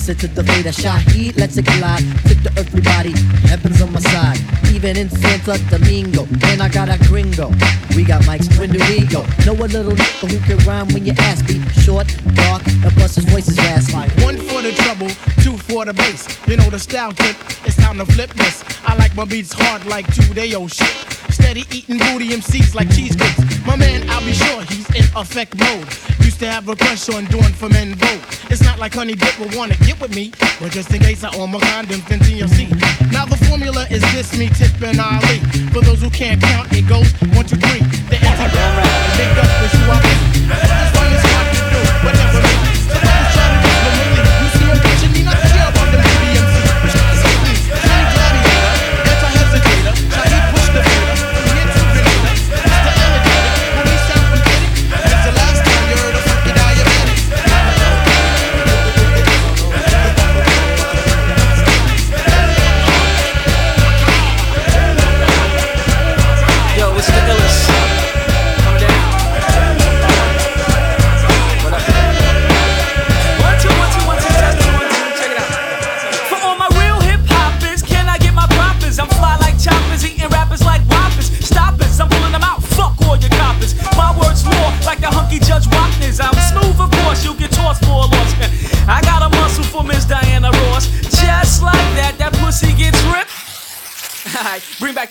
Listen 0.08 0.30
to 0.30 0.42
the 0.42 0.44
fader 0.50 0.72
shot, 0.72 1.04
let's 1.36 1.58
it 1.58 1.66
collide. 1.66 2.00
the 2.24 2.42
to 2.42 2.50
everybody, 2.58 3.12
heaven's 3.44 3.82
on 3.82 3.92
my 3.92 4.00
side. 4.00 4.38
Even 4.72 4.96
in 4.96 5.10
Santo 5.10 5.58
Domingo, 5.68 6.24
and 6.44 6.62
I 6.62 6.70
got 6.70 6.88
a 6.88 6.96
gringo. 7.08 7.52
We 7.94 8.04
got 8.04 8.24
do 8.72 8.78
we 8.88 9.04
go? 9.04 9.20
Know 9.44 9.52
a 9.52 9.68
little 9.68 9.92
nigga 9.92 10.30
who 10.30 10.38
can 10.48 10.66
rhyme 10.66 10.88
when 10.94 11.04
you 11.04 11.12
ask 11.18 11.46
me. 11.50 11.60
Short, 11.84 12.06
dark, 12.32 12.62
and 12.66 12.90
plus 12.96 13.18
voice 13.18 13.48
is 13.48 13.58
raspy. 13.58 14.24
One 14.24 14.38
for 14.38 14.62
the 14.62 14.72
trouble, 14.80 15.08
two 15.44 15.58
for 15.58 15.84
the 15.84 15.92
bass. 15.92 16.24
You 16.48 16.56
know 16.56 16.70
the 16.70 16.78
style 16.78 17.12
tip, 17.12 17.36
it's 17.66 17.76
time 17.76 17.98
to 17.98 18.06
flip 18.06 18.30
this. 18.30 18.64
I 18.86 18.96
like 18.96 19.14
my 19.14 19.26
beats 19.26 19.52
hard 19.52 19.84
like 19.84 20.06
two 20.14 20.32
day 20.32 20.54
old 20.54 20.72
shit. 20.72 21.27
Steady 21.38 21.64
eating 21.70 21.98
booty 21.98 22.30
MCs 22.30 22.74
like 22.74 22.90
cheesecakes. 22.90 23.64
My 23.64 23.76
man, 23.76 24.10
I'll 24.10 24.24
be 24.24 24.32
sure 24.32 24.60
he's 24.62 24.88
in 24.90 25.04
effect 25.16 25.54
mode. 25.54 25.86
Used 26.24 26.40
to 26.40 26.48
have 26.50 26.68
a 26.68 26.74
crush 26.74 27.08
on 27.10 27.26
Dawn 27.26 27.52
from 27.52 27.72
En 27.74 27.94
Vogue. 27.94 28.24
It's 28.50 28.62
not 28.62 28.80
like 28.80 28.94
Honey 28.94 29.14
Dip 29.14 29.38
will 29.38 29.56
wanna 29.56 29.76
get 29.86 30.00
with 30.00 30.14
me, 30.14 30.32
but 30.60 30.72
just 30.72 30.92
in 30.92 31.00
case 31.00 31.22
I 31.22 31.30
own 31.36 31.52
my 31.52 31.60
condoms, 31.60 32.06
then 32.08 32.18
TLC. 32.18 32.68
Now 33.12 33.24
the 33.24 33.36
formula 33.46 33.86
is 33.88 34.02
this: 34.12 34.36
me, 34.36 34.48
Tip, 34.48 34.82
and 34.82 34.98
Ali. 34.98 35.38
For 35.72 35.80
those 35.80 36.02
who 36.02 36.10
can't 36.10 36.42
count, 36.42 36.72
it 36.72 36.88
goes 36.88 37.10
one, 37.36 37.46
two, 37.46 37.56
three. 37.56 37.82
The 38.10 38.18
anti 38.18 38.46
Big 39.16 39.38
up 39.38 39.62
is 39.62 39.72
who 39.72 39.90
I 39.90 40.97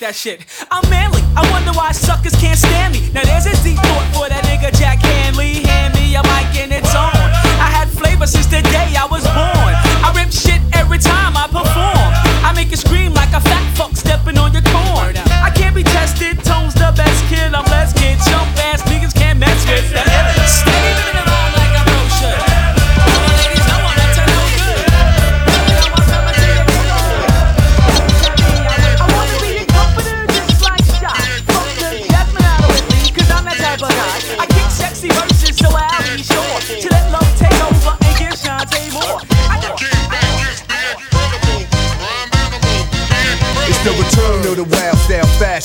that 0.08 0.16
shit. 0.16 0.40
I'm 0.72 0.88
manly. 0.88 1.20
I 1.36 1.44
wonder 1.52 1.76
why 1.76 1.92
suckers 1.92 2.32
can't 2.40 2.56
stand 2.56 2.96
me. 2.96 3.12
Now 3.12 3.28
there's 3.28 3.44
a 3.44 3.52
deep 3.60 3.76
thought 3.76 4.08
for 4.16 4.26
that 4.32 4.40
nigga 4.48 4.72
Jack 4.72 5.04
Hanley. 5.04 5.68
Hand 5.68 6.00
me 6.00 6.16
a 6.16 6.24
mic 6.24 6.48
and 6.64 6.72
it's 6.72 6.96
on. 6.96 7.12
I 7.60 7.68
had 7.68 7.92
flavor 7.92 8.24
since 8.24 8.48
the 8.48 8.64
day 8.72 8.96
I 8.96 9.04
was 9.04 9.28
born. 9.36 9.74
I 10.00 10.08
rip 10.16 10.32
shit 10.32 10.64
every 10.72 10.96
time 10.96 11.36
I 11.36 11.52
perform. 11.52 12.08
I 12.40 12.56
make 12.56 12.72
you 12.72 12.80
scream 12.80 13.12
like 13.12 13.36
a 13.36 13.44
fat 13.44 13.68
fuck 13.76 14.00
stepping 14.00 14.40
on 14.40 14.56
your 14.56 14.64
corn. 14.72 15.20
I 15.44 15.52
can't 15.52 15.76
be 15.76 15.84
tested. 15.84 16.40
Tone's 16.40 16.74
the 16.74 16.96
best 16.96 17.20
kid. 17.28 17.52
I'm 17.52 17.68
less 17.68 17.92
kid. 17.92 18.16
Jump 18.32 18.48
ass 18.64 18.88
niggas 18.88 19.12
can't 19.12 19.40
mess 19.44 19.60
with 19.68 19.92
that. 19.92 20.27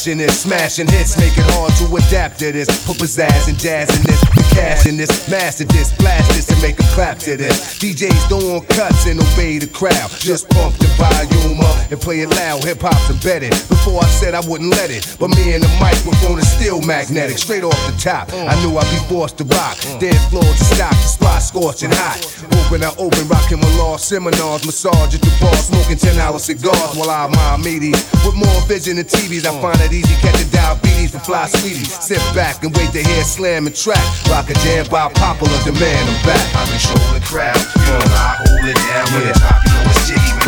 Is 0.07 0.41
smashing 0.41 0.89
hits, 0.89 1.17
make 1.17 1.37
it 1.39 1.47
hard 1.55 1.73
to 1.79 1.87
adapt 1.95 2.41
to 2.41 2.51
this. 2.51 2.67
Put 2.87 2.97
pizzazz 2.97 3.49
and 3.49 3.59
jazz 3.59 3.89
in 3.97 4.03
this, 4.03 4.21
cash 4.53 4.87
in 4.87 4.97
this, 4.97 5.29
master 5.31 5.65
this, 5.65 5.93
blast 5.97 6.29
this 6.35 6.51
and 6.51 6.61
make 6.61 6.79
a 6.81 6.89
clap 6.95 7.19
to 7.21 7.37
this. 7.37 7.79
DJs 7.79 8.29
don't 8.29 8.43
want 8.51 8.69
cuts 8.69 9.07
and 9.07 9.21
obey 9.21 9.59
the 9.59 9.69
crowd. 9.69 10.11
Just 10.19 10.49
pump 10.51 10.75
the 10.79 10.89
volume 10.99 11.61
up 11.61 11.72
and 11.93 12.01
play 12.01 12.21
it 12.21 12.31
loud. 12.31 12.65
Hip 12.65 12.81
hop's 12.81 13.11
embedded. 13.11 13.53
Before 13.69 14.03
I 14.03 14.09
said 14.09 14.35
I 14.35 14.41
wouldn't 14.49 14.71
let 14.71 14.91
it, 14.91 15.05
but 15.21 15.29
me 15.29 15.53
and 15.53 15.63
the 15.63 15.69
microphone 15.77 16.39
is 16.41 16.51
still 16.51 16.81
magnetic. 16.81 17.37
Straight 17.37 17.63
off 17.63 17.77
the 17.87 17.95
top, 18.01 18.33
I 18.33 18.57
knew 18.65 18.77
I'd 18.77 18.89
be 18.89 19.01
forced 19.13 19.39
to 19.39 19.45
rock. 19.45 19.77
Dead 20.01 20.17
floor 20.33 20.43
to 20.43 20.65
stock, 20.65 20.97
the 20.97 21.11
spot 21.13 21.43
scorching 21.43 21.93
hot. 21.93 22.17
Open, 22.65 22.83
I 22.83 22.91
open, 22.97 23.29
rocking 23.29 23.61
my 23.61 23.69
law 23.77 23.97
seminars, 23.97 24.65
massage 24.65 25.15
at 25.15 25.21
the 25.21 25.33
bar, 25.39 25.55
smoking 25.55 26.01
10 26.01 26.19
hour 26.19 26.39
cigars 26.39 26.97
while 26.97 27.11
I 27.11 27.29
admire 27.29 27.61
meaties. 27.61 28.01
With 28.25 28.35
more 28.41 28.61
vision 28.65 28.97
than 28.97 29.05
TVs, 29.05 29.45
I 29.45 29.53
find 29.61 29.79
it 29.85 29.93
easy 29.93 30.17
catching 30.25 30.49
diabetes 30.49 31.13
for 31.13 31.21
fly 31.21 31.47
sweeties. 31.47 31.93
Sit 31.93 32.23
back 32.35 32.65
and 32.65 32.75
wait 32.75 32.91
to 32.97 33.05
hear 33.05 33.23
slam 33.23 33.67
and 33.67 33.77
track. 33.77 34.03
Rock 34.33 34.49
a 34.49 34.55
jam 34.65 34.89
by 34.89 35.13
popular 35.13 35.59
demand, 35.63 36.09
I'm 36.09 36.21
back. 36.25 36.47
I 36.57 36.65
control 36.73 37.13
the 37.13 37.21
crowd, 37.21 37.61
you 37.61 37.85
know 37.85 38.01
I 38.01 38.41
hold 38.41 38.65
it 38.65 38.81
down. 38.89 39.07
When 39.13 39.29
the 39.29 39.35
top, 39.37 39.61
you 39.61 39.73
know 39.77 39.91
it's 39.93 40.09
jiggy 40.09 40.42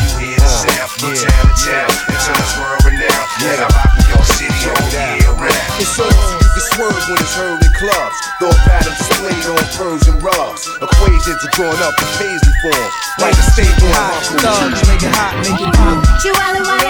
when 1.04 1.14
you 1.14 1.20
hear 1.20 1.44
the 1.44 1.44
sound. 1.44 1.44
From 1.44 1.44
town 1.44 1.44
to 1.44 1.64
town, 1.64 1.90
until 2.08 2.36
it's 2.40 2.54
world 2.56 2.80
renowned. 2.84 3.28
Yeah, 3.44 3.60
I 3.60 3.68
rock 3.76 3.92
in 3.92 4.04
your 4.08 4.24
city 4.24 4.60
all 4.72 4.84
year 4.88 5.32
round. 5.36 5.80
It's 5.80 5.98
on, 6.00 6.08
you 6.08 6.48
can 6.48 6.64
swerve 6.72 6.96
when 7.08 7.18
it's 7.20 7.34
heard 7.36 7.60
in 7.60 7.72
clubs. 7.76 8.16
Thought 8.40 8.60
patterns 8.64 8.98
displayed 9.04 9.46
on 9.52 9.64
Persian 9.76 10.16
rugs. 10.24 10.62
Equations 10.80 11.40
are 11.44 11.52
drawn 11.52 11.78
up 11.84 11.94
in 12.00 12.08
paisley 12.16 12.54
form. 12.64 12.90
Like 13.20 13.36
a 13.36 13.44
staple 13.52 13.92
hot 13.92 14.22
thugs, 14.40 14.80
make 14.88 15.02
it 15.04 15.12
hot, 15.12 15.34
make 15.44 15.60
it 15.60 15.70
pop. 15.76 16.00
Chihuahua 16.24 16.83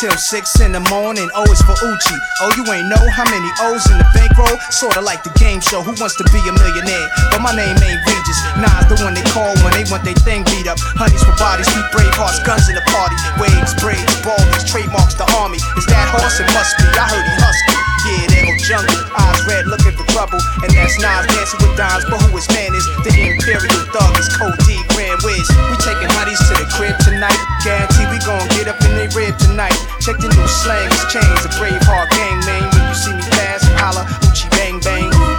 till 0.00 0.16
six 0.16 0.56
in 0.64 0.72
the 0.72 0.80
morning. 0.88 1.28
Oh, 1.36 1.44
o 1.44 1.52
is 1.52 1.60
for 1.60 1.76
Uchi. 1.76 2.16
Oh, 2.40 2.48
you 2.56 2.64
ain't 2.72 2.88
know 2.88 3.04
how 3.12 3.28
many 3.28 3.52
O's 3.68 3.84
in 3.92 4.00
the 4.00 4.08
bankroll? 4.16 4.56
Sorta 4.72 5.04
like 5.04 5.20
the 5.20 5.32
game 5.36 5.60
show, 5.60 5.84
Who 5.84 5.92
Wants 6.00 6.16
to 6.16 6.24
Be 6.32 6.40
a 6.48 6.52
Millionaire? 6.56 7.08
But 7.28 7.44
my 7.44 7.52
name 7.52 7.76
ain't 7.76 8.00
Regis. 8.08 8.40
Nas 8.56 8.88
the 8.88 8.96
one 9.04 9.12
they 9.12 9.26
call 9.28 9.52
when 9.60 9.76
they 9.76 9.84
want 9.92 10.08
their 10.08 10.16
thing 10.24 10.48
beat 10.48 10.64
up. 10.72 10.80
Honeys 10.96 11.20
for 11.20 11.36
bodies, 11.36 11.68
we 11.76 11.84
brave 11.92 12.16
hearts, 12.16 12.40
guns 12.48 12.64
in 12.72 12.80
the 12.80 12.84
party. 12.88 13.12
Waves, 13.36 13.76
braids, 13.76 14.08
baldies, 14.24 14.64
trademarks 14.64 15.20
the 15.20 15.28
army. 15.36 15.60
Is 15.76 15.84
that 15.92 16.08
horse? 16.16 16.40
It 16.40 16.48
must 16.56 16.72
be. 16.80 16.88
I 16.96 17.04
heard 17.04 17.26
he 17.28 17.34
husky. 17.36 17.76
Yeah, 18.08 18.24
they 18.32 18.40
go 18.48 18.56
jungle. 18.64 18.96
Eyes 19.12 19.44
red, 19.44 19.68
looking 19.68 19.92
for 19.92 20.08
trouble. 20.16 20.40
And 20.64 20.72
that's 20.72 20.96
Nas 20.96 21.28
dancing 21.28 21.60
with 21.60 21.76
dimes. 21.76 22.08
But 22.08 22.24
who 22.24 22.40
his 22.40 22.48
man 22.56 22.72
is? 22.72 22.88
The 23.04 23.12
Imperial 23.12 23.84
Thug 23.92 24.16
is 24.16 24.32
Code 24.32 24.56
We 25.00 25.06
taking 25.80 26.12
hotties 26.12 26.36
to 26.48 26.62
the 26.62 26.68
crib 26.76 26.94
tonight. 26.98 27.32
Guarantee 27.64 28.04
we 28.12 28.18
gon' 28.18 28.46
get 28.48 28.68
up 28.68 28.76
in 28.84 28.94
they 28.96 29.08
rib 29.16 29.38
tonight. 29.38 29.72
Check 29.98 30.18
the 30.18 30.28
new 30.28 30.46
slang, 30.46 30.90
slangs, 30.90 31.12
chains, 31.12 31.44
a 31.46 31.48
brave 31.58 31.80
heart 31.88 32.10
gang 32.10 32.38
name. 32.44 32.68
When 32.68 32.86
you 32.86 32.94
see 32.94 33.14
me 33.14 33.22
pass, 33.32 33.64
holla, 33.80 34.04
Uchi 34.28 34.46
bang 34.50 34.78
bang. 34.80 35.29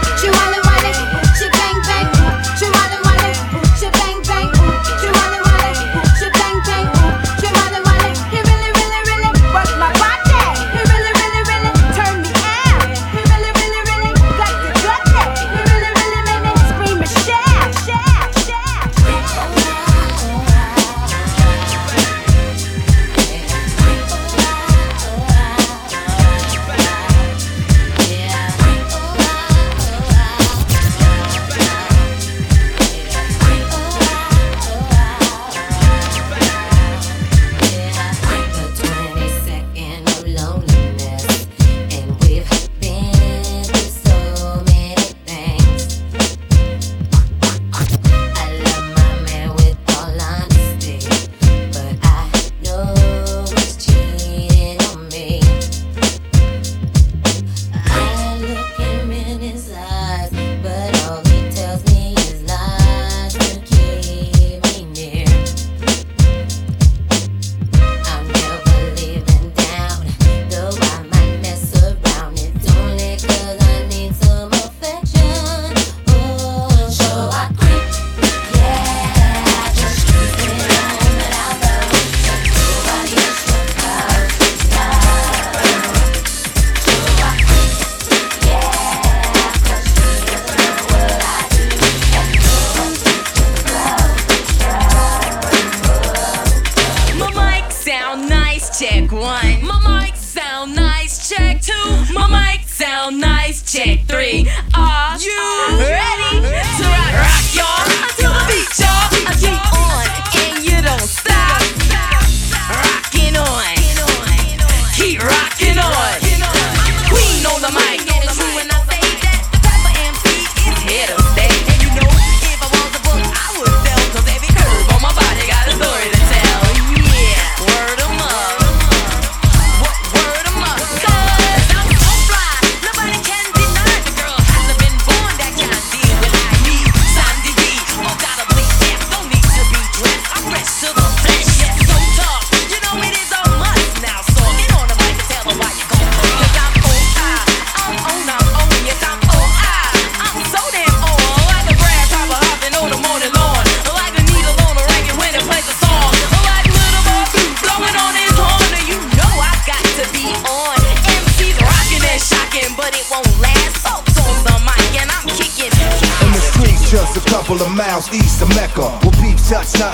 Sound 98.22 98.30
nice, 98.30 98.80
check 98.80 99.12
one. 99.12 99.66
My 99.66 100.06
mic 100.06 100.16
sound 100.16 100.76
nice, 100.76 101.30
check 101.30 101.62
two. 101.62 101.74
My 102.14 102.28
mic 102.30 102.68
sound 102.68 103.20
nice, 103.20 103.62
check 103.64 104.02
three. 104.08 104.50
Are 104.76 105.18
you 105.18 105.78
ready 105.80 106.42
to 106.42 106.84
rock, 106.84 107.14
rock 107.14 107.56
y'all? 107.56 107.81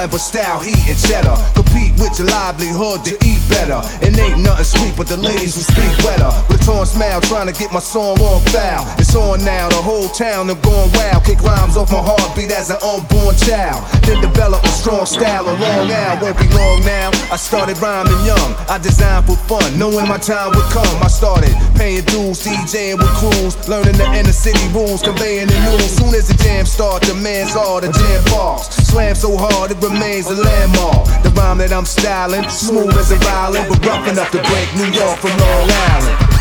But 0.10 0.20
style, 0.20 0.60
heat, 0.60 0.80
and 0.88 1.00
cheddar. 1.00 1.36
Compete 1.54 1.94
with 2.00 2.18
your 2.20 2.28
livelihood 2.28 3.04
to 3.06 3.14
eat 3.26 3.42
better. 3.50 3.82
And 4.02 4.18
ain't 4.18 4.40
nothing 4.42 4.66
sweet 4.66 4.96
but 4.96 5.08
the 5.08 5.18
ladies 5.18 5.56
who 5.56 5.64
speak 5.64 5.94
wetter. 6.06 6.32
Torn 6.68 6.86
smile, 6.86 7.22
trying 7.22 7.48
to 7.48 7.56
get 7.56 7.72
my 7.72 7.80
song 7.80 8.20
on 8.20 8.44
foul. 8.52 8.84
It's 9.00 9.16
on 9.16 9.40
now, 9.46 9.70
the 9.70 9.80
whole 9.80 10.10
town 10.10 10.50
are 10.52 10.60
going 10.60 10.92
wild. 10.92 11.24
Kick 11.24 11.40
rhymes 11.40 11.78
off 11.78 11.90
my 11.94 12.04
heartbeat 12.04 12.52
as 12.52 12.70
an 12.70 12.76
unborn 12.84 13.40
child. 13.40 13.88
Then 14.04 14.20
develop 14.20 14.62
a 14.62 14.68
strong 14.68 15.06
style, 15.06 15.48
a 15.48 15.56
long 15.56 15.88
out. 15.96 16.22
Won't 16.22 16.38
be 16.38 16.44
long 16.52 16.84
now. 16.84 17.08
I 17.32 17.38
started 17.38 17.80
rhyming 17.80 18.20
young. 18.28 18.52
I 18.68 18.80
designed 18.84 19.28
for 19.28 19.40
fun, 19.48 19.80
knowing 19.80 20.10
my 20.12 20.18
time 20.18 20.52
would 20.60 20.68
come. 20.76 20.92
I 21.02 21.08
started 21.08 21.56
paying 21.80 22.04
dues, 22.12 22.44
DJing 22.44 23.00
with 23.00 23.16
crews, 23.16 23.56
learning 23.70 23.96
the 23.96 24.12
inner 24.12 24.36
city 24.36 24.68
rules, 24.76 25.02
conveying 25.02 25.48
the 25.48 25.56
news. 25.72 25.88
Soon 25.88 26.12
as 26.20 26.28
the 26.28 26.36
jam 26.44 26.66
start, 26.66 27.02
the 27.04 27.16
man's 27.16 27.56
all 27.56 27.80
the 27.80 27.88
jam 27.96 28.24
parks. 28.28 28.77
Slam 28.98 29.14
so 29.14 29.38
hard 29.38 29.70
it 29.70 29.78
remains 29.78 30.26
a 30.26 30.34
landmark. 30.34 31.06
The 31.22 31.30
rhyme 31.38 31.60
that 31.60 31.72
I'm 31.72 31.86
styling, 31.86 32.50
smooth 32.50 32.98
as 32.98 33.12
a 33.12 33.16
violin, 33.18 33.70
but 33.70 33.86
rough 33.86 34.08
enough 34.10 34.32
to 34.32 34.42
break 34.50 34.74
New 34.74 34.90
York 34.90 35.20
from 35.20 35.38
Long 35.38 35.70
Island. 35.70 36.37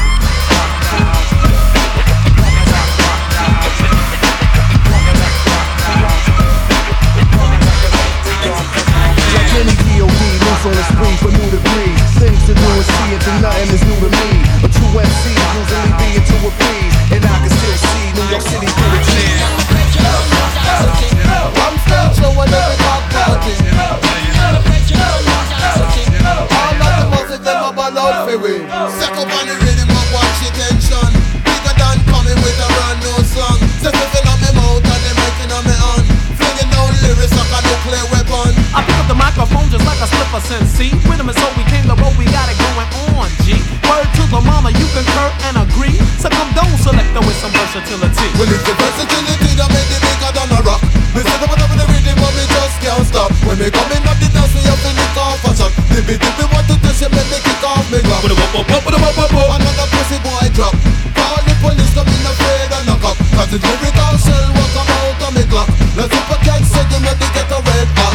Another 58.77 59.89
pussy 59.89 60.21
boy 60.21 60.53
drop. 60.53 60.77
Call 61.17 61.41
the 61.49 61.55
police, 61.65 61.95
come 61.97 62.09
in 62.13 62.27
afraid 62.29 62.69
and 62.77 62.85
knock 62.85 63.05
up. 63.09 63.17
Cause 63.33 63.49
the 63.49 63.57
lyrical 63.57 64.17
shell 64.21 64.53
will 64.53 64.71
come 64.77 64.85
out 64.85 65.17
of 65.17 65.33
me 65.33 65.45
clock. 65.49 65.69
Let's 65.97 66.13
if 66.13 66.29
I 66.29 66.37
can 66.45 66.61
say 66.61 66.85
you 66.93 67.01
maybe 67.01 67.25
get 67.33 67.49
a 67.49 67.57
red 67.57 67.89
hot. 67.97 68.13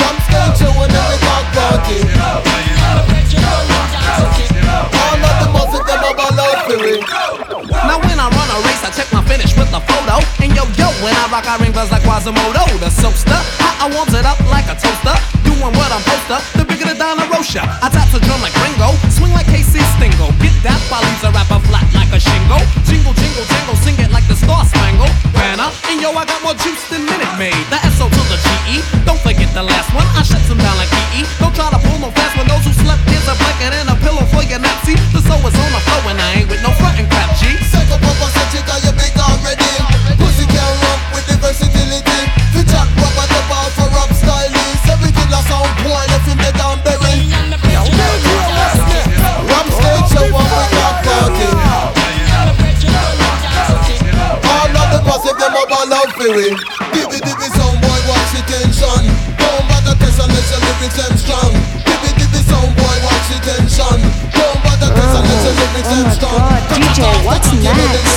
Ramstein 0.00 0.50
show 0.56 0.72
when 0.80 0.88
every 0.88 1.18
cock 1.20 1.44
party. 1.52 1.98
All 4.96 5.20
of 5.20 5.34
the 5.36 5.48
muscle 5.52 5.84
them 5.84 6.08
a 6.08 6.10
ball 6.16 6.40
out 6.40 6.64
for 6.64 6.80
it. 6.88 7.04
Now 7.84 8.00
when 8.00 8.16
I 8.16 8.32
run 8.32 8.48
a 8.48 8.58
race, 8.64 8.80
I 8.80 8.90
check 8.96 9.12
my 9.12 9.20
finish 9.28 9.52
with 9.52 9.68
a 9.76 9.80
photo. 9.84 10.24
And 10.40 10.56
yo 10.56 10.64
yo, 10.72 10.88
when 11.04 11.12
I 11.12 11.28
rock, 11.28 11.44
I 11.44 11.60
ring 11.60 11.72
bells 11.72 11.90
like 11.90 12.02
Quasimodo, 12.02 12.64
the 12.80 12.88
soapster. 12.88 13.57
I, 13.78 13.86
warms 13.94 14.10
it 14.10 14.26
up 14.26 14.38
like 14.50 14.66
a 14.66 14.74
toaster, 14.74 15.14
doing 15.46 15.62
what 15.62 15.90
I'm 15.94 16.02
supposed 16.02 16.26
to. 16.34 16.38
The 16.58 16.64
bigger 16.66 16.90
the 16.90 16.98
Donna 16.98 17.30
Rocha. 17.30 17.62
I 17.62 17.86
tap 17.86 18.10
the 18.10 18.18
drum 18.26 18.42
like 18.42 18.54
Ringo, 18.58 18.90
swing 19.14 19.30
like 19.30 19.46
Casey 19.46 19.78
Stengel. 19.94 20.34
Get 20.42 20.50
that 20.66 20.78
while 20.90 21.02
leaves 21.06 21.22
a 21.22 21.30
rapper 21.30 21.62
flat 21.70 21.86
like 21.94 22.10
a 22.10 22.18
shingle. 22.18 22.58
Jingle 22.90 23.14
jingle 23.14 23.46
jangle, 23.46 23.78
sing 23.86 23.94
it 24.02 24.10
like 24.10 24.26
the 24.26 24.34
Star 24.34 24.66
Spangled 24.66 25.14
Banner. 25.30 25.70
And 25.90 26.02
yo, 26.02 26.10
I 26.10 26.26
got 26.26 26.42
more 26.42 26.58
juice 26.58 26.82
than 26.90 27.06
Minute 27.06 27.30
Maid. 27.38 27.54
The 27.70 27.78
SO 27.94 28.10
to 28.10 28.22
the 28.26 28.38
GE. 28.42 28.82
Don't 29.06 29.20
forget 29.22 29.46
the 29.54 29.62
last 29.62 29.94
one. 29.94 30.06
I 30.18 30.26
shut 30.26 30.42
some 30.50 30.58
down 30.58 30.74
like 30.74 30.90
EE. 31.14 31.22
Don't 31.38 31.54
try 31.54 31.70
to 31.70 31.78
pull 31.78 32.02
no 32.02 32.10
fast 32.10 32.34
when 32.34 32.50
those 32.50 32.66
who 32.66 32.74
slept 32.74 33.02
here's 33.06 33.26
a 33.30 33.34
blanket 33.38 33.78
and 33.78 33.94
a 33.94 33.96
pillow 34.02 34.26
for 34.34 34.42
your 34.42 34.58
Nazi. 34.58 34.98
The 35.14 35.22
soul 35.22 35.42
is 35.46 35.54
on 35.54 35.70
the 35.70 35.82
flow 35.86 36.02
and 36.10 36.18
I 36.18 36.42
ain't 36.42 36.48
with 36.50 36.62
no 36.66 36.74
front 36.82 36.87
a 56.18 56.26
ball 56.26 56.34
out 56.34 56.34
for 56.34 56.38
it. 56.38 56.54
Dibby 56.92 57.18
dibby 57.22 57.48
sound 57.54 57.78
boy 57.80 58.00
watch 58.10 58.30
the 58.34 58.42
tension. 58.46 59.02
Don't 59.38 59.64
bother 59.70 59.94
test 59.98 60.18
unless 60.18 60.50
your 60.50 60.60
lyrics 60.66 60.96
them 60.98 61.14
strong. 61.16 61.52
Dibby 61.86 62.10
dibby 62.18 62.40
sound 62.42 62.74
boy 62.74 62.96
watch 63.06 63.26
the 63.30 63.38
tension. 63.46 63.98
Don't 64.34 64.58
bother 64.64 64.90
test 64.90 65.14
unless 65.14 65.44
your 65.46 65.54
lyrics 65.54 65.88
them 65.88 66.06
oh 66.06 66.16
strong. 66.18 66.40
DJ, 66.74 67.00
what's 67.24 67.48
next? 67.54 68.08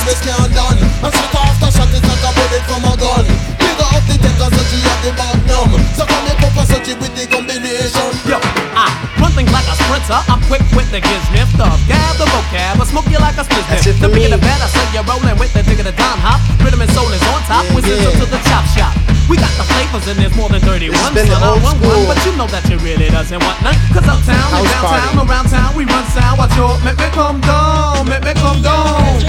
And 1.02 1.12
shot 1.14 1.34
after 1.34 1.70
shot 1.74 1.90
is 1.90 2.02
like 2.02 2.22
a 2.22 2.30
bullet 2.34 2.64
from 2.66 2.84
a 2.86 2.94
gun. 2.94 3.24
Bigger 3.58 3.88
up 3.90 4.04
the 4.06 4.16
deck 4.18 4.38
and 4.38 4.52
such 4.54 4.74
at 4.82 4.98
the 5.02 5.10
magnum. 5.18 5.70
So 5.98 6.06
come 6.06 6.26
here, 6.26 6.38
Papa 6.38 6.62
Sochi 6.62 6.94
with 7.00 7.14
the 7.18 7.26
combination. 7.26 8.08
Yo, 8.28 8.38
ah, 8.78 8.86
I 8.86 9.20
run 9.20 9.32
things 9.32 9.50
like 9.50 9.66
a 9.66 9.81
sprinter. 9.92 10.20
I'm 10.32 10.40
quick 10.48 10.64
with 10.72 10.88
the 10.88 11.00
gizniff, 11.04 11.52
the 11.60 11.68
gab, 11.84 12.16
the 12.16 12.24
vocab. 12.32 12.80
I 12.80 12.84
smoke 12.88 13.08
you 13.12 13.20
like 13.20 13.36
a 13.36 13.44
split 13.44 13.64
That's 13.68 13.86
it 13.86 14.00
for 14.00 14.08
The 14.08 14.08
bigger 14.08 14.32
me. 14.32 14.36
the 14.36 14.40
better, 14.40 14.68
so 14.72 14.80
you're 14.96 15.04
rolling 15.04 15.36
with 15.36 15.52
the 15.52 15.62
digger 15.62 15.84
the 15.84 15.92
dime 15.92 16.20
hop. 16.24 16.40
Rhythm 16.64 16.80
and 16.80 16.90
soul 16.96 17.12
is 17.12 17.20
on 17.28 17.44
top. 17.44 17.64
Yeah, 17.68 17.76
with 17.76 17.84
yeah. 17.84 18.16
to 18.16 18.24
the 18.24 18.40
chop 18.48 18.64
shop. 18.72 18.92
We 19.28 19.36
got 19.36 19.52
the 19.60 19.64
flavors 19.68 20.08
and 20.08 20.16
there's 20.18 20.34
more 20.36 20.48
than 20.48 20.60
31. 20.64 20.96
This 20.96 20.96
has 20.96 21.12
been 21.12 21.28
the 21.28 21.36
son. 21.36 21.44
I 21.44 21.52
old 21.52 21.62
want 21.62 21.76
school 21.78 21.92
one, 21.92 22.08
but 22.08 22.18
you 22.24 22.32
know 22.36 22.48
that 22.48 22.64
you 22.68 22.76
really 22.80 23.08
doesn't 23.12 23.40
want 23.44 23.58
none. 23.60 23.76
Cause 23.92 24.08
uptown 24.08 24.32
and 24.32 24.64
House 24.64 24.72
downtown, 24.72 25.12
party. 25.12 25.28
around 25.28 25.46
town, 25.52 25.70
we 25.76 25.84
run 25.84 26.04
sound. 26.16 26.40
Watch 26.40 26.56
your 26.56 26.72
make 26.80 26.96
me 26.96 27.08
come 27.12 27.38
down, 27.44 28.08
make 28.08 28.24
me 28.24 28.32
come 28.40 28.60
down. 28.64 29.20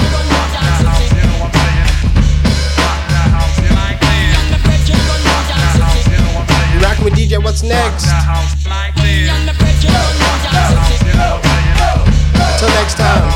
You 6.72 6.80
rocking 6.82 7.06
with 7.06 7.14
DJ, 7.14 7.44
what's 7.44 7.64
next? 7.64 8.08
Till 12.58 12.70
next 12.70 12.96
time. 12.98 13.34